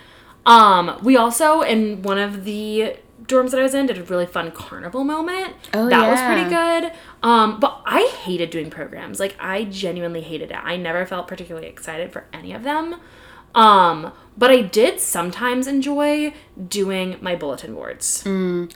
Um, 0.47 0.99
we 1.03 1.17
also 1.17 1.61
in 1.61 2.03
one 2.03 2.19
of 2.19 2.45
the 2.45 2.97
dorms 3.25 3.51
that 3.51 3.59
I 3.59 3.63
was 3.63 3.75
in 3.75 3.87
did 3.87 3.99
a 3.99 4.05
really 4.05 4.27
fun 4.27 4.53
carnival 4.53 5.05
moment. 5.05 5.55
Oh, 5.75 5.89
that 5.89 6.09
was 6.09 6.21
pretty 6.21 6.49
good. 6.49 6.93
Um, 7.23 7.59
but 7.59 7.83
I 7.85 8.07
hated 8.23 8.51
doing 8.51 8.71
programs. 8.71 9.19
Like 9.19 9.37
I 9.41 9.65
genuinely 9.65 10.21
hated 10.23 10.51
it. 10.51 10.59
I 10.63 10.77
never 10.77 11.05
felt 11.05 11.27
particularly 11.27 11.67
excited 11.67 12.13
for 12.13 12.25
any 12.33 12.53
of 12.53 12.63
them. 12.63 13.01
Um, 13.55 14.13
but 14.37 14.51
I 14.51 14.61
did 14.61 15.01
sometimes 15.01 15.67
enjoy 15.67 16.35
doing 16.69 17.17
my 17.21 17.35
bulletin 17.35 17.75
boards. 17.75 18.23
Mm. 18.25 18.73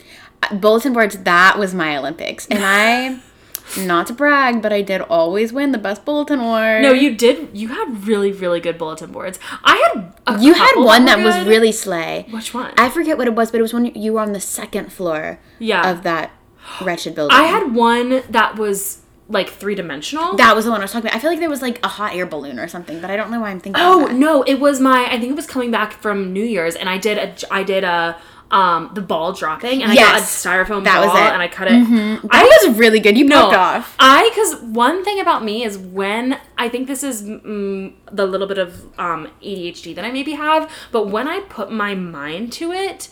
Bulletin 0.58 0.94
boards, 0.94 1.18
that 1.18 1.58
was 1.58 1.74
my 1.74 1.96
Olympics. 1.96 2.46
And 2.48 2.64
I 2.64 3.20
not 3.78 4.06
to 4.08 4.12
brag, 4.12 4.62
but 4.62 4.72
I 4.72 4.82
did 4.82 5.00
always 5.02 5.52
win 5.52 5.72
the 5.72 5.78
best 5.78 6.04
bulletin 6.04 6.40
award. 6.40 6.82
No, 6.82 6.92
you 6.92 7.14
did. 7.14 7.56
You 7.56 7.68
had 7.68 8.06
really, 8.06 8.32
really 8.32 8.60
good 8.60 8.78
bulletin 8.78 9.12
boards. 9.12 9.38
I 9.64 10.12
had. 10.26 10.42
you 10.42 10.54
had 10.54 10.74
one 10.76 11.04
that, 11.04 11.18
that 11.18 11.24
was 11.24 11.46
really 11.46 11.72
slay. 11.72 12.26
Which 12.30 12.54
one? 12.54 12.72
I 12.76 12.88
forget 12.88 13.18
what 13.18 13.26
it 13.26 13.34
was, 13.34 13.50
but 13.50 13.58
it 13.58 13.62
was 13.62 13.72
when 13.72 13.86
you 13.86 14.14
were 14.14 14.20
on 14.20 14.32
the 14.32 14.40
second 14.40 14.92
floor. 14.92 15.40
Yeah. 15.58 15.90
Of 15.90 16.02
that 16.02 16.32
wretched 16.80 17.14
building. 17.14 17.36
I 17.36 17.44
had 17.44 17.74
one 17.74 18.22
that 18.30 18.56
was 18.56 19.02
like 19.28 19.48
three 19.48 19.74
dimensional. 19.74 20.36
That 20.36 20.56
was 20.56 20.64
the 20.64 20.70
one 20.70 20.80
I 20.80 20.84
was 20.84 20.92
talking 20.92 21.08
about. 21.08 21.16
I 21.16 21.20
feel 21.20 21.30
like 21.30 21.40
there 21.40 21.48
was 21.48 21.62
like 21.62 21.84
a 21.84 21.88
hot 21.88 22.14
air 22.14 22.26
balloon 22.26 22.58
or 22.58 22.68
something, 22.68 23.00
but 23.00 23.10
I 23.10 23.16
don't 23.16 23.30
know 23.30 23.40
why 23.40 23.50
I'm 23.50 23.60
thinking. 23.60 23.82
Oh 23.82 24.06
no, 24.06 24.42
it 24.42 24.60
was 24.60 24.80
my. 24.80 25.06
I 25.06 25.18
think 25.18 25.30
it 25.30 25.36
was 25.36 25.46
coming 25.46 25.70
back 25.70 25.92
from 25.94 26.32
New 26.32 26.44
Year's, 26.44 26.74
and 26.74 26.88
I 26.88 26.98
did 26.98 27.18
a. 27.18 27.34
I 27.52 27.62
did 27.62 27.84
a 27.84 28.20
um 28.50 28.90
the 28.94 29.00
ball 29.00 29.32
dropping 29.32 29.82
and 29.82 29.94
yes, 29.94 30.08
I 30.44 30.52
got 30.52 30.66
a 30.66 30.72
styrofoam 30.72 30.84
that 30.84 31.06
ball 31.06 31.16
and 31.16 31.42
I 31.42 31.48
cut 31.48 31.68
it. 31.68 31.74
Mm-hmm. 31.74 32.26
I 32.30 32.44
was 32.44 32.76
really 32.76 33.00
good. 33.00 33.16
You 33.16 33.24
no, 33.24 33.50
off. 33.50 33.94
I 33.98 34.28
because 34.30 34.60
one 34.62 35.04
thing 35.04 35.20
about 35.20 35.44
me 35.44 35.62
is 35.62 35.78
when 35.78 36.38
I 36.58 36.68
think 36.68 36.88
this 36.88 37.02
is 37.02 37.22
mm, 37.22 37.94
the 38.10 38.26
little 38.26 38.46
bit 38.46 38.58
of 38.58 38.86
um 38.98 39.28
ADHD 39.42 39.94
that 39.94 40.04
I 40.04 40.10
maybe 40.10 40.32
have, 40.32 40.70
but 40.90 41.08
when 41.08 41.28
I 41.28 41.40
put 41.40 41.70
my 41.70 41.94
mind 41.94 42.52
to 42.54 42.72
it, 42.72 43.08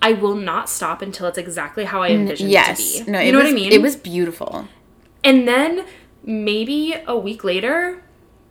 I 0.00 0.12
will 0.12 0.36
not 0.36 0.68
stop 0.68 1.02
until 1.02 1.26
it's 1.26 1.38
exactly 1.38 1.84
how 1.84 2.02
I 2.02 2.10
envisioned 2.10 2.50
yes. 2.50 2.78
it 2.78 2.98
to 2.98 3.04
be. 3.06 3.10
No, 3.10 3.20
you 3.20 3.32
know 3.32 3.38
was, 3.38 3.46
what 3.46 3.52
I 3.52 3.54
mean? 3.54 3.72
It 3.72 3.82
was 3.82 3.96
beautiful. 3.96 4.68
And 5.24 5.48
then 5.48 5.84
maybe 6.22 6.94
a 7.06 7.18
week 7.18 7.42
later, 7.42 8.02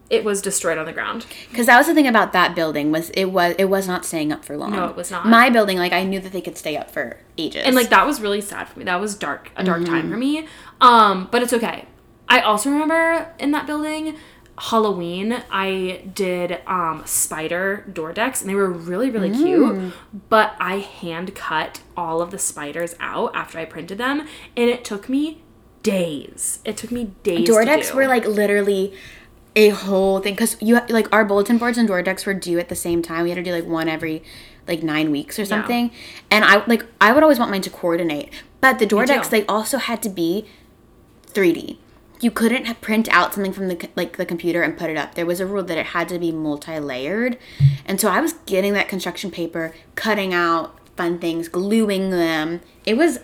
it 0.09 0.23
was 0.23 0.41
destroyed 0.41 0.77
on 0.77 0.85
the 0.85 0.93
ground. 0.93 1.25
Because 1.49 1.65
that 1.65 1.77
was 1.77 1.87
the 1.87 1.93
thing 1.93 2.07
about 2.07 2.33
that 2.33 2.55
building 2.55 2.91
was 2.91 3.09
it 3.11 3.25
was 3.25 3.55
it 3.57 3.65
was 3.65 3.87
not 3.87 4.05
staying 4.05 4.31
up 4.31 4.45
for 4.45 4.55
long. 4.55 4.71
No, 4.71 4.87
it 4.87 4.95
was 4.95 5.11
not. 5.11 5.25
My 5.25 5.49
building, 5.49 5.77
like 5.77 5.93
I 5.93 6.03
knew 6.03 6.19
that 6.19 6.31
they 6.31 6.41
could 6.41 6.57
stay 6.57 6.77
up 6.77 6.91
for 6.91 7.19
ages, 7.37 7.63
and 7.65 7.75
like 7.75 7.89
that 7.89 8.05
was 8.05 8.21
really 8.21 8.41
sad 8.41 8.67
for 8.69 8.79
me. 8.79 8.85
That 8.85 8.99
was 9.01 9.15
dark, 9.15 9.51
a 9.55 9.63
dark 9.63 9.81
mm-hmm. 9.81 9.93
time 9.93 10.09
for 10.09 10.17
me. 10.17 10.47
Um, 10.81 11.27
but 11.31 11.41
it's 11.41 11.53
okay. 11.53 11.85
I 12.27 12.41
also 12.41 12.69
remember 12.69 13.33
in 13.39 13.51
that 13.51 13.65
building. 13.65 14.17
Halloween, 14.57 15.43
I 15.51 16.01
did 16.13 16.61
um, 16.65 17.03
spider 17.05 17.83
door 17.91 18.13
decks 18.13 18.39
and 18.39 18.49
they 18.49 18.55
were 18.55 18.71
really, 18.71 19.11
really 19.11 19.29
mm. 19.29 19.35
cute. 19.35 19.93
But 20.29 20.55
I 20.59 20.77
hand 20.77 21.35
cut 21.35 21.81
all 21.97 22.21
of 22.21 22.31
the 22.31 22.39
spiders 22.39 22.95
out 23.01 23.35
after 23.35 23.59
I 23.59 23.65
printed 23.65 23.97
them 23.97 24.21
and 24.55 24.69
it 24.69 24.85
took 24.85 25.09
me 25.09 25.43
days. 25.83 26.59
It 26.65 26.77
took 26.77 26.89
me 26.89 27.11
days. 27.23 27.47
Door 27.47 27.65
decks 27.65 27.93
were 27.93 28.07
like 28.07 28.25
literally 28.25 28.93
a 29.55 29.69
whole 29.69 30.19
thing 30.19 30.33
because 30.33 30.57
you 30.61 30.79
like 30.89 31.07
our 31.13 31.23
bulletin 31.23 31.57
boards 31.57 31.77
and 31.77 31.87
door 31.87 32.01
decks 32.01 32.25
were 32.25 32.33
due 32.33 32.59
at 32.59 32.69
the 32.69 32.75
same 32.75 33.01
time. 33.01 33.23
We 33.23 33.29
had 33.29 33.35
to 33.35 33.43
do 33.43 33.51
like 33.51 33.65
one 33.65 33.87
every 33.87 34.23
like 34.67 34.83
nine 34.83 35.11
weeks 35.11 35.39
or 35.39 35.45
something. 35.45 35.87
Yeah. 35.87 35.97
And 36.31 36.45
I 36.45 36.65
like 36.65 36.85
I 36.99 37.13
would 37.13 37.23
always 37.23 37.39
want 37.39 37.51
mine 37.51 37.61
to 37.61 37.69
coordinate, 37.69 38.31
but 38.61 38.79
the 38.79 38.85
door 38.85 39.05
decks 39.05 39.29
they 39.29 39.45
also 39.45 39.77
had 39.77 40.01
to 40.03 40.09
be 40.09 40.45
3D. 41.27 41.77
You 42.21 42.31
couldn't 42.31 42.81
print 42.81 43.09
out 43.09 43.33
something 43.33 43.53
from 43.53 43.67
the 43.67 43.89
like 43.95 44.17
the 44.17 44.25
computer 44.25 44.61
and 44.61 44.77
put 44.77 44.89
it 44.89 44.97
up. 44.97 45.15
There 45.15 45.25
was 45.25 45.39
a 45.39 45.45
rule 45.45 45.63
that 45.63 45.77
it 45.77 45.87
had 45.87 46.09
to 46.09 46.19
be 46.19 46.31
multi-layered, 46.31 47.37
and 47.85 47.99
so 47.99 48.09
I 48.09 48.19
was 48.19 48.33
getting 48.45 48.73
that 48.73 48.87
construction 48.87 49.31
paper, 49.31 49.73
cutting 49.95 50.33
out 50.33 50.77
fun 50.95 51.19
things, 51.19 51.47
gluing 51.47 52.09
them. 52.09 52.61
It 52.85 52.97
was 52.97 53.19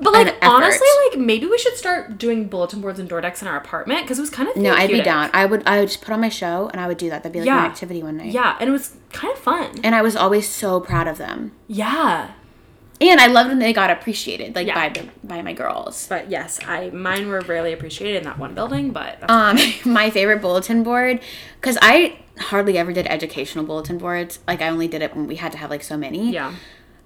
but 0.00 0.12
like 0.12 0.34
honestly, 0.42 0.86
like 1.08 1.18
maybe 1.18 1.46
we 1.46 1.58
should 1.58 1.76
start 1.76 2.18
doing 2.18 2.48
bulletin 2.48 2.80
boards 2.80 2.98
and 2.98 3.08
door 3.08 3.20
decks 3.20 3.42
in 3.42 3.48
our 3.48 3.56
apartment 3.56 4.02
because 4.02 4.18
it 4.18 4.22
was 4.22 4.30
kind 4.30 4.48
of 4.48 4.56
no. 4.56 4.72
I'd 4.72 4.90
be 4.90 5.02
down. 5.02 5.30
I 5.34 5.44
would 5.44 5.62
I 5.66 5.80
would 5.80 5.88
just 5.88 6.00
put 6.00 6.12
on 6.12 6.20
my 6.20 6.28
show 6.28 6.68
and 6.68 6.80
I 6.80 6.86
would 6.86 6.98
do 6.98 7.10
that. 7.10 7.22
That'd 7.22 7.32
be 7.32 7.40
like 7.40 7.46
yeah. 7.46 7.64
an 7.64 7.70
activity 7.70 8.02
one 8.02 8.16
night. 8.16 8.32
Yeah, 8.32 8.56
and 8.60 8.68
it 8.68 8.72
was 8.72 8.96
kind 9.12 9.32
of 9.32 9.38
fun. 9.38 9.80
And 9.84 9.94
I 9.94 10.02
was 10.02 10.16
always 10.16 10.48
so 10.48 10.80
proud 10.80 11.06
of 11.06 11.18
them. 11.18 11.52
Yeah. 11.68 12.32
And 13.02 13.18
I 13.18 13.28
loved 13.28 13.48
when 13.48 13.58
they 13.60 13.72
got 13.72 13.90
appreciated, 13.90 14.54
like 14.54 14.66
yeah. 14.66 14.74
by 14.74 14.88
the, 14.90 15.08
by 15.24 15.40
my 15.40 15.54
girls. 15.54 16.06
But 16.06 16.30
yes, 16.30 16.60
I 16.66 16.90
mine 16.90 17.28
were 17.28 17.40
rarely 17.40 17.72
appreciated 17.72 18.18
in 18.18 18.24
that 18.24 18.38
one 18.38 18.54
building. 18.54 18.90
But 18.92 19.28
um, 19.30 19.58
my 19.84 20.10
favorite 20.10 20.42
bulletin 20.42 20.82
board, 20.82 21.20
because 21.60 21.78
I 21.80 22.18
hardly 22.38 22.76
ever 22.78 22.92
did 22.92 23.06
educational 23.06 23.64
bulletin 23.64 23.98
boards. 23.98 24.40
Like 24.46 24.60
I 24.60 24.68
only 24.68 24.88
did 24.88 25.02
it 25.02 25.14
when 25.14 25.26
we 25.26 25.36
had 25.36 25.52
to 25.52 25.58
have 25.58 25.70
like 25.70 25.82
so 25.82 25.96
many. 25.96 26.32
Yeah. 26.32 26.54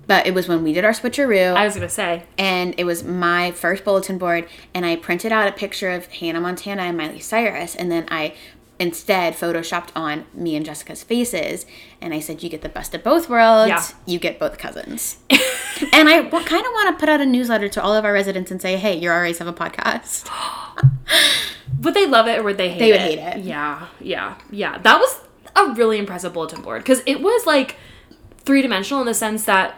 But 0.07 0.27
it 0.27 0.35
was 0.35 0.49
when 0.49 0.63
we 0.63 0.73
did 0.73 0.85
our 0.85 0.93
switcheroo. 0.93 1.55
I 1.55 1.65
was 1.65 1.75
gonna 1.75 1.89
say. 1.89 2.25
And 2.39 2.75
it 2.79 2.85
was 2.85 3.03
my 3.05 3.53
first 3.53 3.85
bulletin 3.85 4.19
board, 4.19 4.49
and 4.75 4.85
I 4.85 4.97
printed 4.97 5.33
out 5.33 5.49
a 5.49 5.53
picture 5.53 5.91
of 5.91 6.07
Hannah 6.07 6.41
Montana 6.41 6.83
and 6.83 6.97
Miley 6.97 7.21
Cyrus, 7.21 7.75
and 7.75 7.91
then 7.91 8.07
I 8.11 8.35
instead 8.79 9.35
photoshopped 9.35 9.91
on 9.95 10.27
me 10.35 10.57
and 10.57 10.67
Jessica's 10.67 11.03
faces, 11.03 11.65
and 12.01 12.13
I 12.13 12.21
said, 12.21 12.43
"You 12.43 12.49
get 12.49 12.63
the 12.63 12.69
best 12.69 12.95
of 12.95 13.03
both 13.03 13.29
worlds. 13.29 13.69
Yeah. 13.69 13.85
You 14.07 14.19
get 14.19 14.39
both 14.39 14.59
cousins." 14.59 15.19
and 15.31 16.09
I 16.09 16.23
w- 16.23 16.45
kind 16.45 16.65
of 16.67 16.73
want 16.73 16.97
to 16.97 17.01
put 17.01 17.09
out 17.09 17.21
a 17.21 17.27
newsletter 17.27 17.69
to 17.69 17.83
all 17.83 17.95
of 17.95 18.05
our 18.05 18.13
residents 18.13 18.51
and 18.51 18.61
say, 18.61 18.77
"Hey, 18.77 18.99
your 18.99 19.13
RAs 19.15 19.39
have 19.39 19.49
a 19.49 19.53
podcast." 19.53 20.29
would 21.81 21.95
they 21.95 22.07
love 22.07 22.27
it 22.27 22.39
or 22.39 22.43
would 22.43 22.57
they 22.57 22.71
hate 22.71 22.79
they 22.79 22.91
it? 22.91 22.99
They 22.99 23.17
would 23.17 23.21
hate 23.21 23.39
it. 23.39 23.45
Yeah, 23.45 23.87
yeah, 24.01 24.35
yeah. 24.51 24.79
That 24.79 24.99
was 24.99 25.21
a 25.57 25.73
really 25.75 25.99
impressive 25.99 26.33
bulletin 26.33 26.63
board 26.63 26.83
because 26.83 27.03
it 27.07 27.21
was 27.21 27.47
like 27.47 27.77
three 28.39 28.63
dimensional 28.63 29.01
in 29.03 29.07
the 29.07 29.15
sense 29.15 29.45
that 29.45 29.77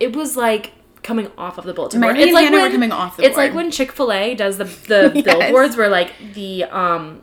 it 0.00 0.14
was 0.14 0.36
like 0.36 0.72
coming 1.02 1.30
off 1.38 1.58
of 1.58 1.64
the 1.64 1.72
bulletin 1.72 2.00
board. 2.00 2.18
it's 2.18 2.32
like 2.32 2.50
when, 2.50 2.72
coming 2.72 2.92
off 2.92 3.16
the 3.16 3.24
It's 3.24 3.34
board. 3.34 3.48
like 3.48 3.54
when 3.54 3.70
Chick 3.70 3.92
Fil 3.92 4.12
A 4.12 4.34
does 4.34 4.58
the 4.58 4.64
the 4.88 5.12
yes. 5.14 5.24
billboards 5.24 5.76
where 5.76 5.88
like 5.88 6.12
the 6.34 6.64
um 6.64 7.22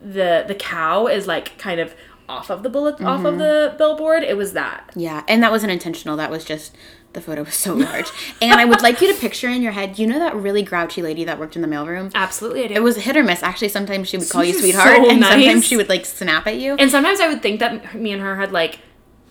the 0.00 0.44
the 0.46 0.54
cow 0.54 1.06
is 1.06 1.26
like 1.26 1.56
kind 1.58 1.80
of 1.80 1.94
off 2.28 2.50
of 2.50 2.62
the 2.62 2.68
bullet 2.70 2.96
mm-hmm. 2.96 3.06
off 3.06 3.24
of 3.24 3.34
mm-hmm. 3.34 3.38
the 3.38 3.74
billboard. 3.78 4.22
It 4.22 4.36
was 4.36 4.52
that. 4.52 4.90
Yeah, 4.94 5.22
and 5.28 5.42
that 5.42 5.50
wasn't 5.50 5.72
intentional. 5.72 6.16
That 6.16 6.30
was 6.30 6.44
just 6.44 6.76
the 7.12 7.20
photo 7.20 7.42
was 7.42 7.54
so 7.54 7.74
large. 7.74 8.10
and 8.40 8.54
I 8.54 8.64
would 8.64 8.82
like 8.82 9.00
you 9.00 9.12
to 9.12 9.18
picture 9.20 9.48
in 9.48 9.62
your 9.62 9.72
head, 9.72 9.98
you 9.98 10.06
know 10.06 10.18
that 10.18 10.34
really 10.34 10.62
grouchy 10.62 11.02
lady 11.02 11.24
that 11.24 11.38
worked 11.38 11.56
in 11.56 11.62
the 11.62 11.68
mailroom? 11.68 12.10
Absolutely, 12.14 12.64
I 12.64 12.68
do. 12.68 12.74
It 12.74 12.82
was 12.82 12.96
hit 12.96 13.16
or 13.16 13.22
miss. 13.22 13.42
Actually, 13.42 13.68
sometimes 13.68 14.08
she 14.08 14.16
would 14.16 14.30
call 14.30 14.44
you 14.44 14.54
sweetheart, 14.54 14.96
so 14.96 15.10
and 15.10 15.20
nice. 15.20 15.32
sometimes 15.32 15.64
she 15.66 15.76
would 15.76 15.88
like 15.88 16.06
snap 16.06 16.46
at 16.46 16.56
you. 16.56 16.74
And 16.78 16.90
sometimes 16.90 17.20
I 17.20 17.28
would 17.28 17.42
think 17.42 17.60
that 17.60 17.94
me 17.94 18.12
and 18.12 18.22
her 18.22 18.36
had 18.36 18.52
like 18.52 18.80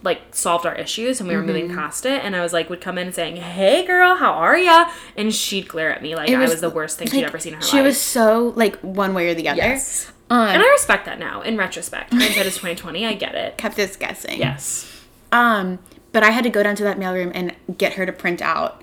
like 0.03 0.33
solved 0.33 0.65
our 0.65 0.75
issues 0.75 1.19
and 1.19 1.29
we 1.29 1.35
were 1.35 1.41
mm-hmm. 1.41 1.47
moving 1.47 1.75
past 1.75 2.05
it 2.05 2.23
and 2.23 2.35
I 2.35 2.41
was 2.41 2.53
like 2.53 2.69
would 2.69 2.81
come 2.81 2.97
in 2.97 3.13
saying, 3.13 3.37
Hey 3.37 3.85
girl, 3.85 4.15
how 4.15 4.33
are 4.33 4.57
ya? 4.57 4.91
And 5.15 5.33
she'd 5.33 5.67
glare 5.67 5.93
at 5.93 6.01
me 6.01 6.15
like 6.15 6.29
was, 6.29 6.37
I 6.37 6.53
was 6.53 6.61
the 6.61 6.69
worst 6.69 6.97
thing 6.97 7.07
like, 7.07 7.13
she'd 7.13 7.25
ever 7.25 7.39
seen 7.39 7.53
in 7.53 7.59
her 7.59 7.65
she 7.65 7.77
life. 7.77 7.85
was 7.85 7.99
so 7.99 8.53
like 8.55 8.77
one 8.77 9.13
way 9.13 9.29
or 9.29 9.33
the 9.33 9.47
other. 9.49 9.57
Yes. 9.57 10.11
Um, 10.29 10.47
and 10.47 10.61
I 10.61 10.69
respect 10.69 11.05
that 11.07 11.19
now, 11.19 11.41
in 11.41 11.57
retrospect. 11.57 12.13
Hindsight 12.13 12.45
is 12.45 12.55
twenty 12.55 12.75
twenty, 12.75 13.05
I 13.05 13.13
get 13.13 13.35
it. 13.35 13.57
Kept 13.57 13.77
us 13.79 13.97
guessing. 13.97 14.39
Yes. 14.39 14.89
Um, 15.31 15.79
but 16.13 16.23
I 16.23 16.31
had 16.31 16.43
to 16.45 16.49
go 16.49 16.63
down 16.63 16.75
to 16.77 16.83
that 16.83 16.97
mailroom 16.97 17.31
and 17.33 17.55
get 17.77 17.93
her 17.93 18.05
to 18.05 18.13
print 18.13 18.41
out 18.41 18.81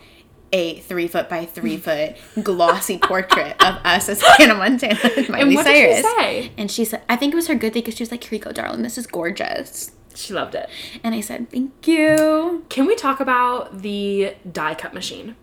a 0.52 0.78
three 0.80 1.08
foot 1.08 1.28
by 1.28 1.44
three 1.44 1.76
foot 1.76 2.16
glossy 2.42 2.98
portrait 3.02 3.52
of 3.62 3.76
us 3.84 4.08
as 4.08 4.22
Hannah 4.22 4.54
Montana 4.54 4.98
and 5.16 5.28
Miley 5.28 5.42
and 5.42 5.54
what 5.54 5.66
Cyrus. 5.66 5.96
Did 5.96 5.96
she 5.96 6.02
say? 6.02 6.52
And 6.56 6.70
she 6.70 6.84
said, 6.84 7.02
I 7.08 7.16
think 7.16 7.32
it 7.32 7.36
was 7.36 7.48
her 7.48 7.54
good 7.54 7.72
thing 7.72 7.82
because 7.82 7.96
she 7.96 8.02
was 8.02 8.10
like, 8.10 8.24
Here 8.24 8.38
you 8.38 8.44
go, 8.44 8.52
darling, 8.52 8.82
this 8.82 8.98
is 8.98 9.06
gorgeous. 9.06 9.92
She 10.18 10.34
loved 10.34 10.54
it. 10.54 10.68
And 11.04 11.14
I 11.14 11.20
said, 11.20 11.50
Thank 11.50 11.86
you. 11.86 12.64
Can 12.68 12.86
we 12.86 12.96
talk 12.96 13.20
about 13.20 13.82
the 13.82 14.34
die 14.50 14.74
cut 14.74 14.92
machine? 14.92 15.36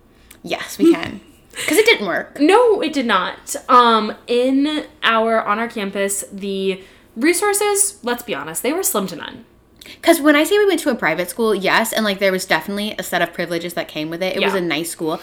Yes, 0.44 0.78
we 0.78 0.94
can. 0.94 1.22
Because 1.56 1.78
it 1.78 1.86
didn't 1.86 2.06
work. 2.06 2.38
No, 2.38 2.82
it 2.82 2.92
did 2.92 3.06
not. 3.06 3.56
Um, 3.70 4.14
in 4.28 4.88
our 5.04 5.42
on 5.42 5.58
our 5.58 5.70
campus, 5.70 6.26
the 6.30 6.84
resources, 7.16 7.98
let's 8.04 8.24
be 8.24 8.36
honest, 8.36 8.62
they 8.62 8.74
were 8.74 8.84
slim 8.84 9.08
to 9.08 9.16
none. 9.16 9.46
Because 9.86 10.20
when 10.20 10.36
I 10.36 10.44
say 10.44 10.58
we 10.58 10.66
went 10.66 10.82
to 10.82 10.90
a 10.90 10.96
private 10.96 11.30
school, 11.30 11.56
yes, 11.56 11.94
and 11.94 12.04
like 12.04 12.20
there 12.20 12.34
was 12.34 12.46
definitely 12.46 12.96
a 13.00 13.04
set 13.04 13.22
of 13.22 13.32
privileges 13.32 13.76
that 13.76 13.88
came 13.88 14.10
with 14.10 14.22
it. 14.22 14.36
It 14.36 14.42
yeah. 14.42 14.48
was 14.48 14.56
a 14.56 14.62
nice 14.62 14.90
school. 14.92 15.22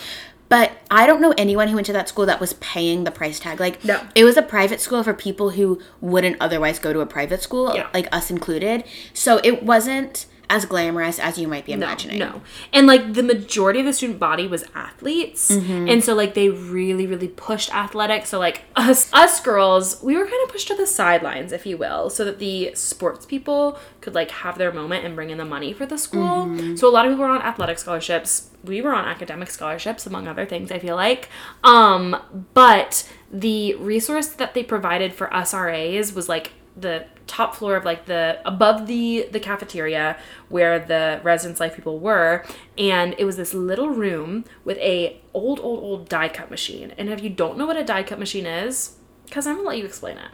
But 0.53 0.73
I 0.91 1.07
don't 1.07 1.23
know 1.23 1.33
anyone 1.39 1.69
who 1.69 1.77
went 1.77 1.87
to 1.87 1.95
that 1.95 2.11
school 2.11 2.27
that 2.27 2.39
was 2.39 2.53
paying 2.53 3.05
the 3.05 3.11
price 3.11 3.41
tag. 3.41 3.59
Like, 3.59 3.83
no. 3.87 4.07
it 4.15 4.25
was 4.25 4.37
a 4.37 4.43
private 4.43 4.83
school 4.83 5.03
for 5.03 5.15
people 5.15 5.49
who 5.49 5.81
wouldn't 6.03 6.37
otherwise 6.41 6.79
go 6.79 6.93
to 6.93 7.01
a 7.01 7.07
private 7.07 7.41
school, 7.41 7.75
yeah. 7.75 7.89
like 7.95 8.07
us 8.15 8.31
included. 8.31 8.85
So 9.15 9.41
it 9.43 9.63
wasn't 9.63 10.27
as 10.53 10.67
glamorous 10.67 11.19
as 11.19 11.39
you 11.39 11.49
might 11.49 11.65
be 11.65 11.73
imagining. 11.73 12.19
No, 12.19 12.29
no. 12.29 12.43
And 12.75 12.87
like 12.87 13.15
the 13.15 13.23
majority 13.23 13.81
of 13.81 13.87
the 13.87 13.95
student 13.95 14.19
body 14.19 14.47
was 14.47 14.65
athletes. 14.75 15.51
Mm-hmm. 15.51 15.89
And 15.89 16.05
so 16.05 16.15
like 16.15 16.35
they 16.35 16.51
really, 16.51 17.07
really 17.07 17.29
pushed 17.29 17.75
athletics. 17.75 18.29
So 18.29 18.39
like 18.39 18.65
us 18.77 19.11
us 19.15 19.41
girls, 19.41 20.03
we 20.03 20.15
were 20.15 20.27
kind 20.27 20.45
of 20.45 20.51
pushed 20.51 20.69
to 20.69 20.75
the 20.75 20.87
sidelines, 20.87 21.53
if 21.53 21.65
you 21.65 21.79
will, 21.79 22.11
so 22.11 22.23
that 22.27 22.39
the 22.39 22.75
sports 22.75 23.25
people 23.25 23.79
could 24.03 24.15
like 24.15 24.31
have 24.31 24.59
their 24.59 24.71
moment 24.71 25.07
and 25.07 25.17
bring 25.17 25.31
in 25.31 25.39
the 25.39 25.47
money 25.47 25.73
for 25.73 25.87
the 25.87 25.97
school. 25.97 26.45
Mm-hmm. 26.45 26.77
So 26.77 26.87
a 26.87 26.91
lot 26.91 27.07
of 27.07 27.13
people 27.13 27.25
were 27.25 27.31
on 27.31 27.41
athletic 27.41 27.79
scholarships. 27.79 28.51
We 28.63 28.83
were 28.83 28.95
on 28.95 29.07
academic 29.07 29.51
scholarships, 29.51 30.07
among 30.07 30.29
other 30.29 30.45
things, 30.45 30.71
I 30.71 30.79
feel 30.79 30.97
like. 30.97 31.31
Um, 31.65 32.15
but 32.53 33.11
the 33.33 33.75
resource 33.77 34.29
that 34.29 34.53
they 34.53 34.63
provided 34.63 35.15
for 35.15 35.33
us 35.33 35.55
RAs 35.55 36.13
was 36.13 36.29
like 36.29 36.53
the 36.77 37.05
top 37.27 37.55
floor 37.55 37.77
of 37.77 37.85
like 37.85 38.07
the 38.07 38.41
above 38.45 38.87
the 38.87 39.29
the 39.31 39.41
cafeteria 39.41 40.17
where 40.49 40.79
the 40.79 41.21
residence 41.23 41.61
life 41.61 41.75
people 41.77 41.99
were 41.99 42.45
and 42.79 43.15
it 43.19 43.25
was 43.25 43.37
this 43.37 43.53
little 43.55 43.91
room 43.91 44.45
with 44.65 44.79
a 44.79 45.21
old 45.35 45.61
old 45.61 45.83
old 45.83 46.09
die 46.09 46.29
cut 46.29 46.51
machine 46.51 46.93
and 46.97 47.09
if 47.11 47.23
you 47.23 47.29
don't 47.31 47.59
know 47.59 47.67
what 47.67 47.77
a 47.77 47.85
die 47.85 48.03
cut 48.03 48.19
machine 48.19 48.47
is 48.47 48.97
because 49.27 49.47
i'm 49.47 49.57
gonna 49.57 49.69
let 49.69 49.79
you 49.79 49.85
explain 49.85 50.17
it 50.17 50.31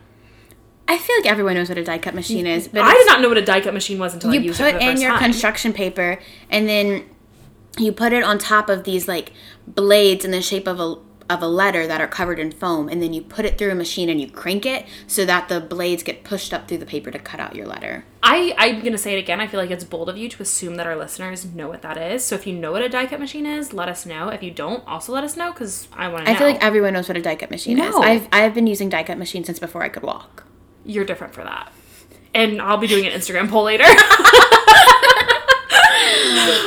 I 0.91 0.97
feel 0.97 1.17
like 1.17 1.27
everyone 1.27 1.53
knows 1.55 1.69
what 1.69 1.77
a 1.77 1.85
die 1.85 1.99
cut 1.99 2.15
machine 2.15 2.47
is, 2.47 2.67
but 2.69 2.81
i 2.81 2.95
did 2.95 3.07
not 3.07 3.21
know 3.21 3.29
what 3.29 3.37
a 3.37 3.45
die 3.45 3.61
cut 3.61 3.75
machine 3.75 3.99
was 3.99 4.15
until 4.15 4.31
i 4.31 4.35
you 4.35 4.41
used 4.41 4.59
put 4.59 4.69
it 4.69 4.73
for 4.75 4.79
the 4.79 4.91
in 4.91 5.01
your 5.01 5.11
time. 5.11 5.21
construction 5.21 5.73
paper 5.75 6.19
and 6.49 6.67
then 6.69 7.05
you 7.77 7.93
put 7.93 8.13
it 8.13 8.23
on 8.25 8.39
top 8.39 8.69
of 8.71 8.85
these 8.85 9.07
like 9.07 9.33
blades 9.67 10.25
in 10.25 10.31
the 10.31 10.41
shape 10.41 10.67
of 10.67 10.81
a 10.81 10.97
of 11.31 11.43
a 11.43 11.47
letter 11.47 11.87
that 11.87 12.01
are 12.01 12.09
covered 12.09 12.39
in 12.39 12.51
foam 12.51 12.89
and 12.89 13.03
then 13.03 13.13
you 13.13 13.21
put 13.21 13.45
it 13.45 13.59
through 13.59 13.71
a 13.71 13.75
machine 13.75 14.09
and 14.09 14.21
you 14.21 14.31
crank 14.31 14.65
it 14.65 14.87
so 15.07 15.27
that 15.27 15.49
the 15.49 15.61
blades 15.61 16.03
get 16.03 16.25
pushed 16.25 16.55
up 16.55 16.67
through 16.67 16.79
the 16.79 16.87
paper 16.87 17.11
to 17.11 17.19
cut 17.19 17.39
out 17.39 17.55
your 17.55 17.67
letter. 17.67 18.05
I, 18.23 18.55
I'm 18.57 18.83
gonna 18.83 18.99
say 18.99 19.15
it 19.15 19.19
again. 19.19 19.41
I 19.41 19.47
feel 19.47 19.61
like 19.61 19.71
it's 19.71 19.85
bold 19.85 20.09
of 20.09 20.17
you 20.17 20.29
to 20.31 20.43
assume 20.43 20.77
that 20.77 20.87
our 20.87 20.97
listeners 20.97 21.45
know 21.45 21.69
what 21.69 21.83
that 21.83 21.97
is. 21.97 22.25
So 22.25 22.35
if 22.35 22.47
you 22.47 22.55
know 22.55 22.73
what 22.73 22.83
a 22.83 22.89
die 22.89 23.07
cut 23.07 23.21
machine 23.21 23.47
is, 23.47 23.73
let 23.73 23.89
us 23.89 24.07
know. 24.07 24.29
If 24.29 24.43
you 24.43 24.51
don't, 24.51 24.87
also 24.87 25.13
let 25.13 25.25
us 25.25 25.37
know 25.37 25.53
because 25.53 25.89
I 25.93 26.09
want 26.09 26.27
to 26.27 26.33
know. 26.33 26.37
I 26.37 26.39
feel 26.39 26.49
like 26.49 26.63
everyone 26.63 26.95
knows 26.95 27.09
what 27.09 27.17
a 27.17 27.23
die 27.23 27.37
cut 27.37 27.51
machine 27.51 27.79
is. 27.79 27.95
No. 27.95 28.03
I've 28.03 28.29
I've 28.33 28.55
been 28.55 28.67
using 28.67 28.89
die 28.89 29.05
cut 29.05 29.19
machines 29.19 29.47
since 29.47 29.59
before 29.59 29.83
I 29.83 29.89
could 29.89 30.03
walk. 30.03 30.45
you're 30.85 31.05
different 31.05 31.35
for 31.35 31.45
that. 31.45 31.73
And 32.35 32.61
I'll 32.61 32.77
be 32.79 32.87
doing 32.87 33.07
an 33.07 33.13
Instagram 33.13 33.49
poll 33.49 33.65
later. 33.65 33.85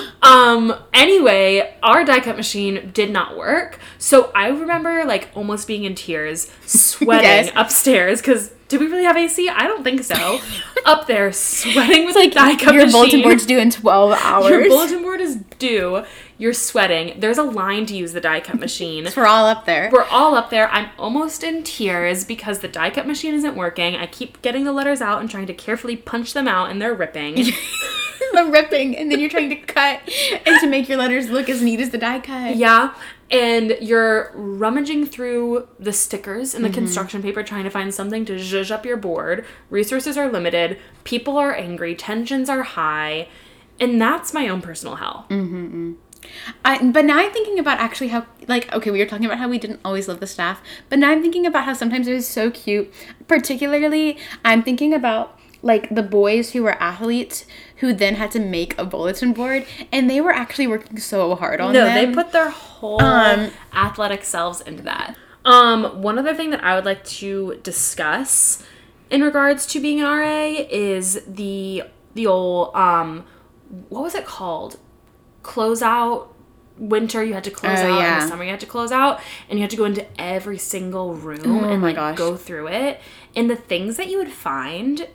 um 0.23 0.73
anyway, 0.93 1.75
our 1.81 2.03
die 2.05 2.19
cut 2.19 2.37
machine 2.37 2.91
did 2.93 3.09
not 3.11 3.35
work. 3.37 3.79
So 3.97 4.31
I 4.35 4.47
remember 4.49 5.03
like 5.05 5.29
almost 5.35 5.67
being 5.67 5.83
in 5.83 5.95
tears, 5.95 6.51
sweating 6.65 7.23
Yes. 7.47 7.51
upstairs 7.55 8.21
cuz 8.21 8.51
did 8.67 8.79
we 8.79 8.87
really 8.87 9.03
have 9.03 9.17
AC? 9.17 9.49
I 9.49 9.67
don't 9.67 9.83
think 9.83 10.01
so. 10.03 10.39
Up 10.85 11.05
there 11.05 11.31
sweating 11.33 12.05
with 12.05 12.15
like 12.15 12.31
die 12.31 12.55
cut 12.55 12.73
machine. 12.73 12.73
your 12.75 12.85
machine. 12.85 12.91
bulletin 12.91 13.21
board's 13.23 13.45
due 13.45 13.59
in 13.59 13.69
twelve 13.69 14.13
hours. 14.21 14.49
Your 14.49 14.67
bulletin 14.69 15.01
board 15.01 15.19
is 15.21 15.35
due. 15.59 16.03
You're 16.37 16.53
sweating. 16.53 17.19
There's 17.19 17.37
a 17.37 17.43
line 17.43 17.85
to 17.87 17.95
use 17.95 18.13
the 18.13 18.21
die 18.21 18.39
cut 18.39 18.59
machine. 18.59 19.07
We're 19.15 19.27
all 19.27 19.45
up 19.45 19.65
there. 19.65 19.89
We're 19.91 20.05
all 20.05 20.33
up 20.35 20.49
there. 20.49 20.69
I'm 20.71 20.89
almost 20.97 21.43
in 21.43 21.61
tears 21.63 22.23
because 22.25 22.59
the 22.59 22.67
die 22.67 22.89
cut 22.91 23.05
machine 23.05 23.35
isn't 23.35 23.55
working. 23.55 23.95
I 23.95 24.05
keep 24.07 24.41
getting 24.41 24.63
the 24.63 24.71
letters 24.71 25.01
out 25.01 25.19
and 25.21 25.29
trying 25.29 25.45
to 25.47 25.53
carefully 25.53 25.95
punch 25.97 26.33
them 26.33 26.47
out, 26.47 26.71
and 26.71 26.81
they're 26.81 26.95
ripping. 26.95 27.51
the 28.33 28.45
ripping, 28.51 28.97
and 28.97 29.11
then 29.11 29.19
you're 29.19 29.29
trying 29.29 29.49
to 29.49 29.55
cut 29.55 29.99
and 30.45 30.59
to 30.59 30.67
make 30.67 30.87
your 30.89 30.97
letters 30.97 31.29
look 31.29 31.49
as 31.49 31.61
neat 31.61 31.79
as 31.79 31.89
the 31.91 31.97
die 31.97 32.19
cut. 32.19 32.55
yeah. 32.55 32.93
And 33.29 33.77
you're 33.79 34.31
rummaging 34.35 35.05
through 35.05 35.69
the 35.79 35.93
stickers 35.93 36.53
and 36.53 36.65
the 36.65 36.67
Mm-hmm. 36.69 36.75
construction 36.79 37.21
paper 37.21 37.43
trying 37.43 37.63
to 37.63 37.69
find 37.69 37.93
something 37.93 38.25
to 38.25 38.33
zhuzh 38.33 38.71
up 38.71 38.85
your 38.85 38.97
board. 38.97 39.45
Resources 39.69 40.17
are 40.17 40.29
limited. 40.29 40.77
People 41.05 41.37
are 41.37 41.53
angry. 41.55 41.95
Tensions 41.95 42.49
are 42.49 42.63
high. 42.63 43.29
And 43.79 44.01
that's 44.01 44.33
my 44.33 44.49
own 44.49 44.61
personal 44.61 44.95
hell. 44.97 45.27
Mm. 45.29 45.95
I, 46.65 46.83
but 46.91 47.05
now 47.05 47.19
I'm 47.19 47.31
thinking 47.31 47.57
about 47.57 47.79
actually 47.79 48.09
how, 48.09 48.25
like, 48.49 48.71
okay, 48.73 48.91
we 48.91 48.99
were 48.99 49.05
talking 49.05 49.25
about 49.25 49.37
how 49.37 49.47
we 49.47 49.57
didn't 49.57 49.79
always 49.85 50.07
love 50.09 50.19
the 50.19 50.27
staff, 50.27 50.61
but 50.89 50.99
now 50.99 51.09
I'm 51.09 51.21
thinking 51.21 51.45
about 51.45 51.63
how 51.63 51.73
sometimes 51.73 52.07
it 52.09 52.13
was 52.13 52.27
so 52.27 52.51
cute. 52.51 52.93
Particularly, 53.29 54.17
I'm 54.45 54.61
thinking 54.61 54.93
about 54.93 55.39
like 55.63 55.93
the 55.93 56.03
boys 56.03 56.51
who 56.51 56.63
were 56.63 56.81
athletes 56.81 57.45
who 57.77 57.93
then 57.93 58.15
had 58.15 58.31
to 58.31 58.39
make 58.39 58.77
a 58.79 58.85
bulletin 58.85 59.33
board, 59.33 59.65
and 59.91 60.09
they 60.09 60.19
were 60.21 60.31
actually 60.31 60.67
working 60.67 60.97
so 60.99 61.35
hard 61.35 61.61
on 61.61 61.73
No, 61.73 61.85
them. 61.85 61.95
they 62.09 62.13
put 62.15 62.31
their 62.31 62.49
whole 62.49 63.01
Um, 63.01 63.51
athletic 63.73 64.23
selves 64.23 64.61
into 64.61 64.83
that. 64.83 65.15
Um, 65.45 66.01
one 66.01 66.17
other 66.19 66.33
thing 66.35 66.49
that 66.51 66.63
I 66.63 66.75
would 66.75 66.85
like 66.85 67.03
to 67.05 67.59
discuss 67.63 68.63
in 69.09 69.21
regards 69.21 69.65
to 69.67 69.79
being 69.79 69.99
an 70.01 70.05
RA 70.07 70.65
is 70.69 71.21
the 71.27 71.83
the 72.13 72.27
old 72.27 72.75
um, 72.75 73.23
what 73.89 74.03
was 74.03 74.15
it 74.15 74.25
called? 74.25 74.77
Close 75.43 75.81
out 75.81 76.27
winter 76.77 77.23
you 77.23 77.33
had 77.35 77.43
to 77.43 77.51
close 77.51 77.79
Oh, 77.79 77.91
out 77.93 78.13
in 78.13 78.19
the 78.19 78.27
summer 78.27 78.43
you 78.43 78.49
had 78.49 78.59
to 78.61 78.65
close 78.65 78.91
out 78.91 79.19
and 79.49 79.59
you 79.59 79.63
had 79.63 79.69
to 79.69 79.77
go 79.77 79.85
into 79.85 80.03
every 80.19 80.57
single 80.57 81.13
room 81.13 81.63
and 81.65 81.79
my 81.81 81.87
like 81.89 81.95
gosh. 81.95 82.17
go 82.17 82.35
through 82.35 82.67
it 82.69 82.99
and 83.35 83.49
the 83.49 83.55
things 83.55 83.97
that 83.97 84.07
you 84.09 84.17
would 84.17 84.31
find 84.31 85.07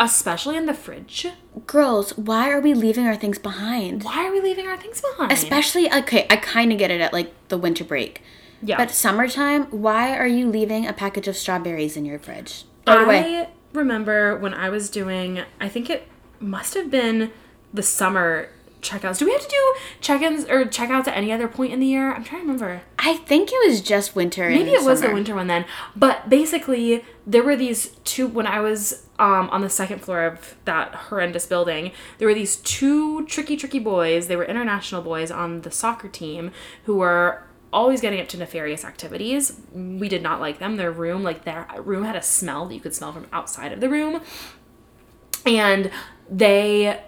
especially 0.00 0.56
in 0.56 0.66
the 0.66 0.74
fridge 0.74 1.26
Girls, 1.66 2.16
why 2.16 2.50
are 2.50 2.60
we 2.60 2.74
leaving 2.74 3.06
our 3.06 3.16
things 3.16 3.38
behind? 3.38 4.02
why 4.02 4.26
are 4.26 4.32
we 4.32 4.40
leaving 4.40 4.66
our 4.66 4.76
things 4.76 5.00
behind 5.00 5.30
Especially, 5.30 5.92
okay, 5.92 6.26
I 6.30 6.36
kind 6.36 6.72
of 6.72 6.78
get 6.78 6.90
it 6.90 7.00
at 7.00 7.12
like 7.12 7.32
the 7.48 7.58
winter 7.58 7.84
break. 7.84 8.22
yeah 8.62 8.76
But 8.76 8.90
summertime, 8.90 9.64
why 9.66 10.16
are 10.16 10.26
you 10.26 10.48
leaving 10.48 10.86
a 10.86 10.92
package 10.92 11.28
of 11.28 11.36
strawberries 11.36 11.96
in 11.96 12.04
your 12.04 12.18
fridge? 12.18 12.64
Throw 12.86 13.00
it 13.00 13.04
away. 13.04 13.36
I 13.42 13.48
remember 13.72 14.36
when 14.36 14.54
I 14.54 14.68
was 14.70 14.90
doing, 14.90 15.42
I 15.60 15.68
think 15.68 15.88
it 15.90 16.08
must 16.40 16.74
have 16.74 16.90
been 16.90 17.30
the 17.72 17.82
summer 17.82 18.48
checkouts. 18.80 19.18
Do 19.18 19.26
we 19.26 19.32
have 19.32 19.42
to 19.42 19.48
do 19.48 19.74
check-ins 20.00 20.44
or 20.44 20.64
checkouts 20.64 21.08
at 21.08 21.16
any 21.16 21.32
other 21.32 21.48
point 21.48 21.72
in 21.72 21.80
the 21.80 21.86
year? 21.86 22.12
I'm 22.12 22.24
trying 22.24 22.42
to 22.42 22.46
remember. 22.46 22.82
I 22.98 23.16
think 23.16 23.50
it 23.52 23.68
was 23.68 23.80
just 23.80 24.14
winter. 24.14 24.48
Maybe 24.48 24.70
it 24.70 24.84
was 24.84 25.00
the 25.00 25.12
winter 25.12 25.34
one 25.34 25.46
then. 25.46 25.64
But 25.94 26.28
basically, 26.28 27.04
there 27.26 27.42
were 27.42 27.56
these 27.56 27.96
two 28.04 28.26
when 28.26 28.46
I 28.46 28.60
was 28.60 29.06
um, 29.18 29.50
on 29.50 29.60
the 29.60 29.70
second 29.70 30.00
floor 30.00 30.24
of 30.24 30.56
that 30.64 30.94
horrendous 30.94 31.46
building. 31.46 31.92
There 32.18 32.28
were 32.28 32.34
these 32.34 32.56
two 32.56 33.26
tricky, 33.26 33.56
tricky 33.56 33.78
boys. 33.78 34.26
They 34.26 34.36
were 34.36 34.44
international 34.44 35.02
boys 35.02 35.30
on 35.30 35.62
the 35.62 35.70
soccer 35.70 36.08
team 36.08 36.50
who 36.84 36.96
were 36.96 37.44
always 37.72 38.00
getting 38.00 38.20
up 38.20 38.28
to 38.28 38.36
nefarious 38.36 38.84
activities. 38.84 39.60
We 39.72 40.08
did 40.08 40.22
not 40.22 40.40
like 40.40 40.58
them. 40.58 40.76
Their 40.76 40.90
room, 40.90 41.22
like 41.22 41.44
their 41.44 41.66
room, 41.78 42.04
had 42.04 42.16
a 42.16 42.22
smell 42.22 42.66
that 42.66 42.74
you 42.74 42.80
could 42.80 42.94
smell 42.94 43.12
from 43.12 43.26
outside 43.32 43.72
of 43.72 43.80
the 43.80 43.88
room 43.88 44.22
and 45.46 45.90
they 46.30 47.00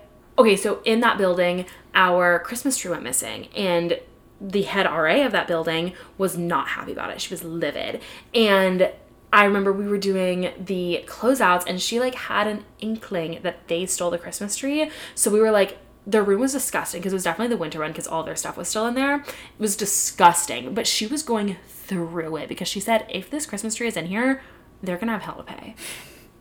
okay 0.43 0.57
so 0.57 0.81
in 0.85 1.01
that 1.01 1.19
building 1.19 1.65
our 1.95 2.39
christmas 2.41 2.77
tree 2.77 2.91
went 2.91 3.03
missing 3.03 3.47
and 3.55 3.99
the 4.43 4.63
head 4.63 4.87
ra 4.87 5.25
of 5.25 5.33
that 5.33 5.47
building 5.47 5.93
was 6.19 6.37
not 6.37 6.69
happy 6.69 6.93
about 6.93 7.11
it. 7.11 7.21
She 7.21 7.33
was 7.33 7.45
livid. 7.45 8.03
And 8.35 8.91
i 9.33 9.45
remember 9.45 9.73
we 9.73 9.89
were 9.89 9.97
doing 9.97 10.53
the 10.59 11.03
closeouts 11.07 11.65
and 11.67 11.81
she 11.81 11.99
like 11.99 12.15
had 12.15 12.47
an 12.47 12.65
inkling 12.81 13.39
that 13.43 13.67
they 13.67 13.87
stole 13.87 14.11
the 14.11 14.19
christmas 14.19 14.57
tree. 14.57 14.91
So 15.15 15.31
we 15.31 15.41
were 15.41 15.51
like 15.51 15.79
their 16.05 16.25
room 16.25 16.41
was 16.41 16.53
disgusting 16.53 17.01
because 17.01 17.13
it 17.13 17.17
was 17.17 17.23
definitely 17.23 17.55
the 17.55 17.61
winter 17.61 17.79
one 17.79 17.93
because 17.93 18.09
all 18.09 18.25
their 18.25 18.35
stuff 18.35 18.57
was 18.57 18.69
still 18.69 18.87
in 18.87 18.95
there. 18.95 19.21
It 19.21 19.35
was 19.59 19.77
disgusting. 19.77 20.75
But 20.75 20.89
she 20.89 21.07
was 21.07 21.23
going 21.23 21.57
through 21.69 22.37
it 22.37 22.49
because 22.49 22.67
she 22.67 22.81
said 22.81 23.07
if 23.09 23.31
this 23.31 23.47
christmas 23.47 23.75
tree 23.75 23.89
is 23.89 23.97
in 23.97 24.07
here 24.07 24.43
they're 24.83 24.97
gonna 24.97 25.13
have 25.13 25.23
hell 25.23 25.37
to 25.37 25.43
pay 25.43 25.75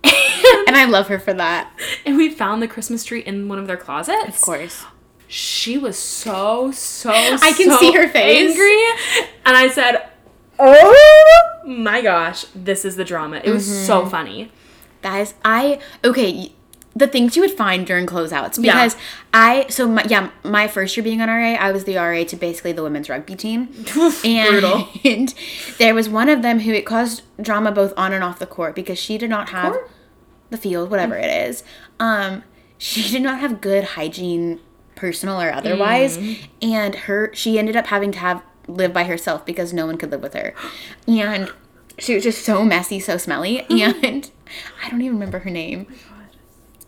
And 0.68 0.76
I 0.78 0.86
love 0.86 1.08
her 1.08 1.20
for 1.20 1.34
that. 1.34 1.72
and 2.06 2.18
we 2.18 2.30
found 2.30 2.62
the 2.62 2.68
Christmas 2.68 3.04
tree 3.04 3.20
in 3.22 3.48
one 3.48 3.60
of 3.60 3.68
their 3.68 3.78
closets. 3.78 4.28
Of 4.38 4.42
course. 4.42 4.84
She 5.28 5.78
was 5.78 5.98
so 5.98 6.72
so. 6.72 7.12
I 7.12 7.54
can 7.56 7.70
so 7.70 7.78
see 7.78 7.92
her 7.94 8.08
face. 8.10 8.52
Angry, 8.52 8.84
and 9.46 9.56
I 9.56 9.70
said, 9.70 10.10
"Oh 10.60 11.62
my 11.66 12.02
gosh, 12.02 12.46
this 12.56 12.84
is 12.86 12.96
the 12.98 13.06
drama." 13.06 13.42
It 13.44 13.52
was 13.52 13.66
Mm-hmm. 13.68 13.86
so 13.86 14.06
funny. 14.06 14.52
Guys, 15.02 15.34
I 15.46 15.80
okay. 16.04 16.52
The 16.94 17.08
things 17.08 17.38
you 17.38 17.42
would 17.42 17.52
find 17.52 17.88
during 17.88 18.06
closeouts. 18.06 18.58
Yeah. 18.62 18.74
because 18.74 18.98
I 19.34 19.66
so 19.70 19.88
my, 19.88 20.04
yeah 20.10 20.30
my 20.44 20.68
first 20.68 20.98
year 20.98 21.04
being 21.04 21.22
on 21.22 21.30
RA 21.30 21.54
I 21.54 21.72
was 21.72 21.86
the 21.86 21.96
RA 21.96 22.24
to 22.26 22.36
basically 22.36 22.74
the 22.74 22.84
women's 22.84 23.10
rugby 23.10 23.36
team. 23.36 23.70
And 24.26 24.66
and 25.06 25.34
there 25.78 25.96
was 25.96 26.10
one 26.10 26.28
of 26.28 26.42
them 26.42 26.60
who 26.60 26.74
it 26.74 26.86
caused 26.86 27.24
drama 27.42 27.72
both 27.72 27.94
on 27.96 28.12
and 28.14 28.24
off 28.24 28.40
the 28.40 28.46
court 28.46 28.76
because 28.76 29.00
she 29.00 29.18
did 29.18 29.30
not 29.30 29.50
have 29.50 29.74
Court? 29.74 29.92
the 30.50 30.58
field 30.58 30.90
whatever 30.92 31.16
it 31.18 31.30
is. 31.50 31.64
Um 32.00 32.44
she 32.78 33.10
did 33.12 33.22
not 33.22 33.40
have 33.40 33.62
good 33.62 33.84
hygiene 33.84 34.60
personal 34.96 35.42
or 35.42 35.52
otherwise. 35.52 36.20
And 36.62 36.96
her 36.96 37.32
she 37.34 37.58
ended 37.58 37.76
up 37.78 37.88
having 37.88 38.12
to 38.12 38.20
have 38.20 38.44
live 38.68 38.92
by 38.94 39.06
herself 39.06 39.46
because 39.46 39.72
no 39.74 39.86
one 39.86 39.98
could 39.98 40.12
live 40.12 40.22
with 40.22 40.34
her. 40.34 40.54
And 41.08 41.50
she 41.98 42.16
was 42.16 42.24
just 42.24 42.44
so 42.44 42.64
messy 42.66 43.00
so 43.00 43.16
smelly. 43.18 43.62
And 43.70 44.30
I 44.84 44.90
don't 44.90 45.02
even 45.02 45.14
remember 45.14 45.40
her 45.40 45.50
name 45.50 45.88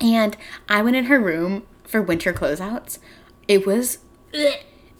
and 0.04 0.38
I 0.70 0.82
went 0.84 0.95
in 0.97 1.06
her 1.06 1.20
room 1.20 1.64
for 1.84 2.01
winter 2.01 2.34
closeouts. 2.34 2.99
It 3.47 3.66
was 3.66 3.97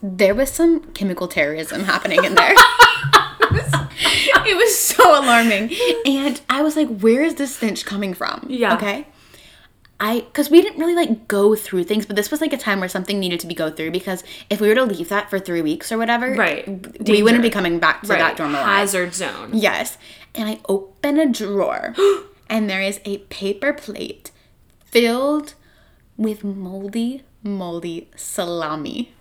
there 0.02 0.34
was 0.36 0.52
some 0.52 0.92
chemical 0.94 1.28
terrorism 1.28 1.84
happening 1.86 2.24
in 2.24 2.36
there. 2.36 2.54
it, 2.54 3.52
was, 3.52 3.74
it 4.48 4.58
was 4.58 4.78
so 4.80 5.04
alarming. 5.24 5.74
And 6.06 6.42
I 6.50 6.62
was 6.62 6.76
like, 6.76 7.00
where 7.00 7.24
is 7.24 7.36
this 7.36 7.56
stench 7.56 7.86
coming 7.86 8.14
from? 8.14 8.46
Yeah. 8.50 8.76
Okay. 8.76 9.08
I 10.00 10.22
because 10.22 10.50
we 10.50 10.62
didn't 10.62 10.80
really 10.80 10.96
like 10.96 11.28
go 11.30 11.56
through 11.56 11.86
things, 11.86 12.06
but 12.06 12.16
this 12.18 12.30
was 12.32 12.42
like 12.42 12.52
a 12.52 12.58
time 12.58 12.80
where 12.82 12.90
something 12.90 13.20
needed 13.20 13.40
to 13.42 13.48
be 13.48 13.54
go 13.56 13.70
through 13.70 13.92
because 13.92 14.24
if 14.50 14.60
we 14.60 14.68
were 14.68 14.76
to 14.76 14.84
leave 14.84 15.08
that 15.10 15.30
for 15.30 15.40
three 15.40 15.62
weeks 15.62 15.92
or 15.92 15.98
whatever, 15.98 16.34
Right. 16.34 16.68
we 17.08 17.24
wouldn't 17.24 17.44
be 17.44 17.50
coming 17.50 17.80
back 17.80 18.02
to 18.02 18.08
that 18.08 18.36
dorm 18.36 18.54
alive. 18.54 18.66
hazard 18.66 19.14
zone. 19.14 19.52
Yes. 19.54 19.98
And 20.36 20.50
I 20.50 20.60
open 20.68 21.18
a 21.20 21.32
drawer 21.32 21.96
and 22.50 22.70
there 22.70 22.82
is 22.82 23.00
a 23.06 23.20
paper 23.20 23.72
plate 23.72 24.32
filled 24.94 25.56
with 26.18 26.44
moldy, 26.44 27.24
moldy 27.42 28.08
salami. 28.16 29.12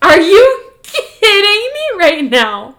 Are 0.00 0.20
you 0.20 0.60
kidding 0.84 1.72
me 1.74 1.98
right 1.98 2.30
now. 2.30 2.76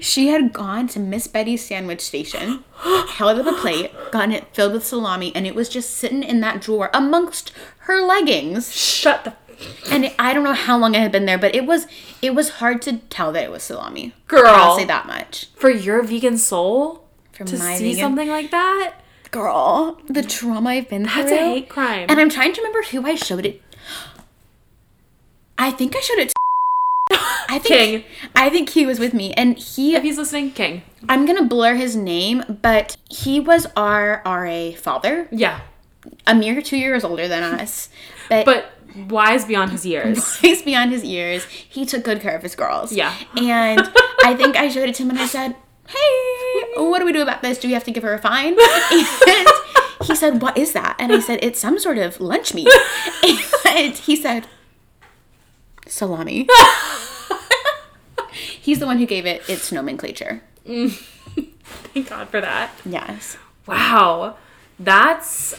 She 0.00 0.28
had 0.28 0.52
gone 0.52 0.86
to 0.88 1.00
Miss 1.00 1.26
Betty's 1.26 1.64
sandwich 1.66 2.00
station, 2.02 2.62
held 3.08 3.40
up 3.40 3.46
a 3.46 3.60
plate, 3.60 3.90
gotten 4.12 4.30
it 4.30 4.54
filled 4.54 4.74
with 4.74 4.86
salami, 4.86 5.34
and 5.34 5.44
it 5.44 5.56
was 5.56 5.68
just 5.68 5.90
sitting 5.90 6.22
in 6.22 6.38
that 6.40 6.60
drawer 6.60 6.88
amongst 6.94 7.50
her 7.80 8.00
leggings. 8.00 8.72
Shut 8.72 9.24
the 9.24 9.34
And 9.90 10.04
it, 10.04 10.14
I 10.20 10.32
don't 10.34 10.44
know 10.44 10.52
how 10.52 10.78
long 10.78 10.94
it 10.94 11.00
had 11.00 11.10
been 11.10 11.26
there, 11.26 11.38
but 11.38 11.54
it 11.56 11.66
was 11.66 11.86
it 12.22 12.34
was 12.34 12.50
hard 12.60 12.80
to 12.82 12.98
tell 13.10 13.32
that 13.32 13.42
it 13.42 13.50
was 13.50 13.64
salami. 13.64 14.12
Girl. 14.28 14.46
I'll 14.46 14.78
say 14.78 14.84
that 14.84 15.06
much. 15.06 15.48
for 15.56 15.70
your 15.70 16.02
vegan 16.04 16.38
soul 16.38 17.08
For 17.32 17.42
to 17.44 17.56
see 17.56 17.92
vegan- 17.94 17.96
something 18.04 18.28
like 18.28 18.52
that. 18.52 19.00
Girl, 19.30 20.00
the 20.08 20.22
trauma 20.22 20.70
I've 20.70 20.88
been 20.88 21.06
through. 21.06 21.22
That's 21.22 21.32
a 21.32 21.36
hate 21.36 21.68
crime. 21.68 22.06
And 22.08 22.20
I'm 22.20 22.28
trying 22.30 22.52
to 22.54 22.60
remember 22.60 22.82
who 22.82 23.06
I 23.06 23.14
showed 23.16 23.44
it. 23.46 23.62
I 25.58 25.70
think 25.70 25.96
I 25.96 26.00
showed 26.00 26.18
it. 26.18 26.28
To 26.28 26.34
I 27.48 27.58
think 27.58 27.64
King. 27.66 28.04
I 28.34 28.50
think 28.50 28.70
he 28.70 28.84
was 28.86 28.98
with 28.98 29.14
me, 29.14 29.32
and 29.34 29.58
he. 29.58 29.94
if 29.94 30.02
he's 30.02 30.18
listening, 30.18 30.52
King. 30.52 30.82
I'm 31.08 31.24
gonna 31.26 31.44
blur 31.44 31.74
his 31.74 31.96
name, 31.96 32.58
but 32.62 32.96
he 33.08 33.40
was 33.40 33.66
our 33.76 34.22
RA 34.24 34.72
father, 34.72 35.28
Yeah, 35.30 35.60
a 36.26 36.34
mere 36.34 36.60
two 36.60 36.76
years 36.76 37.04
older 37.04 37.28
than 37.28 37.42
us, 37.42 37.88
but. 38.28 38.44
but 38.44 38.72
wise 39.08 39.44
beyond 39.44 39.72
his 39.72 39.84
years. 39.84 40.36
He's 40.40 40.62
beyond 40.62 40.90
his 40.90 41.04
years. 41.04 41.44
He 41.44 41.84
took 41.84 42.02
good 42.02 42.22
care 42.22 42.34
of 42.34 42.42
his 42.42 42.54
girls. 42.54 42.92
Yeah. 42.94 43.14
And 43.36 43.82
I 44.24 44.34
think 44.34 44.56
I 44.56 44.70
showed 44.70 44.88
it 44.88 44.94
to 44.94 45.02
him 45.02 45.10
and 45.10 45.18
I 45.18 45.26
said, 45.26 45.54
Hey, 45.88 46.64
what 46.76 46.98
do 46.98 47.04
we 47.04 47.12
do 47.12 47.22
about 47.22 47.42
this? 47.42 47.58
Do 47.58 47.68
we 47.68 47.74
have 47.74 47.84
to 47.84 47.90
give 47.90 48.02
her 48.02 48.14
a 48.14 48.18
fine? 48.18 48.56
And 49.98 50.08
he 50.08 50.14
said, 50.14 50.42
What 50.42 50.56
is 50.56 50.72
that? 50.72 50.94
And 50.98 51.12
I 51.12 51.20
said, 51.20 51.40
It's 51.42 51.58
some 51.58 51.78
sort 51.78 51.98
of 51.98 52.20
lunch 52.20 52.54
meat. 52.54 52.68
And 53.66 53.94
he 53.94 54.14
said, 54.14 54.46
Salami. 55.86 56.46
He's 58.30 58.78
the 58.78 58.86
one 58.86 58.98
who 58.98 59.06
gave 59.06 59.26
it 59.26 59.48
its 59.48 59.72
nomenclature. 59.72 60.42
Mm. 60.66 60.90
Thank 61.64 62.08
God 62.10 62.28
for 62.28 62.40
that. 62.40 62.72
Yes. 62.84 63.36
Wow, 63.66 64.36
that's 64.78 65.54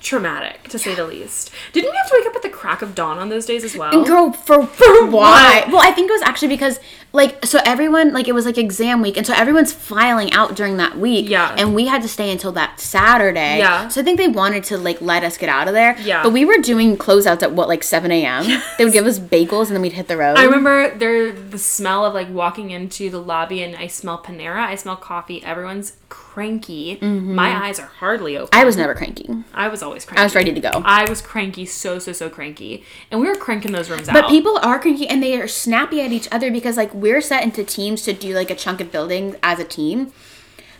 traumatic 0.00 0.68
to 0.68 0.78
say 0.78 0.94
the 0.94 1.06
least. 1.06 1.50
Didn't 1.72 1.90
we 1.90 1.96
have 1.96 2.08
to 2.08 2.14
wake 2.18 2.26
up 2.26 2.36
at 2.36 2.42
the 2.42 2.50
crack 2.50 2.82
of 2.82 2.94
dawn 2.94 3.18
on 3.18 3.28
those 3.30 3.46
days 3.46 3.64
as 3.64 3.76
well? 3.76 4.04
Girl, 4.04 4.32
for, 4.32 4.66
for 4.66 5.06
why? 5.06 5.64
Well, 5.68 5.80
I 5.80 5.90
think 5.90 6.10
it 6.10 6.12
was 6.12 6.22
actually 6.22 6.48
because, 6.48 6.78
like, 7.14 7.46
so 7.46 7.60
everyone, 7.64 8.12
like, 8.12 8.28
it 8.28 8.32
was 8.32 8.44
like 8.44 8.58
exam 8.58 9.00
week, 9.00 9.16
and 9.16 9.26
so 9.26 9.32
everyone's 9.32 9.72
filing 9.72 10.32
out 10.32 10.54
during 10.54 10.76
that 10.76 10.98
week. 10.98 11.28
Yeah. 11.28 11.54
And 11.56 11.74
we 11.74 11.86
had 11.86 12.02
to 12.02 12.08
stay 12.08 12.30
until 12.30 12.52
that 12.52 12.80
Saturday. 12.80 13.58
Yeah. 13.58 13.88
So 13.88 14.02
I 14.02 14.04
think 14.04 14.18
they 14.18 14.28
wanted 14.28 14.64
to, 14.64 14.76
like, 14.76 15.00
let 15.00 15.24
us 15.24 15.38
get 15.38 15.48
out 15.48 15.68
of 15.68 15.74
there. 15.74 15.98
Yeah. 16.00 16.22
But 16.22 16.32
we 16.32 16.44
were 16.44 16.58
doing 16.58 16.96
closeouts 16.98 17.42
at 17.42 17.52
what, 17.52 17.68
like, 17.68 17.82
7 17.82 18.10
a.m.? 18.10 18.60
They 18.76 18.84
would 18.84 18.92
give 18.92 19.06
us 19.06 19.18
bagels 19.18 19.68
and 19.68 19.76
then 19.76 19.82
we'd 19.82 19.92
hit 19.92 20.08
the 20.08 20.16
road. 20.16 20.36
I 20.36 20.44
remember 20.44 20.96
there 20.96 21.32
the 21.32 21.58
smell 21.58 22.04
of 22.04 22.14
like 22.14 22.28
walking 22.30 22.70
into 22.70 23.10
the 23.10 23.20
lobby 23.20 23.62
and 23.62 23.76
I 23.76 23.86
smell 23.86 24.22
Panera, 24.22 24.64
I 24.64 24.74
smell 24.74 24.96
coffee. 24.96 25.42
Everyone's 25.44 25.96
cranky. 26.08 26.96
Mm-hmm. 26.96 27.34
My 27.34 27.66
eyes 27.66 27.78
are 27.78 27.86
hardly 27.86 28.36
open. 28.36 28.50
I 28.52 28.64
was 28.64 28.76
never 28.76 28.94
cranky. 28.94 29.28
I 29.52 29.68
was 29.68 29.82
always 29.82 30.04
cranky. 30.04 30.20
I 30.20 30.24
was 30.24 30.34
ready 30.34 30.52
to 30.52 30.60
go. 30.60 30.70
I 30.84 31.08
was 31.08 31.22
cranky, 31.22 31.66
so 31.66 31.98
so 31.98 32.12
so 32.12 32.28
cranky, 32.28 32.84
and 33.10 33.20
we 33.20 33.28
were 33.28 33.36
cranking 33.36 33.72
those 33.72 33.90
rooms 33.90 34.08
out. 34.08 34.14
But 34.14 34.28
people 34.28 34.58
are 34.58 34.78
cranky 34.78 35.06
and 35.06 35.22
they 35.22 35.40
are 35.40 35.48
snappy 35.48 36.00
at 36.00 36.12
each 36.12 36.28
other 36.32 36.50
because 36.50 36.76
like 36.76 36.92
we're 37.04 37.20
set 37.20 37.42
into 37.42 37.62
teams 37.64 38.00
to 38.04 38.14
do 38.14 38.34
like 38.34 38.48
a 38.50 38.54
chunk 38.54 38.80
of 38.80 38.90
building 38.90 39.36
as 39.42 39.58
a 39.58 39.64
team. 39.64 40.10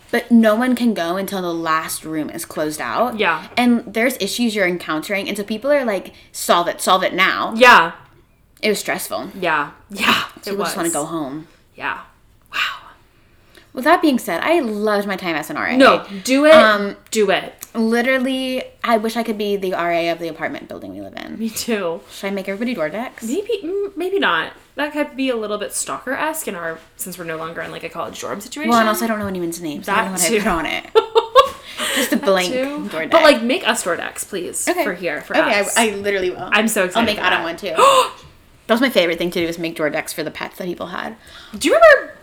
But 0.09 0.31
no 0.31 0.55
one 0.55 0.75
can 0.75 0.93
go 0.95 1.17
until 1.17 1.41
the 1.43 1.53
last 1.53 2.03
room 2.03 2.29
is 2.31 2.45
closed 2.45 2.81
out. 2.81 3.19
Yeah. 3.19 3.47
And 3.55 3.93
there's 3.93 4.17
issues 4.19 4.55
you're 4.55 4.67
encountering 4.67 5.27
and 5.27 5.37
so 5.37 5.43
people 5.43 5.71
are 5.71 5.85
like, 5.85 6.13
solve 6.31 6.67
it, 6.67 6.81
solve 6.81 7.03
it 7.03 7.13
now. 7.13 7.53
yeah, 7.55 7.91
It 8.61 8.69
was 8.69 8.79
stressful. 8.79 9.29
yeah, 9.39 9.71
yeah. 9.91 10.25
It 10.37 10.43
People 10.49 10.63
just 10.65 10.75
want 10.77 10.87
to 10.87 10.93
go 10.93 11.05
home. 11.05 11.47
Yeah. 11.75 12.01
Wow. 12.51 12.89
With 13.73 13.83
that 13.83 14.01
being 14.01 14.17
said, 14.17 14.41
I 14.41 14.61
loved 14.61 15.05
my 15.07 15.17
time 15.17 15.35
as 15.35 15.49
an 15.51 15.57
RA. 15.57 15.75
No, 15.75 16.05
do 16.23 16.45
it. 16.45 16.53
Um, 16.55 16.95
do 17.11 17.29
it. 17.29 17.64
Literally, 17.75 18.63
I 18.83 18.97
wish 18.97 19.15
I 19.17 19.23
could 19.23 19.37
be 19.37 19.55
the 19.57 19.71
RA 19.73 20.11
of 20.11 20.19
the 20.19 20.27
apartment 20.27 20.67
building 20.67 20.93
we 20.93 21.01
live 21.01 21.15
in. 21.15 21.37
Me 21.37 21.49
too. 21.49 22.01
Should 22.11 22.27
I 22.27 22.29
make 22.31 22.47
everybody 22.47 22.73
door 22.73 22.89
decks? 22.89 23.23
Maybe, 23.23 23.61
maybe 23.95 24.19
not. 24.19 24.53
That 24.75 24.93
could 24.93 25.15
be 25.15 25.29
a 25.29 25.35
little 25.35 25.57
bit 25.57 25.73
stalker 25.73 26.13
esque 26.13 26.47
in 26.47 26.55
our 26.55 26.79
since 26.97 27.17
we're 27.17 27.25
no 27.25 27.37
longer 27.37 27.61
in 27.61 27.71
like 27.71 27.83
a 27.83 27.89
college 27.89 28.19
dorm 28.19 28.41
situation. 28.41 28.69
Well, 28.69 28.79
and 28.79 28.89
also 28.89 29.05
I 29.05 29.07
don't 29.07 29.19
know 29.19 29.27
anyone's 29.27 29.61
names. 29.61 29.85
so 29.85 29.93
I 29.93 29.97
don't 29.97 30.05
know 30.05 30.11
what 30.13 30.21
too. 30.21 30.35
I 30.35 30.39
put 30.39 30.47
on 30.47 30.65
it. 30.65 30.85
Just 31.95 32.11
a 32.13 32.17
blank 32.17 32.51
Too. 32.53 32.89
door 32.89 33.01
deck. 33.01 33.11
But 33.11 33.23
like, 33.23 33.41
make 33.41 33.65
us 33.65 33.83
door 33.83 33.95
decks, 33.95 34.23
please, 34.25 34.67
Okay. 34.67 34.83
for 34.83 34.93
here 34.93 35.21
for 35.21 35.35
okay, 35.37 35.59
us. 35.61 35.77
I, 35.77 35.91
I 35.91 35.95
literally 35.95 36.29
will. 36.29 36.49
I'm 36.51 36.67
so 36.67 36.83
excited. 36.83 36.99
I'll 37.09 37.15
make 37.15 37.23
Adam 37.23 37.43
one 37.43 37.55
too. 37.55 37.67
that 38.67 38.73
was 38.73 38.81
my 38.81 38.89
favorite 38.89 39.17
thing 39.17 39.31
to 39.31 39.39
do 39.39 39.47
is 39.47 39.57
make 39.57 39.75
door 39.75 39.89
decks 39.89 40.11
for 40.11 40.23
the 40.23 40.31
pets 40.31 40.57
that 40.57 40.65
people 40.65 40.87
had. 40.87 41.15
Do 41.57 41.67
you 41.69 41.73
remember 41.75 42.15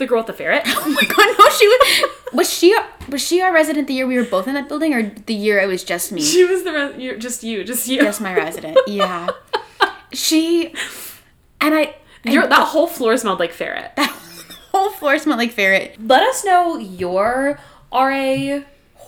the 0.00 0.06
girl 0.06 0.18
with 0.18 0.26
the 0.26 0.32
ferret? 0.32 0.62
Oh 0.66 0.88
my 0.88 1.02
god, 1.02 1.36
no, 1.38 1.48
she 1.50 1.66
was 1.68 2.10
was 2.32 2.50
she 2.52 2.76
was 3.08 3.24
she 3.24 3.40
our 3.40 3.52
resident 3.52 3.86
the 3.86 3.94
year 3.94 4.06
we 4.06 4.16
were 4.16 4.24
both 4.24 4.48
in 4.48 4.54
that 4.54 4.68
building 4.68 4.92
or 4.94 5.02
the 5.02 5.34
year 5.34 5.60
it 5.60 5.66
was 5.68 5.84
just 5.84 6.10
me? 6.10 6.20
she 6.22 6.44
was 6.44 6.64
the 6.64 6.72
re- 6.72 6.94
you're, 7.02 7.16
just 7.18 7.42
you, 7.44 7.62
just 7.64 7.86
you. 7.86 8.00
Just 8.00 8.20
my 8.20 8.34
resident. 8.34 8.76
Yeah. 8.88 9.28
She 10.12 10.74
and 11.60 11.72
I 11.72 11.94
Your, 12.24 12.44
that 12.48 12.66
whole 12.68 12.88
floor 12.88 13.16
smelled 13.16 13.38
like 13.38 13.52
ferret. 13.52 13.94
That 13.94 14.10
whole 14.72 14.90
floor 14.90 15.18
smelled 15.18 15.38
like 15.38 15.52
ferret. 15.52 15.96
Let 16.04 16.24
us 16.24 16.44
know 16.44 16.78
your 16.78 17.60
RA 17.92 18.60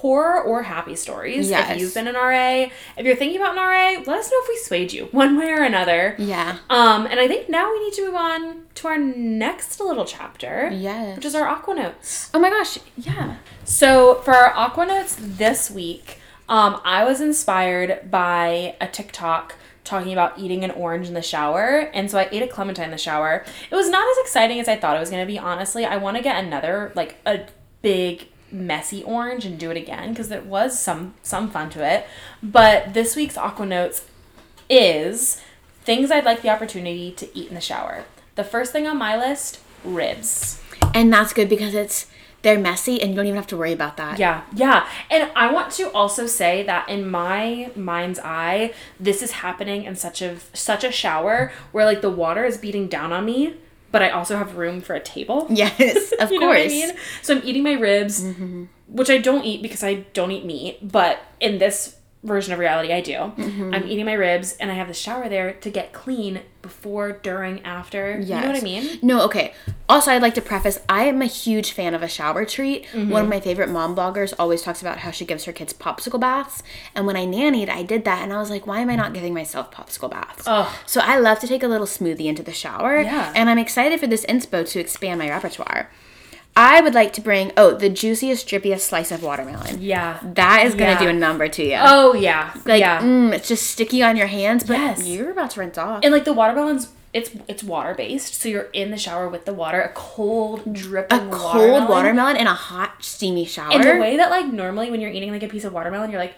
horror 0.03 0.43
or 0.43 0.65
happy 0.65 0.97
stories. 0.97 1.49
Yes. 1.49 1.71
If 1.71 1.81
you've 1.81 1.95
been 1.95 2.09
an 2.09 2.15
RA, 2.17 2.69
if 2.97 3.07
you're 3.07 3.17
thinking 3.17 3.41
about 3.41 3.57
an 3.57 3.63
RA, 3.63 4.03
let 4.05 4.19
us 4.19 4.31
know 4.31 4.39
if 4.43 4.49
we 4.49 4.59
swayed 4.59 4.93
you 4.93 5.05
one 5.13 5.39
way 5.39 5.49
or 5.51 5.63
another. 5.63 6.17
Yeah. 6.19 6.59
Um, 6.69 7.07
and 7.07 7.19
I 7.21 7.29
think 7.29 7.49
now 7.49 7.71
we 7.73 7.85
need 7.85 7.93
to 7.95 8.07
move 8.07 8.15
on 8.17 8.63
to 8.75 8.89
our 8.89 8.99
next 8.99 9.79
little 9.81 10.05
chapter, 10.05 10.71
Yes. 10.73 11.17
which 11.17 11.25
is 11.25 11.35
our 11.37 11.47
Aqua 11.47 11.75
Notes. 11.77 12.31
Oh 12.35 12.41
my 12.41 12.51
gosh. 12.51 12.79
Yeah. 12.97 13.37
So 13.65 14.17
for 14.23 14.33
our 14.35 14.53
Aqua 14.55 14.87
Notes 14.87 15.17
this 15.19 15.71
week, 15.71 16.19
um, 16.49 16.81
I 16.85 17.05
was 17.05 17.21
inspired 17.21 18.11
by 18.11 18.75
a 18.81 18.89
TikTok 18.89 19.55
talking 19.85 20.13
about 20.13 20.39
eating 20.39 20.65
an 20.65 20.71
orange 20.73 21.07
in 21.09 21.15
the 21.15 21.23
shower, 21.23 21.91
and 21.95 22.11
so 22.11 22.19
I 22.19 22.29
ate 22.31 22.43
a 22.43 22.47
clementine 22.49 22.87
in 22.87 22.91
the 22.91 22.99
shower. 22.99 23.45
It 23.71 23.75
was 23.75 23.89
not 23.89 24.05
as 24.11 24.17
exciting 24.25 24.59
as 24.61 24.69
I 24.69 24.77
thought 24.77 24.97
it 24.97 25.01
was 25.01 25.11
gonna 25.11 25.27
be. 25.27 25.39
Honestly, 25.39 25.85
I 25.85 25.97
want 25.97 26.17
to 26.17 26.23
get 26.23 26.43
another 26.45 26.93
like 26.95 27.17
a 27.25 27.47
big 27.83 28.29
messy 28.53 29.03
orange 29.03 29.45
and 29.45 29.59
do 29.59 29.71
it 29.71 29.77
again 29.77 30.11
because 30.11 30.29
there 30.29 30.43
was 30.43 30.79
some 30.79 31.15
some 31.23 31.51
fun 31.51 31.71
to 31.71 31.85
it. 31.85 32.07
But 32.43 32.95
this 32.95 33.17
week's 33.17 33.37
Aqua 33.37 33.67
Notes 33.67 34.05
is 34.69 35.41
things 35.83 36.11
I'd 36.11 36.25
like 36.25 36.43
the 36.43 36.51
opportunity 36.51 37.13
to 37.13 37.39
eat 37.39 37.49
in 37.49 37.55
the 37.55 37.61
shower. 37.61 38.05
The 38.35 38.45
first 38.45 38.73
thing 38.73 38.87
on 38.87 38.97
my 38.97 39.17
list, 39.17 39.61
ribs. 39.85 40.61
And 40.95 41.13
that's 41.13 41.33
good 41.33 41.49
because 41.49 41.75
it's 41.75 42.07
they're 42.43 42.59
messy 42.59 43.01
and 43.01 43.11
you 43.11 43.17
don't 43.17 43.27
even 43.27 43.37
have 43.37 43.47
to 43.49 43.57
worry 43.57 43.73
about 43.73 43.97
that. 43.97 44.19
Yeah, 44.19 44.43
yeah. 44.53 44.89
And 45.11 45.31
I 45.37 45.51
want 45.53 45.71
to 45.73 45.91
also 45.93 46.27
say 46.27 46.65
that 46.65 46.89
in 46.89 47.09
my 47.09 47.71
mind's 47.77 48.19
eye, 48.19 48.75
this 48.99 49.23
is 49.23 49.33
happening 49.33 49.85
in 49.85 49.97
such 49.97 50.21
a 50.21 50.39
such 50.53 50.85
a 50.85 50.91
shower 50.91 51.53
where 51.71 51.85
like 51.85 52.01
the 52.01 52.11
water 52.11 52.45
is 52.45 52.59
beating 52.59 52.89
down 52.89 53.13
on 53.13 53.25
me, 53.25 53.55
but 53.93 54.03
I 54.03 54.11
also 54.11 54.37
have 54.37 54.57
room 54.57 54.81
for 54.81 54.95
a 54.95 55.01
table. 55.01 55.47
Yes, 55.53 56.13
of 56.21 56.33
you 56.33 56.41
course. 56.41 56.41
know 56.41 56.49
what 56.49 56.59
I 56.59 56.69
mean? 56.69 56.93
So 57.23 57.37
I'm 57.37 57.43
eating 57.45 57.63
my 57.63 57.75
ribs, 57.75 58.25
mm-hmm. 58.25 58.65
which 58.89 59.11
I 59.11 59.19
don't 59.19 59.45
eat 59.45 59.63
because 59.63 59.85
I 59.85 60.07
don't 60.15 60.33
eat 60.33 60.45
meat, 60.45 60.79
but 60.91 61.21
in 61.41 61.59
this 61.59 61.97
version 62.23 62.53
of 62.53 62.59
reality 62.59 62.93
I 62.93 63.01
do. 63.01 63.17
I'm 63.17 63.87
eating 63.87 64.05
my 64.07 64.13
ribs 64.13 64.53
and 64.55 64.71
I 64.71 64.75
have 64.75 64.89
the 64.89 64.95
shower 64.95 65.29
there 65.29 65.55
to 65.55 65.71
get 65.71 65.93
clean 65.93 66.41
before, 66.63 67.13
during, 67.13 67.65
after. 67.65 68.21
You 68.21 68.37
know 68.37 68.47
what 68.47 68.57
I 68.57 68.61
mean? 68.61 69.01
No, 69.03 69.23
okay. 69.23 69.55
Also, 69.89 70.13
I'd 70.13 70.23
like 70.23 70.35
to 70.35 70.41
preface 70.41 70.79
I 70.89 71.05
am 71.05 71.21
a 71.21 71.27
huge 71.27 71.73
fan 71.73 71.95
of 71.95 72.03
a 72.03 72.09
shower 72.09 72.45
treat. 72.45 72.87
Mm-hmm. 72.87 73.11
One 73.11 73.25
of 73.25 73.29
my 73.29 73.41
favorite 73.41 73.69
mom 73.69 73.97
bloggers 73.97 74.33
always 74.39 74.63
talks 74.63 74.81
about 74.81 74.99
how 74.99 75.11
she 75.11 75.25
gives 75.25 75.45
her 75.45 75.53
kids 75.53 75.73
popsicle 75.73 76.21
baths. 76.21 76.63
And 76.95 77.07
when 77.07 77.17
I 77.17 77.27
nannied, 77.27 77.69
I 77.69 77.83
did 77.83 78.05
that 78.05 78.23
and 78.23 78.33
I 78.33 78.39
was 78.39 78.51
like, 78.51 78.67
why 78.69 78.79
am 78.79 78.91
I 78.91 78.95
not 78.95 79.13
giving 79.13 79.35
myself 79.35 79.73
popsicle 79.73 80.11
baths? 80.11 80.45
Ugh. 80.47 80.73
So 80.87 81.01
I 81.01 81.19
love 81.19 81.41
to 81.41 81.49
take 81.49 81.65
a 81.65 81.69
little 81.69 81.89
smoothie 81.89 82.27
into 82.27 82.45
the 82.45 82.53
shower. 82.53 83.01
Yeah. 83.01 83.33
And 83.35 83.51
I'm 83.51 83.59
excited 83.59 83.99
for 83.99 84.07
this 84.07 84.25
inspo 84.27 84.69
to 84.71 84.79
expand 84.79 85.19
my 85.19 85.29
repertoire. 85.29 85.91
I 86.55 86.81
would 86.83 86.93
like 86.95 87.13
to 87.15 87.21
bring, 87.23 87.51
oh, 87.57 87.75
the 87.75 87.89
juiciest, 87.89 88.47
drippiest 88.47 88.81
slice 88.81 89.11
of 89.11 89.23
watermelon. 89.23 89.81
Yeah. 89.81 90.19
That 90.23 90.67
is 90.67 90.75
to 90.75 90.81
Yeah. 90.81 90.99
do 90.99 91.09
a 91.09 91.13
number 91.13 91.49
to 91.49 91.65
you. 91.65 91.79
Oh 91.81 92.13
yeah. 92.15 92.53
like, 92.67 92.81
yeah. 92.81 93.01
mm, 93.01 93.33
it's 93.33 93.49
just 93.49 93.67
sticky 93.71 94.03
on 94.03 94.17
your 94.17 94.27
hands, 94.27 94.63
but 94.65 94.75
Yes. 94.79 95.07
you're 95.07 95.31
about 95.31 95.51
to 95.53 95.61
rinse 95.61 95.79
off. 95.79 96.01
And 96.05 96.13
like 96.13 96.25
the 96.25 96.33
watermelons, 96.35 96.89
it's 97.15 97.31
it's 97.49 97.63
water 97.63 97.95
based, 97.95 98.35
so 98.35 98.49
you're 98.49 98.69
in 98.73 98.91
the 98.91 98.97
shower 98.99 99.29
with 99.29 99.45
the 99.45 99.53
water, 99.53 99.81
a 99.83 99.91
cold 99.95 100.73
dripping 100.73 101.19
a 101.29 101.31
cold 101.31 101.89
watermelon 101.89 102.37
in 102.37 102.47
a 102.47 102.55
hot, 102.55 103.03
steamy 103.05 103.45
shower. 103.45 103.71
And 103.73 103.85
the 103.85 103.97
way 104.01 104.17
that 104.19 104.31
like 104.31 104.47
normally 104.47 104.91
when 104.91 105.01
you're 105.01 105.11
eating 105.11 105.31
like 105.31 105.43
a 105.43 105.49
piece 105.49 105.65
of 105.65 105.73
watermelon, 105.73 106.11
you're 106.11 106.21
like 106.21 106.35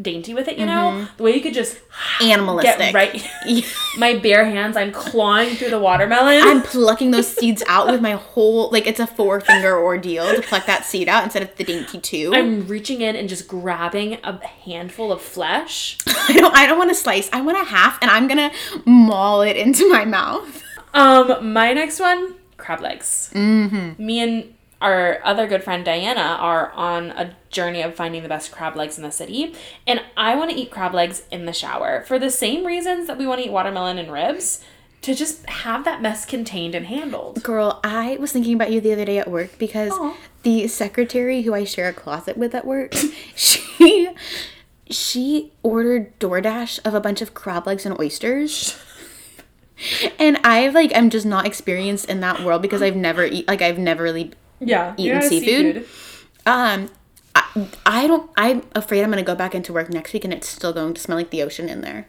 dainty 0.00 0.34
with 0.34 0.48
it, 0.48 0.58
you 0.58 0.66
know. 0.66 1.06
The 1.16 1.22
way 1.22 1.34
you 1.34 1.40
could 1.40 1.54
just 1.54 1.78
animalistic. 2.20 2.94
right. 2.94 3.26
my 3.98 4.18
bare 4.18 4.44
hands, 4.44 4.76
I'm 4.76 4.92
clawing 4.92 5.56
through 5.56 5.70
the 5.70 5.78
watermelon. 5.78 6.42
I'm 6.42 6.62
plucking 6.62 7.10
those 7.10 7.28
seeds 7.28 7.62
out 7.66 7.88
with 7.88 8.00
my 8.00 8.12
whole 8.12 8.70
like 8.70 8.86
it's 8.86 9.00
a 9.00 9.06
four 9.06 9.40
finger 9.40 9.78
ordeal 9.82 10.34
to 10.34 10.42
pluck 10.42 10.66
that 10.66 10.84
seed 10.84 11.08
out 11.08 11.24
instead 11.24 11.42
of 11.42 11.54
the 11.56 11.64
dainty 11.64 11.98
2 11.98 12.32
I'm 12.34 12.66
reaching 12.66 13.00
in 13.00 13.16
and 13.16 13.28
just 13.28 13.48
grabbing 13.48 14.18
a 14.24 14.44
handful 14.46 15.12
of 15.12 15.20
flesh. 15.20 15.98
I 16.06 16.32
don't 16.34 16.54
I 16.54 16.66
don't 16.66 16.78
want 16.78 16.90
to 16.90 16.96
slice. 16.96 17.28
I 17.32 17.40
want 17.40 17.60
a 17.60 17.64
half 17.64 17.98
and 18.00 18.10
I'm 18.10 18.28
gonna 18.28 18.52
maul 18.84 19.42
it 19.42 19.56
into 19.56 19.88
my 19.88 20.04
mouth. 20.04 20.62
Um, 20.94 21.52
my 21.52 21.72
next 21.72 22.00
one, 22.00 22.34
crab 22.56 22.80
legs. 22.80 23.30
Mm-hmm. 23.34 24.04
Me 24.04 24.20
and 24.20 24.54
our 24.80 25.20
other 25.24 25.46
good 25.46 25.64
friend 25.64 25.84
Diana 25.84 26.36
are 26.38 26.70
on 26.72 27.10
a 27.10 27.36
journey 27.50 27.82
of 27.82 27.94
finding 27.94 28.22
the 28.22 28.28
best 28.28 28.52
crab 28.52 28.76
legs 28.76 28.96
in 28.96 29.02
the 29.04 29.10
city. 29.10 29.54
And 29.86 30.02
I 30.16 30.36
want 30.36 30.50
to 30.50 30.56
eat 30.56 30.70
crab 30.70 30.94
legs 30.94 31.22
in 31.30 31.46
the 31.46 31.52
shower 31.52 32.04
for 32.06 32.18
the 32.18 32.30
same 32.30 32.64
reasons 32.64 33.06
that 33.08 33.18
we 33.18 33.26
want 33.26 33.40
to 33.40 33.46
eat 33.46 33.52
watermelon 33.52 33.98
and 33.98 34.12
ribs 34.12 34.62
to 35.02 35.14
just 35.14 35.46
have 35.46 35.84
that 35.84 36.02
mess 36.02 36.24
contained 36.24 36.74
and 36.74 36.86
handled. 36.86 37.42
Girl, 37.42 37.80
I 37.82 38.16
was 38.20 38.32
thinking 38.32 38.54
about 38.54 38.70
you 38.70 38.80
the 38.80 38.92
other 38.92 39.04
day 39.04 39.18
at 39.18 39.30
work 39.30 39.58
because 39.58 39.92
Aw. 39.92 40.16
the 40.42 40.68
secretary 40.68 41.42
who 41.42 41.54
I 41.54 41.64
share 41.64 41.88
a 41.88 41.92
closet 41.92 42.36
with 42.36 42.54
at 42.54 42.66
work, 42.66 42.94
she 43.34 44.10
she 44.90 45.52
ordered 45.62 46.18
DoorDash 46.18 46.80
of 46.84 46.94
a 46.94 47.00
bunch 47.00 47.20
of 47.20 47.34
crab 47.34 47.66
legs 47.66 47.84
and 47.84 47.98
oysters. 47.98 48.78
And 50.18 50.38
I've 50.42 50.74
like 50.74 50.90
I'm 50.92 51.08
just 51.08 51.24
not 51.24 51.46
experienced 51.46 52.06
in 52.06 52.18
that 52.18 52.42
world 52.42 52.62
because 52.62 52.82
I've 52.82 52.96
never 52.96 53.24
eat 53.24 53.46
like 53.46 53.62
I've 53.62 53.78
never 53.78 54.02
really 54.02 54.32
Yeah. 54.60 54.94
Eating 54.96 55.22
seafood? 55.22 55.86
um 56.46 56.90
I, 57.34 57.68
I 57.86 58.06
don't 58.06 58.30
I'm 58.36 58.62
afraid 58.74 59.02
I'm 59.02 59.10
gonna 59.10 59.22
go 59.22 59.34
back 59.34 59.54
into 59.54 59.72
work 59.72 59.90
next 59.90 60.12
week 60.12 60.24
and 60.24 60.32
it's 60.32 60.48
still 60.48 60.72
going 60.72 60.94
to 60.94 61.00
smell 61.00 61.18
like 61.18 61.30
the 61.30 61.42
ocean 61.42 61.68
in 61.68 61.80
there. 61.82 62.08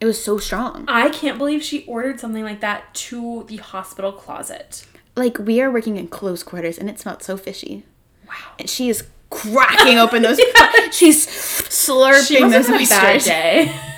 It 0.00 0.04
was 0.06 0.22
so 0.22 0.38
strong. 0.38 0.84
I 0.88 1.08
can't 1.08 1.38
believe 1.38 1.62
she 1.62 1.84
ordered 1.86 2.20
something 2.20 2.42
like 2.44 2.60
that 2.60 2.92
to 2.94 3.44
the 3.48 3.56
hospital 3.56 4.12
closet. 4.12 4.86
Like 5.16 5.38
we 5.38 5.60
are 5.62 5.70
working 5.70 5.96
in 5.96 6.08
close 6.08 6.42
quarters 6.42 6.76
and 6.78 6.90
it 6.90 6.98
smelled 7.00 7.22
so 7.22 7.36
fishy. 7.36 7.84
Wow. 8.28 8.34
And 8.58 8.68
she 8.68 8.88
is 8.90 9.04
cracking 9.30 9.98
open 9.98 10.22
those. 10.22 10.38
She's 10.92 11.26
slurping 11.26 12.26
She 12.26 12.40
those 12.40 12.68
bad 12.68 12.80
oysters. 13.16 13.24
day 13.24 13.74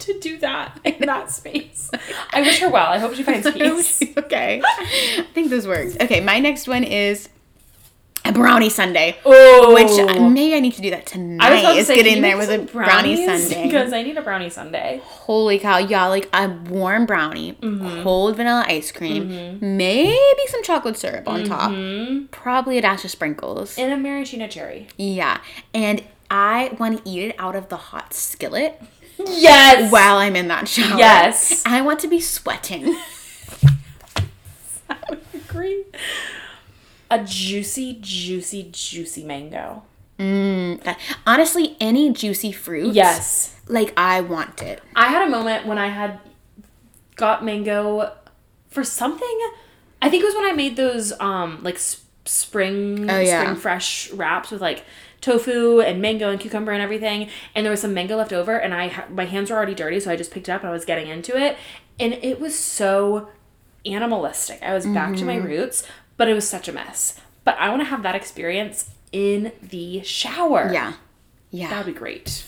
to, 0.00 0.18
do 0.20 0.38
that 0.38 0.78
in 0.84 1.06
that 1.06 1.30
space. 1.40 1.90
I 2.32 2.40
wish 2.42 2.58
her 2.60 2.70
well. 2.70 2.86
I 2.90 2.98
hope 2.98 3.14
she 3.14 3.22
finds 3.22 3.50
peace. 3.50 4.02
okay, 4.18 4.60
I 4.64 5.26
think 5.34 5.50
this 5.50 5.66
works. 5.66 5.96
Okay, 6.00 6.20
my 6.20 6.38
next 6.40 6.66
one 6.68 6.84
is 6.84 7.28
a 8.24 8.32
brownie 8.32 8.68
sundae, 8.68 9.16
Oh, 9.24 9.72
which 9.72 10.20
maybe 10.32 10.54
I 10.54 10.60
need 10.60 10.74
to 10.74 10.82
do 10.82 10.90
that 10.90 11.06
tonight. 11.06 11.42
I 11.46 11.50
was 11.52 11.60
about 11.60 11.72
to 11.72 11.78
is 11.78 11.86
say, 11.86 11.96
get 11.96 12.06
in 12.06 12.20
there 12.22 12.36
with 12.36 12.50
a 12.50 12.58
brownie 12.70 13.16
sundae. 13.24 13.62
because 13.66 13.94
I 13.94 14.02
need 14.02 14.18
a 14.18 14.22
brownie 14.22 14.50
sundae. 14.50 14.98
Holy 15.02 15.58
cow, 15.58 15.78
yeah, 15.78 16.06
like 16.06 16.28
a 16.34 16.48
warm 16.68 17.06
brownie, 17.06 17.54
Mm-hmm. 17.54 18.02
cold 18.02 18.36
vanilla 18.36 18.64
ice 18.68 18.92
cream, 18.92 19.58
maybe 19.60 20.46
some 20.48 20.62
chocolate 20.62 20.98
syrup 20.98 21.26
on 21.28 21.44
Mm-hmm. 21.44 22.24
top, 22.26 22.30
probably 22.30 22.76
a 22.76 22.82
dash 22.82 23.04
of 23.06 23.10
sprinkles. 23.10 23.78
And 23.78 23.90
a 23.92 23.96
maraschino 23.96 24.48
cherry. 24.48 24.88
yeah, 24.98 25.40
and 25.72 26.02
I 26.30 26.76
want 26.78 27.02
to 27.02 27.10
eat 27.10 27.22
it 27.30 27.34
out 27.38 27.56
of 27.56 27.70
the 27.70 27.76
hot 27.76 28.12
skillet 28.14 28.80
Yes. 29.28 29.90
while 29.92 30.16
I'm 30.16 30.36
in 30.36 30.48
that 30.48 30.68
shower. 30.68 30.98
Yes. 30.98 31.62
I 31.66 31.80
want 31.82 32.00
to 32.00 32.08
be 32.08 32.20
sweating. 32.20 32.96
I 34.88 34.96
would 35.08 35.20
agree. 35.34 35.84
A 37.10 37.22
juicy, 37.24 37.98
juicy, 38.00 38.68
juicy 38.72 39.24
mango. 39.24 39.82
Uh, 40.18 40.94
Honestly, 41.26 41.76
any 41.80 42.12
juicy 42.12 42.52
fruit. 42.52 42.94
Yes. 42.94 43.56
Like 43.66 43.92
I 43.96 44.20
want 44.20 44.62
it. 44.62 44.82
I 44.94 45.08
had 45.08 45.26
a 45.26 45.30
moment 45.30 45.66
when 45.66 45.78
I 45.78 45.88
had 45.88 46.20
got 47.16 47.44
mango 47.44 48.12
for 48.68 48.84
something. 48.84 49.40
I 50.02 50.08
think 50.10 50.22
it 50.22 50.26
was 50.26 50.34
when 50.34 50.44
I 50.46 50.52
made 50.52 50.76
those 50.76 51.12
um 51.20 51.60
like 51.62 51.78
spring 52.26 53.08
Oh, 53.10 53.18
yeah. 53.18 53.42
spring 53.42 53.56
fresh 53.56 54.10
wraps 54.12 54.50
with 54.50 54.60
like 54.60 54.84
tofu 55.20 55.80
and 55.80 56.00
mango 56.00 56.30
and 56.30 56.40
cucumber 56.40 56.72
and 56.72 56.82
everything. 56.82 57.28
And 57.54 57.64
there 57.64 57.70
was 57.70 57.80
some 57.80 57.94
mango 57.94 58.16
left 58.16 58.32
over, 58.32 58.56
and 58.56 58.74
I 58.74 59.04
my 59.10 59.24
hands 59.26 59.50
were 59.50 59.56
already 59.56 59.74
dirty, 59.74 60.00
so 60.00 60.10
I 60.10 60.16
just 60.16 60.30
picked 60.30 60.48
it 60.48 60.52
up 60.52 60.62
and 60.62 60.70
I 60.70 60.72
was 60.72 60.84
getting 60.84 61.08
into 61.08 61.36
it, 61.36 61.56
and 61.98 62.14
it 62.14 62.40
was 62.40 62.58
so 62.58 63.28
animalistic. 63.86 64.62
I 64.62 64.74
was 64.74 64.86
back 64.86 65.16
to 65.16 65.24
my 65.24 65.36
Mm-hmm. 65.36 65.46
roots, 65.46 65.82
but 66.16 66.28
it 66.28 66.34
was 66.34 66.48
such 66.48 66.68
a 66.68 66.72
mess. 66.72 67.18
But 67.44 67.56
I 67.58 67.70
want 67.70 67.80
to 67.80 67.86
have 67.86 68.02
that 68.02 68.14
experience 68.14 68.90
in 69.12 69.52
the 69.62 70.02
shower. 70.02 70.70
Yeah. 70.72 70.92
Yeah. 71.50 71.70
That 71.70 71.86
would 71.86 71.94
be 71.94 71.98
great. 71.98 72.44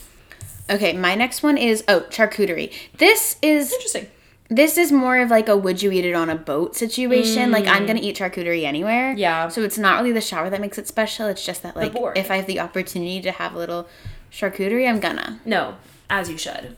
Okay, 0.69 0.93
my 0.93 1.15
next 1.15 1.43
one 1.43 1.57
is 1.57 1.83
oh, 1.87 2.01
charcuterie. 2.09 2.71
This 2.97 3.37
is 3.41 3.73
Interesting. 3.73 4.07
This 4.49 4.77
is 4.77 4.91
more 4.91 5.17
of 5.19 5.29
like 5.29 5.47
a 5.47 5.57
would 5.57 5.81
you 5.81 5.91
eat 5.91 6.05
it 6.05 6.13
on 6.13 6.29
a 6.29 6.35
boat 6.35 6.75
situation. 6.75 7.51
Like 7.51 7.65
I'm 7.67 7.85
gonna 7.85 8.01
eat 8.01 8.17
charcuterie 8.17 8.63
anywhere. 8.63 9.13
Mm. 9.15 9.17
Yeah. 9.17 9.47
So 9.47 9.61
it's 9.63 9.77
not 9.77 9.99
really 9.99 10.11
the 10.11 10.21
shower 10.21 10.49
that 10.49 10.61
makes 10.61 10.77
it 10.77 10.87
special. 10.87 11.27
It's 11.27 11.45
just 11.45 11.63
that 11.63 11.75
like 11.75 11.93
if 12.15 12.29
I 12.29 12.37
have 12.37 12.47
the 12.47 12.59
opportunity 12.59 13.21
to 13.21 13.31
have 13.31 13.55
a 13.55 13.57
little 13.57 13.87
charcuterie, 14.31 14.87
I'm 14.87 14.99
gonna. 14.99 15.39
No, 15.45 15.75
as 16.09 16.29
you 16.29 16.37
should. 16.37 16.75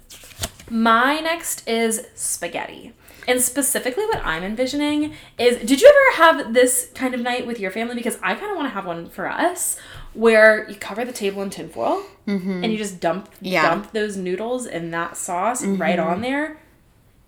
My 0.69 1.19
next 1.19 1.67
is 1.67 2.07
spaghetti. 2.15 2.93
And 3.27 3.41
specifically, 3.41 4.05
what 4.05 4.21
I'm 4.23 4.43
envisioning 4.43 5.13
is 5.39 5.57
did 5.57 5.81
you 5.81 5.87
ever 5.89 6.23
have 6.23 6.53
this 6.53 6.91
kind 6.93 7.13
of 7.15 7.21
night 7.21 7.47
with 7.47 7.59
your 7.59 7.71
family? 7.71 7.95
Because 7.95 8.17
I 8.21 8.35
kind 8.35 8.51
of 8.51 8.57
want 8.57 8.67
to 8.69 8.73
have 8.73 8.85
one 8.85 9.09
for 9.09 9.27
us 9.27 9.77
where 10.13 10.69
you 10.69 10.75
cover 10.75 11.03
the 11.03 11.11
table 11.11 11.41
in 11.41 11.49
tinfoil 11.49 12.03
and 12.27 12.65
you 12.71 12.77
just 12.77 12.99
dump 12.99 13.29
Yeah. 13.41 13.63
Mm-hmm. 13.63 13.69
dump 13.81 13.91
those 13.93 14.15
noodles 14.15 14.65
and 14.65 14.93
that 14.93 15.17
sauce 15.17 15.63
right 15.65 15.99
on 15.99 16.21
there. 16.21 16.57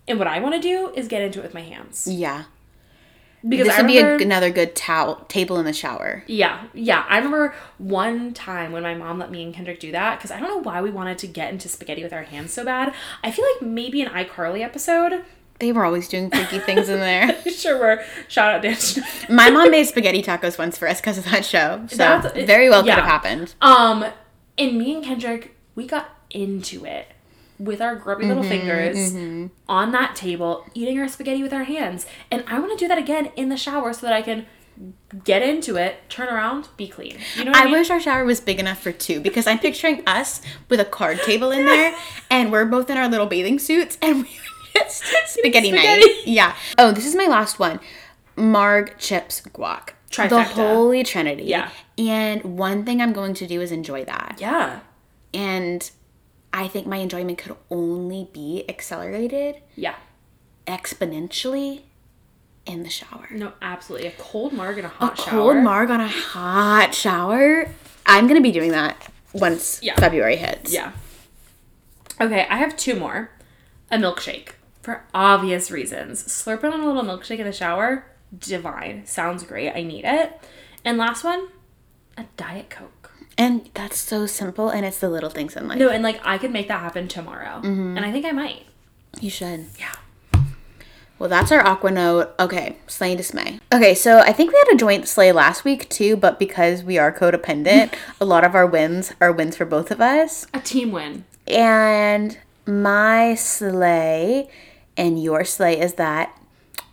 And 0.07 0.19
what 0.19 0.27
I 0.27 0.39
want 0.39 0.55
to 0.55 0.61
do 0.61 0.91
is 0.95 1.07
get 1.07 1.21
into 1.21 1.39
it 1.39 1.43
with 1.43 1.53
my 1.53 1.61
hands. 1.61 2.07
Yeah. 2.07 2.45
Because 3.47 3.67
this 3.67 3.77
I 3.77 3.81
would 3.81 3.87
be 3.87 3.99
a, 3.99 4.17
another 4.17 4.49
good 4.49 4.75
towel 4.75 5.17
table 5.27 5.59
in 5.59 5.65
the 5.65 5.73
shower. 5.73 6.23
Yeah, 6.27 6.65
yeah. 6.73 7.05
I 7.07 7.17
remember 7.17 7.53
one 7.77 8.33
time 8.33 8.71
when 8.71 8.83
my 8.83 8.95
mom 8.95 9.19
let 9.19 9.29
me 9.29 9.43
and 9.43 9.53
Kendrick 9.53 9.79
do 9.79 9.91
that 9.91 10.17
because 10.17 10.31
I 10.31 10.39
don't 10.39 10.49
know 10.49 10.57
why 10.57 10.81
we 10.81 10.89
wanted 10.89 11.17
to 11.19 11.27
get 11.27 11.51
into 11.51 11.69
spaghetti 11.69 12.03
with 12.03 12.13
our 12.13 12.23
hands 12.23 12.53
so 12.53 12.65
bad. 12.65 12.93
I 13.23 13.31
feel 13.31 13.45
like 13.53 13.61
maybe 13.61 14.01
an 14.01 14.09
iCarly 14.09 14.61
episode. 14.61 15.23
They 15.59 15.71
were 15.71 15.85
always 15.85 16.07
doing 16.07 16.29
freaky 16.29 16.59
things 16.59 16.89
in 16.89 16.99
there. 16.99 17.41
sure, 17.51 17.79
were. 17.79 18.03
Shout 18.27 18.55
out 18.55 18.61
Dan. 18.61 18.77
My 19.29 19.49
mom 19.49 19.71
made 19.71 19.85
spaghetti 19.85 20.21
tacos 20.23 20.57
once 20.57 20.77
for 20.77 20.87
us 20.87 20.99
because 20.99 21.17
of 21.17 21.25
that 21.25 21.45
show. 21.45 21.85
So 21.89 21.97
That's- 21.97 22.45
very 22.45 22.69
well 22.69 22.83
could 22.83 22.93
have 22.93 23.05
happened. 23.05 23.53
Um, 23.61 24.05
and 24.57 24.77
me 24.77 24.95
and 24.95 25.03
Kendrick, 25.03 25.55
we 25.75 25.85
got 25.85 26.09
into 26.31 26.85
it 26.85 27.07
with 27.59 27.81
our 27.81 27.95
grubby 27.95 28.25
little 28.25 28.43
Mm-hmm, 28.43 28.49
fingers 28.49 29.51
on 29.67 29.91
that 29.91 30.15
table, 30.15 30.65
eating 30.73 30.99
our 30.99 31.07
spaghetti 31.07 31.41
with 31.41 31.53
our 31.53 31.63
hands. 31.63 32.05
And 32.29 32.43
I 32.47 32.59
want 32.59 32.71
to 32.71 32.77
do 32.77 32.87
that 32.87 32.97
again 32.97 33.31
in 33.35 33.49
the 33.49 33.57
shower 33.57 33.93
so 33.93 34.05
that 34.05 34.13
I 34.13 34.21
can 34.21 34.45
get 35.23 35.41
into 35.41 35.75
it, 35.75 36.07
turn 36.07 36.27
around, 36.27 36.67
be 36.77 36.87
clean. 36.87 37.17
You 37.35 37.45
know 37.45 37.51
what 37.51 37.57
I, 37.59 37.61
I 37.61 37.65
mean? 37.65 37.73
wish 37.73 37.89
our 37.89 37.99
shower 37.99 38.23
was 38.23 38.39
big 38.39 38.59
enough 38.59 38.79
for 38.79 38.91
two 38.91 39.19
because 39.19 39.47
I'm 39.47 39.57
picturing 39.59 40.03
us 40.07 40.41
with 40.69 40.79
a 40.79 40.85
card 40.85 41.19
table 41.23 41.51
in 41.51 41.65
there 41.65 41.95
and 42.29 42.51
we're 42.51 42.65
both 42.65 42.89
in 42.89 42.97
our 42.97 43.07
little 43.07 43.25
bathing 43.25 43.57
suits 43.57 43.97
and 44.01 44.23
we 44.23 44.29
just 44.75 45.03
spaghetti, 45.25 45.71
night. 45.71 46.03
Yeah. 46.25 46.55
Oh, 46.77 46.91
this 46.91 47.05
is 47.07 47.15
my 47.15 47.25
last 47.25 47.57
one. 47.57 47.79
Marg 48.35 48.97
chips 48.99 49.41
guac. 49.41 49.89
The 50.15 50.43
holy 50.43 51.03
trinity. 51.03 51.43
Yeah. 51.45 51.69
And 51.97 52.43
one 52.57 52.85
thing 52.85 53.01
I'm 53.01 53.13
going 53.13 53.33
to 53.35 53.47
do 53.47 53.61
is 53.61 53.71
enjoy 53.71 54.05
that. 54.05 54.37
Yeah. 54.39 54.81
And 55.33 55.89
I 56.57 56.67
think 56.67 56.87
my 56.87 56.97
enjoyment 56.97 57.37
could 57.37 57.55
only 57.69 58.29
be 58.33 58.65
accelerated 58.67 59.57
Yeah. 59.75 59.93
exponentially 60.65 61.81
in 62.65 62.81
the 62.83 62.89
shower. 62.89 63.27
No, 63.31 63.53
absolutely. 63.61 64.07
A 64.07 64.11
cold 64.17 64.53
marg 64.53 64.77
and 64.77 64.87
a 64.87 64.89
A 64.89 64.93
hot 64.93 65.17
shower. 65.17 65.29
cold 65.29 65.57
marg 65.57 65.89
on 65.91 66.01
a 66.01 66.07
hot 66.07 66.93
shower. 66.95 67.69
I'm 68.05 68.27
gonna 68.27 68.41
be 68.41 68.51
doing 68.51 68.71
that 68.71 69.07
once 69.33 69.79
Yeah. 69.83 69.95
February 69.95 70.35
hits. 70.37 70.73
Yeah. 70.73 70.93
Okay, 72.19 72.47
I 72.49 72.57
have 72.57 72.75
two 72.75 72.95
more. 72.95 73.29
A 73.91 73.97
milkshake. 73.97 74.49
For 74.81 75.03
obvious 75.13 75.69
reasons. 75.69 76.23
Slurping 76.23 76.73
on 76.73 76.79
a 76.81 76.85
little 76.87 77.03
milkshake 77.03 77.39
in 77.39 77.45
the 77.45 77.51
shower, 77.53 78.05
divine. 78.37 79.05
Sounds 79.05 79.43
great. 79.43 79.71
I 79.75 79.83
need 79.83 80.05
it. 80.05 80.41
And 80.83 80.97
last 80.97 81.23
one, 81.23 81.49
a 82.17 82.25
Diet 82.35 82.69
Coke. 82.69 82.96
And 83.37 83.69
that's 83.73 83.99
so 83.99 84.25
simple, 84.25 84.69
and 84.69 84.85
it's 84.85 84.99
the 84.99 85.09
little 85.09 85.29
things 85.29 85.55
in 85.55 85.67
life. 85.67 85.77
No, 85.77 85.89
and 85.89 86.03
like 86.03 86.19
I 86.23 86.37
could 86.37 86.51
make 86.51 86.67
that 86.69 86.79
happen 86.79 87.07
tomorrow. 87.07 87.61
Mm-hmm. 87.61 87.97
And 87.97 88.05
I 88.05 88.11
think 88.11 88.25
I 88.25 88.31
might. 88.31 88.65
You 89.19 89.29
should. 89.29 89.67
Yeah. 89.79 89.93
Well, 91.19 91.29
that's 91.29 91.51
our 91.51 91.61
aqua 91.61 91.91
note. 91.91 92.33
Okay, 92.39 92.77
slay 92.85 93.11
and 93.11 93.17
dismay. 93.17 93.59
Okay, 93.73 93.95
so 93.95 94.19
I 94.19 94.31
think 94.31 94.51
Wii 94.51 94.59
had 94.67 94.75
a 94.75 94.77
joint 94.77 95.07
slay 95.07 95.31
last 95.31 95.63
week 95.63 95.89
too, 95.89 96.15
but 96.15 96.37
because 96.37 96.83
we 96.83 96.97
are 96.97 97.11
codependent, 97.11 97.95
a 98.21 98.25
lot 98.25 98.43
of 98.43 98.53
our 98.53 98.67
wins 98.67 99.13
are 99.19 99.31
wins 99.31 99.57
for 99.57 99.65
both 99.65 99.89
of 99.89 99.99
us. 99.99 100.45
A 100.53 100.59
team 100.59 100.91
win. 100.91 101.25
And 101.47 102.37
my 102.65 103.33
slay 103.35 104.49
and 104.95 105.21
your 105.21 105.43
slay 105.43 105.79
is 105.79 105.95
that 105.95 106.37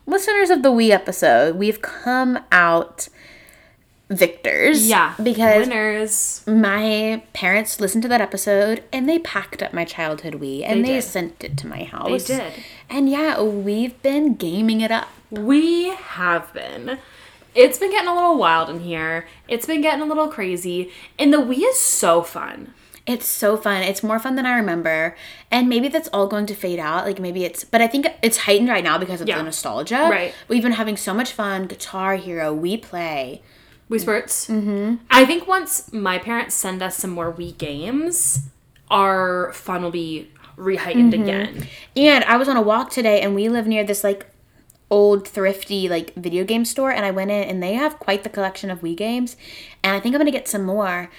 listeners 0.06 0.50
of 0.50 0.62
the 0.62 0.72
we 0.72 0.90
episode, 0.90 1.56
we've 1.56 1.82
come 1.82 2.38
out 2.50 3.08
victors. 4.10 4.86
Yeah. 4.86 5.14
Because 5.22 5.66
winners. 5.66 6.42
my 6.46 7.22
parents 7.32 7.80
listened 7.80 8.02
to 8.02 8.08
that 8.08 8.20
episode 8.20 8.84
and 8.92 9.08
they 9.08 9.18
packed 9.18 9.62
up 9.62 9.72
my 9.72 9.84
childhood 9.84 10.34
Wii 10.34 10.62
and 10.64 10.84
They 10.84 10.94
they, 10.94 11.00
sent 11.00 11.42
it 11.42 11.56
to 11.58 11.66
my 11.66 11.84
house. 11.84 12.24
They 12.24 12.36
did. 12.36 12.52
And 12.90 13.08
yeah, 13.08 13.40
we've 13.42 14.00
been 14.02 14.34
gaming 14.34 14.80
it 14.80 14.90
up. 14.90 15.08
We 15.30 15.88
have 15.94 16.52
been. 16.52 16.98
It's 17.54 17.78
been 17.78 17.90
getting 17.90 18.08
a 18.08 18.14
little 18.14 18.36
wild 18.36 18.68
in 18.68 18.80
here. 18.80 19.26
It's 19.48 19.66
been 19.66 19.80
getting 19.80 20.02
a 20.02 20.06
little 20.06 20.28
crazy. 20.28 20.90
And 21.18 21.32
the 21.32 21.38
Wii 21.38 21.62
is 21.68 21.78
so 21.78 22.22
fun. 22.22 22.74
It's 23.06 23.26
so 23.26 23.56
fun. 23.56 23.82
It's 23.82 24.02
more 24.02 24.18
fun 24.18 24.34
than 24.34 24.46
I 24.46 24.56
remember. 24.56 25.14
And 25.50 25.68
maybe 25.68 25.88
that's 25.88 26.08
all 26.08 26.26
going 26.26 26.46
to 26.46 26.54
fade 26.54 26.78
out. 26.78 27.04
Like 27.06 27.20
maybe 27.20 27.44
it's 27.44 27.62
but 27.62 27.80
I 27.80 27.86
think 27.86 28.06
it's 28.22 28.38
heightened 28.38 28.68
right 28.70 28.82
now 28.84 28.98
because 28.98 29.20
of 29.20 29.28
Yeah. 29.28 29.36
the 29.38 29.44
nostalgia. 29.44 30.08
Right. 30.10 30.34
We've 30.48 30.62
been 30.62 30.72
having 30.72 30.96
so 30.96 31.12
much 31.14 31.32
fun. 31.32 31.66
Guitar 31.66 32.16
Hero, 32.16 32.54
Wii 32.56 32.80
Play. 32.82 33.42
Wii 33.90 34.00
Sports. 34.00 34.46
Mm-hmm. 34.48 34.96
I 35.10 35.24
think 35.24 35.46
once 35.46 35.92
my 35.92 36.18
parents 36.18 36.54
send 36.54 36.82
us 36.82 36.96
some 36.96 37.10
more 37.10 37.32
Wii 37.32 37.56
games, 37.58 38.48
our 38.90 39.52
fun 39.52 39.82
will 39.82 39.90
be 39.90 40.30
re-heightened 40.56 41.14
again. 41.14 41.66
And 41.96 42.24
I 42.24 42.36
was 42.36 42.48
on 42.48 42.56
a 42.56 42.62
walk 42.62 42.90
today 42.90 43.20
and 43.20 43.34
we 43.34 43.48
live 43.48 43.66
near 43.66 43.84
this 43.84 44.04
like 44.04 44.26
old 44.90 45.26
thrifty 45.26 45.88
like 45.88 46.14
video 46.14 46.44
game 46.44 46.64
store 46.64 46.92
and 46.92 47.04
I 47.04 47.10
went 47.10 47.30
in 47.30 47.42
and 47.44 47.62
they 47.62 47.72
have 47.74 47.98
quite 47.98 48.22
the 48.22 48.28
collection 48.28 48.70
of 48.70 48.80
Wii 48.80 48.96
games 48.96 49.36
and 49.82 49.96
I 49.96 50.00
think 50.00 50.14
I'm 50.14 50.20
gonna 50.20 50.30
get 50.30 50.48
some 50.48 50.62
more. 50.64 51.10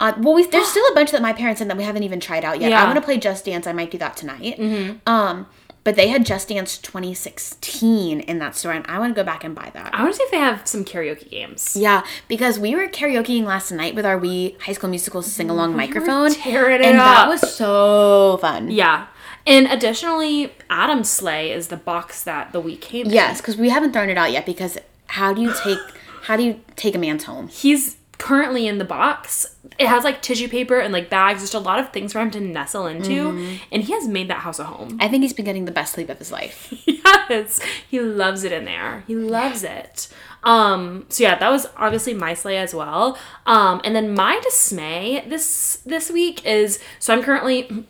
Uh, 0.00 0.12
well, 0.18 0.34
we, 0.34 0.44
there's 0.46 0.66
still 0.74 0.84
a 0.90 0.94
bunch 0.94 1.12
that 1.12 1.22
my 1.22 1.32
parents 1.32 1.60
said 1.60 1.70
that 1.70 1.76
we 1.76 1.84
haven't 1.84 2.02
even 2.02 2.20
tried 2.20 2.44
out 2.44 2.60
yet. 2.60 2.70
Yeah. 2.70 2.82
I 2.82 2.84
want 2.84 2.96
to 2.96 3.02
play 3.02 3.18
Just 3.18 3.44
Dance. 3.44 3.66
I 3.66 3.72
might 3.72 3.90
do 3.90 3.98
that 3.98 4.16
tonight. 4.16 4.58
Um, 5.06 5.46
but 5.84 5.96
they 5.96 6.08
had 6.08 6.24
Just 6.24 6.48
Dance 6.48 6.78
2016 6.78 8.20
in 8.20 8.38
that 8.38 8.54
store, 8.54 8.72
and 8.72 8.86
I 8.86 8.98
want 8.98 9.14
to 9.14 9.20
go 9.20 9.24
back 9.24 9.44
and 9.44 9.54
buy 9.54 9.70
that. 9.74 9.94
I 9.94 10.02
want 10.02 10.14
to 10.14 10.18
see 10.18 10.24
if 10.24 10.30
they 10.30 10.38
have 10.38 10.66
some 10.66 10.84
karaoke 10.84 11.30
games. 11.30 11.76
Yeah, 11.76 12.04
because 12.28 12.58
we 12.58 12.74
were 12.74 12.86
karaokeing 12.88 13.44
last 13.44 13.70
night 13.72 13.94
with 13.94 14.06
our 14.06 14.18
Wii 14.18 14.60
High 14.60 14.72
School 14.72 14.90
Musical 14.90 15.22
sing 15.22 15.50
along 15.50 15.76
microphone, 15.76 16.32
tearing 16.32 16.80
it 16.80 16.84
and 16.84 16.98
that 16.98 17.28
was 17.28 17.40
so 17.54 18.38
fun. 18.40 18.70
Yeah. 18.70 19.06
And 19.44 19.66
additionally, 19.66 20.52
Adam's 20.70 21.10
Slay 21.10 21.50
is 21.50 21.68
the 21.68 21.76
box 21.76 22.22
that 22.24 22.52
the 22.52 22.62
Wii 22.62 22.80
came 22.80 23.06
in. 23.06 23.12
Yes, 23.12 23.40
because 23.40 23.56
we 23.56 23.70
haven't 23.70 23.92
thrown 23.92 24.08
it 24.08 24.16
out 24.16 24.30
yet. 24.30 24.46
Because 24.46 24.78
how 25.08 25.32
do 25.32 25.42
you 25.42 25.52
take 25.62 25.78
how 26.22 26.36
do 26.36 26.44
you 26.44 26.60
take 26.76 26.94
a 26.94 26.98
man's 26.98 27.24
home? 27.24 27.48
He's 27.48 27.96
currently 28.22 28.68
in 28.68 28.78
the 28.78 28.84
box. 28.84 29.56
It 29.80 29.88
has 29.88 30.04
like 30.04 30.22
tissue 30.22 30.48
paper 30.48 30.78
and 30.78 30.92
like 30.92 31.10
bags, 31.10 31.40
just 31.40 31.54
a 31.54 31.58
lot 31.58 31.80
of 31.80 31.92
things 31.92 32.12
for 32.12 32.20
him 32.20 32.30
to 32.30 32.40
nestle 32.40 32.86
into. 32.86 33.32
Mm-hmm. 33.32 33.56
And 33.72 33.82
he 33.82 33.92
has 33.92 34.06
made 34.06 34.28
that 34.28 34.38
house 34.38 34.60
a 34.60 34.64
home. 34.64 34.96
I 35.00 35.08
think 35.08 35.22
he's 35.22 35.32
been 35.32 35.44
getting 35.44 35.64
the 35.64 35.72
best 35.72 35.94
sleep 35.94 36.08
of 36.08 36.18
his 36.18 36.30
life. 36.30 36.72
yes. 36.86 37.58
He 37.90 37.98
loves 37.98 38.44
it 38.44 38.52
in 38.52 38.64
there. 38.64 39.02
He 39.08 39.16
loves 39.16 39.64
it. 39.64 40.06
Um, 40.44 41.04
so 41.08 41.24
yeah, 41.24 41.36
that 41.36 41.50
was 41.50 41.66
obviously 41.76 42.14
my 42.14 42.32
slay 42.34 42.58
as 42.58 42.72
well. 42.72 43.18
Um, 43.44 43.80
and 43.82 43.96
then 43.96 44.14
my 44.14 44.40
dismay 44.44 45.24
this 45.28 45.82
this 45.84 46.08
week 46.08 46.46
is 46.46 46.78
so 47.00 47.12
I'm 47.12 47.24
currently 47.24 47.86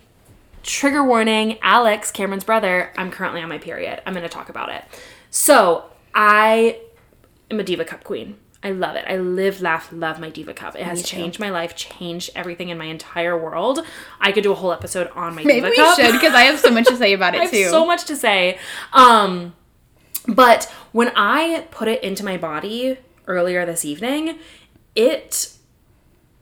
trigger 0.62 1.04
warning, 1.04 1.58
Alex, 1.60 2.10
Camryn's 2.10 2.44
brother, 2.44 2.90
I'm 2.96 3.10
currently 3.10 3.42
on 3.42 3.50
my 3.50 3.58
period. 3.58 4.00
I'm 4.06 4.14
gonna 4.14 4.30
talk 4.30 4.48
about 4.48 4.70
it. 4.70 4.84
So 5.30 5.84
I 6.14 6.80
am 7.50 7.60
a 7.60 7.62
Diva 7.62 7.84
Cup 7.84 8.02
queen. 8.02 8.36
I 8.64 8.70
love 8.70 8.94
it. 8.94 9.04
I 9.08 9.16
live, 9.16 9.60
laugh, 9.60 9.90
love 9.92 10.20
my 10.20 10.30
Diva 10.30 10.54
Cup. 10.54 10.76
It 10.76 10.82
has 10.82 11.02
changed 11.02 11.40
my 11.40 11.50
life, 11.50 11.74
changed 11.74 12.30
everything 12.36 12.68
in 12.68 12.78
my 12.78 12.84
entire 12.84 13.36
world. 13.36 13.80
I 14.20 14.30
could 14.30 14.44
do 14.44 14.52
a 14.52 14.54
whole 14.54 14.72
episode 14.72 15.08
on 15.16 15.34
my 15.34 15.42
Maybe 15.42 15.54
Diva 15.54 15.70
we 15.70 15.76
Cup. 15.76 15.98
should 15.98 16.12
because 16.12 16.34
I 16.34 16.42
have 16.42 16.60
so 16.60 16.70
much 16.70 16.86
to 16.86 16.96
say 16.96 17.12
about 17.14 17.34
it 17.34 17.40
I 17.40 17.42
have 17.44 17.50
too. 17.50 17.68
so 17.70 17.84
much 17.84 18.04
to 18.04 18.14
say. 18.16 18.58
Um, 18.92 19.54
but 20.28 20.72
when 20.92 21.10
I 21.16 21.66
put 21.72 21.88
it 21.88 22.02
into 22.04 22.24
my 22.24 22.36
body 22.36 22.98
earlier 23.26 23.66
this 23.66 23.84
evening, 23.84 24.38
it 24.94 25.56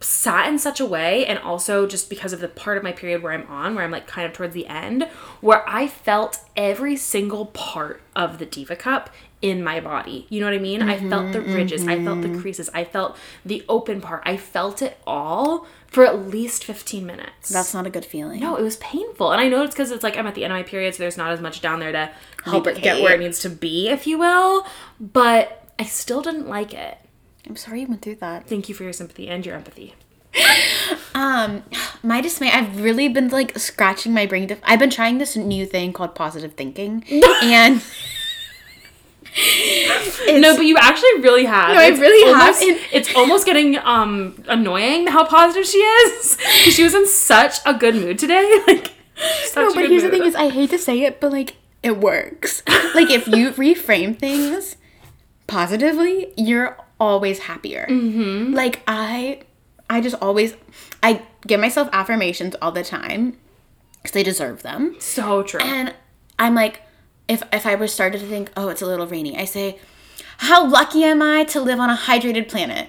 sat 0.02 0.48
in 0.48 0.58
such 0.58 0.80
a 0.80 0.86
way, 0.86 1.26
and 1.26 1.38
also 1.38 1.86
just 1.86 2.08
because 2.08 2.32
of 2.32 2.40
the 2.40 2.48
part 2.48 2.78
of 2.78 2.82
my 2.82 2.92
period 2.92 3.22
where 3.22 3.32
I'm 3.32 3.46
on, 3.48 3.74
where 3.74 3.84
I'm 3.84 3.90
like 3.90 4.06
kind 4.06 4.26
of 4.26 4.32
towards 4.32 4.54
the 4.54 4.66
end, 4.66 5.04
where 5.40 5.66
I 5.68 5.86
felt 5.86 6.38
every 6.56 6.96
single 6.96 7.46
part 7.46 8.02
of 8.16 8.38
the 8.38 8.46
Diva 8.46 8.76
Cup 8.76 9.10
in 9.42 9.64
my 9.64 9.80
body. 9.80 10.26
You 10.28 10.40
know 10.40 10.46
what 10.46 10.54
I 10.54 10.58
mean? 10.58 10.82
I 10.82 10.98
felt 10.98 11.32
the 11.32 11.40
ridges, 11.40 11.86
I 11.86 12.02
felt 12.04 12.20
the 12.22 12.38
creases, 12.38 12.68
I 12.74 12.84
felt 12.84 13.16
the 13.44 13.64
open 13.68 14.00
part, 14.00 14.22
I 14.26 14.36
felt 14.36 14.82
it 14.82 14.98
all 15.06 15.66
for 15.86 16.04
at 16.04 16.28
least 16.28 16.64
15 16.64 17.04
minutes. 17.06 17.48
That's 17.48 17.74
not 17.74 17.86
a 17.86 17.90
good 17.90 18.04
feeling. 18.04 18.40
No, 18.40 18.56
it 18.56 18.62
was 18.62 18.76
painful. 18.76 19.32
And 19.32 19.40
I 19.40 19.48
know 19.48 19.62
it's 19.62 19.74
because 19.74 19.90
it's 19.90 20.04
like 20.04 20.16
I'm 20.16 20.26
at 20.26 20.34
the 20.34 20.44
end 20.44 20.52
of 20.52 20.58
my 20.58 20.62
period, 20.62 20.94
so 20.94 21.02
there's 21.02 21.16
not 21.16 21.30
as 21.30 21.40
much 21.40 21.60
down 21.60 21.80
there 21.80 21.92
to 21.92 22.10
help 22.44 22.66
it 22.66 22.82
get 22.82 23.02
where 23.02 23.14
it 23.14 23.20
needs 23.20 23.40
to 23.40 23.48
be, 23.50 23.88
if 23.88 24.06
you 24.06 24.18
will. 24.18 24.66
But 25.00 25.72
I 25.78 25.84
still 25.84 26.20
didn't 26.22 26.48
like 26.48 26.74
it. 26.74 26.98
I'm 27.46 27.56
sorry 27.56 27.80
you 27.80 27.86
went 27.86 28.02
through 28.02 28.16
that. 28.16 28.46
Thank 28.46 28.68
you 28.68 28.74
for 28.74 28.84
your 28.84 28.92
sympathy 28.92 29.28
and 29.28 29.44
your 29.44 29.56
empathy. 29.56 29.94
Um, 31.14 31.64
my 32.02 32.20
dismay. 32.20 32.50
I've 32.52 32.80
really 32.80 33.08
been 33.08 33.28
like 33.28 33.58
scratching 33.58 34.14
my 34.14 34.26
brain. 34.26 34.48
To, 34.48 34.58
I've 34.62 34.78
been 34.78 34.90
trying 34.90 35.18
this 35.18 35.36
new 35.36 35.66
thing 35.66 35.92
called 35.92 36.14
positive 36.14 36.54
thinking, 36.54 37.04
and 37.42 37.82
no, 40.40 40.56
but 40.56 40.64
you 40.66 40.76
actually 40.78 41.20
really 41.20 41.44
have. 41.44 41.74
No, 41.74 41.80
I 41.80 41.86
It's 41.86 42.00
really 42.00 42.32
have, 42.32 42.40
almost- 42.56 42.62
and- 42.62 42.78
It's 42.92 43.14
almost 43.14 43.46
getting 43.46 43.78
um 43.78 44.42
annoying 44.48 45.06
how 45.06 45.24
positive 45.24 45.66
she 45.66 45.78
is. 45.78 46.36
she 46.74 46.82
was 46.84 46.94
in 46.94 47.06
such 47.06 47.58
a 47.66 47.74
good 47.74 47.94
mood 47.94 48.18
today. 48.18 48.46
Like, 48.66 48.92
such 49.44 49.56
no, 49.56 49.74
but 49.74 49.88
here's 49.90 50.02
the 50.02 50.08
thing: 50.10 50.24
is 50.24 50.34
I 50.34 50.48
hate 50.48 50.70
to 50.70 50.78
say 50.78 51.02
it, 51.02 51.20
but 51.20 51.30
like 51.30 51.56
it 51.82 51.98
works. 51.98 52.62
like 52.94 53.10
if 53.10 53.26
you 53.28 53.50
reframe 53.66 54.18
things 54.18 54.76
positively, 55.46 56.32
you're 56.36 56.78
always 56.98 57.40
happier. 57.40 57.86
Mm-hmm. 57.88 58.54
Like 58.54 58.80
I, 58.86 59.40
I 59.90 60.00
just 60.00 60.16
always, 60.22 60.54
I 61.02 61.22
give 61.46 61.60
myself 61.60 61.88
affirmations 61.92 62.54
all 62.62 62.72
the 62.72 62.84
time 62.84 63.36
because 64.00 64.12
they 64.12 64.22
deserve 64.22 64.62
them. 64.62 64.96
so 65.00 65.42
true. 65.42 65.60
And 65.60 65.94
I'm 66.38 66.54
like, 66.54 66.82
if 67.30 67.42
if 67.52 67.64
I 67.66 67.74
was 67.76 67.92
started 67.94 68.20
to 68.20 68.26
think, 68.26 68.50
oh, 68.56 68.68
it's 68.68 68.82
a 68.82 68.86
little 68.86 69.06
rainy, 69.06 69.38
I 69.38 69.44
say, 69.46 69.78
how 70.38 70.66
lucky 70.66 71.04
am 71.04 71.22
I 71.22 71.44
to 71.44 71.60
live 71.60 71.78
on 71.80 71.88
a 71.90 71.96
hydrated 71.96 72.48
planet? 72.48 72.88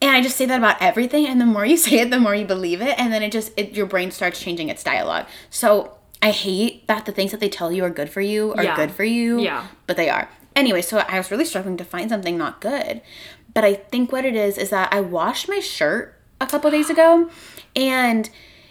And 0.00 0.10
I 0.10 0.20
just 0.22 0.36
say 0.36 0.46
that 0.46 0.58
about 0.58 0.80
everything. 0.80 1.26
And 1.26 1.40
the 1.40 1.46
more 1.46 1.64
you 1.66 1.76
say 1.86 2.00
it, 2.00 2.10
the 2.10 2.20
more 2.20 2.34
you 2.34 2.44
believe 2.46 2.80
it. 2.80 2.98
And 2.98 3.12
then 3.12 3.22
it 3.22 3.32
just 3.32 3.52
it, 3.56 3.72
your 3.72 3.86
brain 3.86 4.10
starts 4.10 4.40
changing 4.40 4.68
its 4.68 4.82
dialogue. 4.82 5.26
So 5.50 5.98
I 6.22 6.30
hate 6.30 6.86
that 6.86 7.04
the 7.04 7.12
things 7.12 7.30
that 7.32 7.40
they 7.40 7.48
tell 7.48 7.72
you 7.72 7.84
are 7.84 7.90
good 7.90 8.08
for 8.10 8.20
you 8.20 8.54
are 8.54 8.62
Yeah. 8.64 8.76
good 8.76 8.92
for 8.92 9.04
you. 9.04 9.40
Yeah. 9.40 9.66
But 9.86 9.96
they 9.96 10.08
are. 10.08 10.28
Anyway, 10.54 10.82
so 10.82 10.98
I 10.98 11.18
was 11.18 11.30
really 11.30 11.44
struggling 11.44 11.76
to 11.78 11.84
find 11.84 12.08
something 12.10 12.36
not 12.38 12.60
good. 12.60 13.00
But 13.54 13.64
I 13.64 13.74
think 13.74 14.12
what 14.12 14.24
it 14.24 14.36
is 14.36 14.56
is 14.56 14.70
that 14.70 14.92
I 14.92 15.00
washed 15.00 15.48
my 15.48 15.60
shirt 15.60 16.14
a 16.40 16.46
couple 16.46 16.70
days 16.70 16.88
ago 16.90 17.28
and 17.76 18.30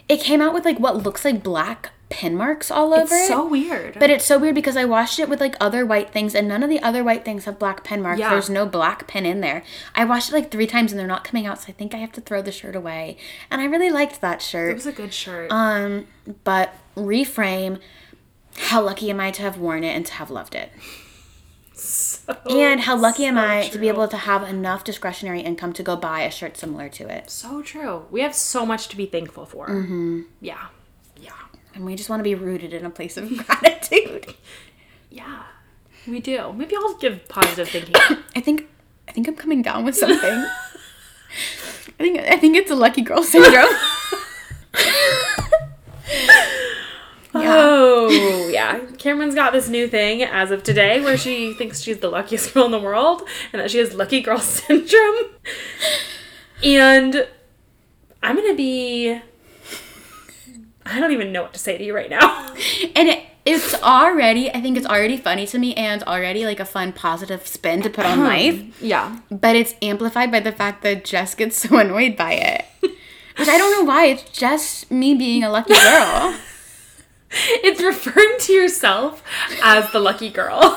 it 0.10 0.20
came 0.22 0.42
out 0.42 0.54
with 0.54 0.66
like 0.66 0.80
what 0.80 0.98
looks 1.04 1.24
like 1.26 1.44
black 1.44 1.92
pin 2.12 2.36
marks 2.36 2.70
all 2.70 2.94
over 2.94 3.02
it's 3.04 3.12
it. 3.12 3.28
so 3.28 3.48
weird. 3.48 3.98
But 4.00 4.10
it's 4.12 4.26
so 4.26 4.38
weird 4.38 4.54
because 4.54 4.78
I 4.78 4.86
washed 4.86 5.18
it 5.18 5.28
with 5.30 5.40
like 5.40 5.56
other 5.60 5.86
white 5.86 6.12
things 6.12 6.36
and 6.36 6.48
none 6.48 6.62
of 6.62 6.70
the 6.70 6.80
other 6.82 7.04
white 7.04 7.26
things 7.26 7.46
have 7.46 7.58
black 7.58 7.84
pen 7.84 8.02
marks. 8.02 8.20
Yeah. 8.20 8.30
There's 8.30 8.50
no 8.50 8.66
black 8.66 9.08
pen 9.08 9.26
in 9.26 9.42
there. 9.42 9.64
I 9.96 10.06
washed 10.06 10.30
it 10.30 10.34
like 10.34 10.52
three 10.52 10.68
times 10.68 10.92
and 10.92 11.00
they're 11.00 11.08
not 11.08 11.24
coming 11.24 11.48
out, 11.48 11.60
so 11.62 11.66
I 11.70 11.72
think 11.72 11.96
I 11.96 11.98
have 11.98 12.12
to 12.14 12.22
throw 12.22 12.42
the 12.42 12.52
shirt 12.52 12.76
away. 12.76 13.18
And 13.50 13.62
I 13.62 13.66
really 13.66 13.90
liked 13.90 14.22
that 14.22 14.42
shirt. 14.42 14.72
it 14.72 14.76
was 14.76 14.86
a 14.86 14.92
good 14.92 15.14
shirt. 15.14 15.52
Um, 15.52 16.08
but 16.44 16.76
reframe 16.96 17.80
how 18.58 18.82
lucky 18.82 19.10
am 19.10 19.20
I 19.20 19.32
to 19.32 19.42
have 19.42 19.58
worn 19.58 19.84
it 19.84 19.96
and 19.96 20.06
to 20.06 20.14
have 20.14 20.30
loved 20.30 20.54
it? 20.56 20.72
So- 21.74 22.34
And 22.50 22.82
how 22.82 22.96
lucky 22.96 23.26
am 23.26 23.36
so 23.36 23.42
I 23.42 23.68
to 23.70 23.80
be 23.80 23.88
able 23.88 24.08
to 24.08 24.18
have 24.18 24.44
enough 24.44 24.84
discretionary 24.84 25.42
income 25.42 25.74
to 25.74 25.84
go 25.84 25.96
buy 25.96 26.22
a 26.22 26.32
shirt 26.32 26.58
similar 26.58 26.90
to 26.90 27.08
it? 27.08 27.30
So 27.30 27.62
true. 27.62 28.06
We 28.12 28.22
have 28.22 28.36
so 28.36 28.66
much 28.66 28.88
to 28.90 28.98
be 28.98 29.06
thankful 29.08 29.46
for. 29.46 29.68
Mm-hmm. 29.68 30.22
Yeah. 30.42 30.68
Yeah. 31.72 31.78
And 31.78 31.86
we 31.86 31.96
just 31.96 32.10
want 32.10 32.20
to 32.20 32.24
be 32.24 32.36
rooted 32.36 32.74
in 32.74 32.86
a 32.86 32.90
place 32.90 33.18
of 33.18 33.30
gratitude. 33.48 34.34
Yeah. 35.10 35.44
We 36.08 36.20
do. 36.20 36.52
Maybe 36.54 36.76
I'll 36.76 36.96
give 36.96 37.28
positive 37.28 37.70
thinking. 37.70 37.96
I 38.36 38.42
think 38.42 38.68
I 39.08 39.12
think 39.12 39.28
I'm 39.28 39.36
coming 39.36 39.62
down 39.62 39.86
with 39.86 39.96
something. 39.96 40.20
I 40.30 42.04
think 42.04 42.20
I 42.20 42.38
think 42.38 42.56
it's 42.56 42.72
a 42.72 42.76
lucky 42.76 43.02
girl 43.02 43.24
syndrome. 43.24 43.70
Oh, 47.34 48.50
yeah. 48.52 48.80
Camryn's 48.80 49.36
got 49.36 49.54
this 49.54 49.70
new 49.70 49.88
thing 49.88 50.22
as 50.22 50.52
of 50.52 50.64
today 50.64 51.00
where 51.00 51.18
she 51.18 51.54
thinks 51.54 51.82
she's 51.82 52.00
the 52.00 52.10
luckiest 52.10 52.54
girl 52.54 52.66
in 52.66 52.72
the 52.72 52.80
world 52.80 53.22
and 53.54 53.62
that 53.62 53.72
she 53.72 53.78
has 53.78 53.94
lucky 53.94 54.22
girl 54.22 54.40
syndrome. 54.40 55.30
And 56.62 57.28
I'm 58.22 58.36
going 58.36 58.50
to 58.50 58.56
be. 58.56 59.22
I 60.86 61.00
don't 61.00 61.12
even 61.12 61.32
know 61.32 61.44
what 61.44 61.54
to 61.54 61.60
say 61.60 61.78
to 61.78 61.84
you 61.84 61.96
right 61.96 62.10
now. 62.10 62.48
and 62.96 63.10
it, 63.10 63.26
it's 63.46 63.74
already 63.82 64.52
I 64.52 64.62
think 64.62 64.78
it's 64.78 64.86
already 64.86 65.18
funny 65.18 65.48
to 65.48 65.60
me 65.60 65.74
and 65.76 66.04
already 66.04 66.46
like 66.46 66.60
a 66.60 66.66
fun 66.66 66.94
positive 66.94 67.48
spin 67.48 67.82
to 67.84 67.90
put 67.90 68.06
on 68.06 68.20
um, 68.20 68.26
life. 68.26 68.82
Yeah. 68.82 69.20
But 69.30 69.56
it's 69.56 69.76
amplified 69.82 70.32
by 70.32 70.40
the 70.40 70.52
fact 70.52 70.84
that 70.84 71.06
Jess 71.06 71.36
gets 71.36 71.58
so 71.68 71.78
annoyed 71.78 72.16
by 72.16 72.34
it. 72.34 72.66
Which 73.38 73.48
I 73.48 73.58
don't 73.58 73.72
know 73.72 73.84
why. 73.84 74.06
It's 74.06 74.24
just 74.24 74.92
me 74.92 75.16
being 75.16 75.44
a 75.44 75.50
lucky 75.50 75.74
girl. 75.74 76.38
It's 77.34 77.82
referring 77.82 78.40
to 78.40 78.52
yourself 78.52 79.24
as 79.64 79.90
the 79.94 80.00
lucky 80.00 80.30
girl. 80.30 80.76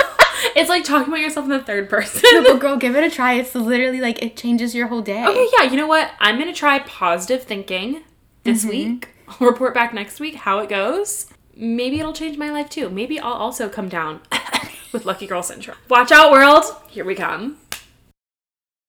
It's 0.55 0.68
like 0.68 0.84
talking 0.84 1.09
about 1.09 1.20
yourself 1.20 1.44
in 1.46 1.50
the 1.50 1.62
third 1.62 1.88
person. 1.88 2.22
but 2.44 2.61
girl, 2.61 2.76
give 2.76 2.94
it 2.96 3.02
a 3.02 3.11
try. 3.11 3.34
It's 3.34 3.55
literally 3.55 4.00
like 4.00 4.22
it 4.22 4.36
changes 4.36 4.74
your 4.74 4.86
whole 4.88 5.02
day. 5.02 5.24
Okay, 5.26 5.48
yeah, 5.59 5.64
you 5.64 5.76
know 5.76 5.86
what? 5.86 6.11
I'm 6.20 6.38
gonna 6.38 6.52
try 6.52 6.78
positive 6.80 7.42
thinking 7.44 8.02
this 8.44 8.61
mm-hmm. 8.61 8.70
week. 8.70 9.14
I'll 9.41 9.47
report 9.47 9.75
back 9.75 9.95
next 9.95 10.20
week 10.20 10.35
how 10.35 10.59
it 10.59 10.68
goes. 10.68 11.27
Maybe 11.57 12.01
it'll 12.01 12.12
change 12.12 12.37
my 12.37 12.51
life 12.51 12.68
too. 12.68 12.91
Maybe 12.91 13.18
I'll 13.18 13.33
also 13.33 13.68
come 13.68 13.89
down 13.89 14.20
with 14.93 15.07
lucky 15.07 15.27
girl 15.27 15.43
syndrome. 15.43 15.77
Watch 15.89 16.11
out, 16.11 16.33
world! 16.33 16.64
Here 16.89 17.05
we 17.05 17.14
come. 17.14 17.59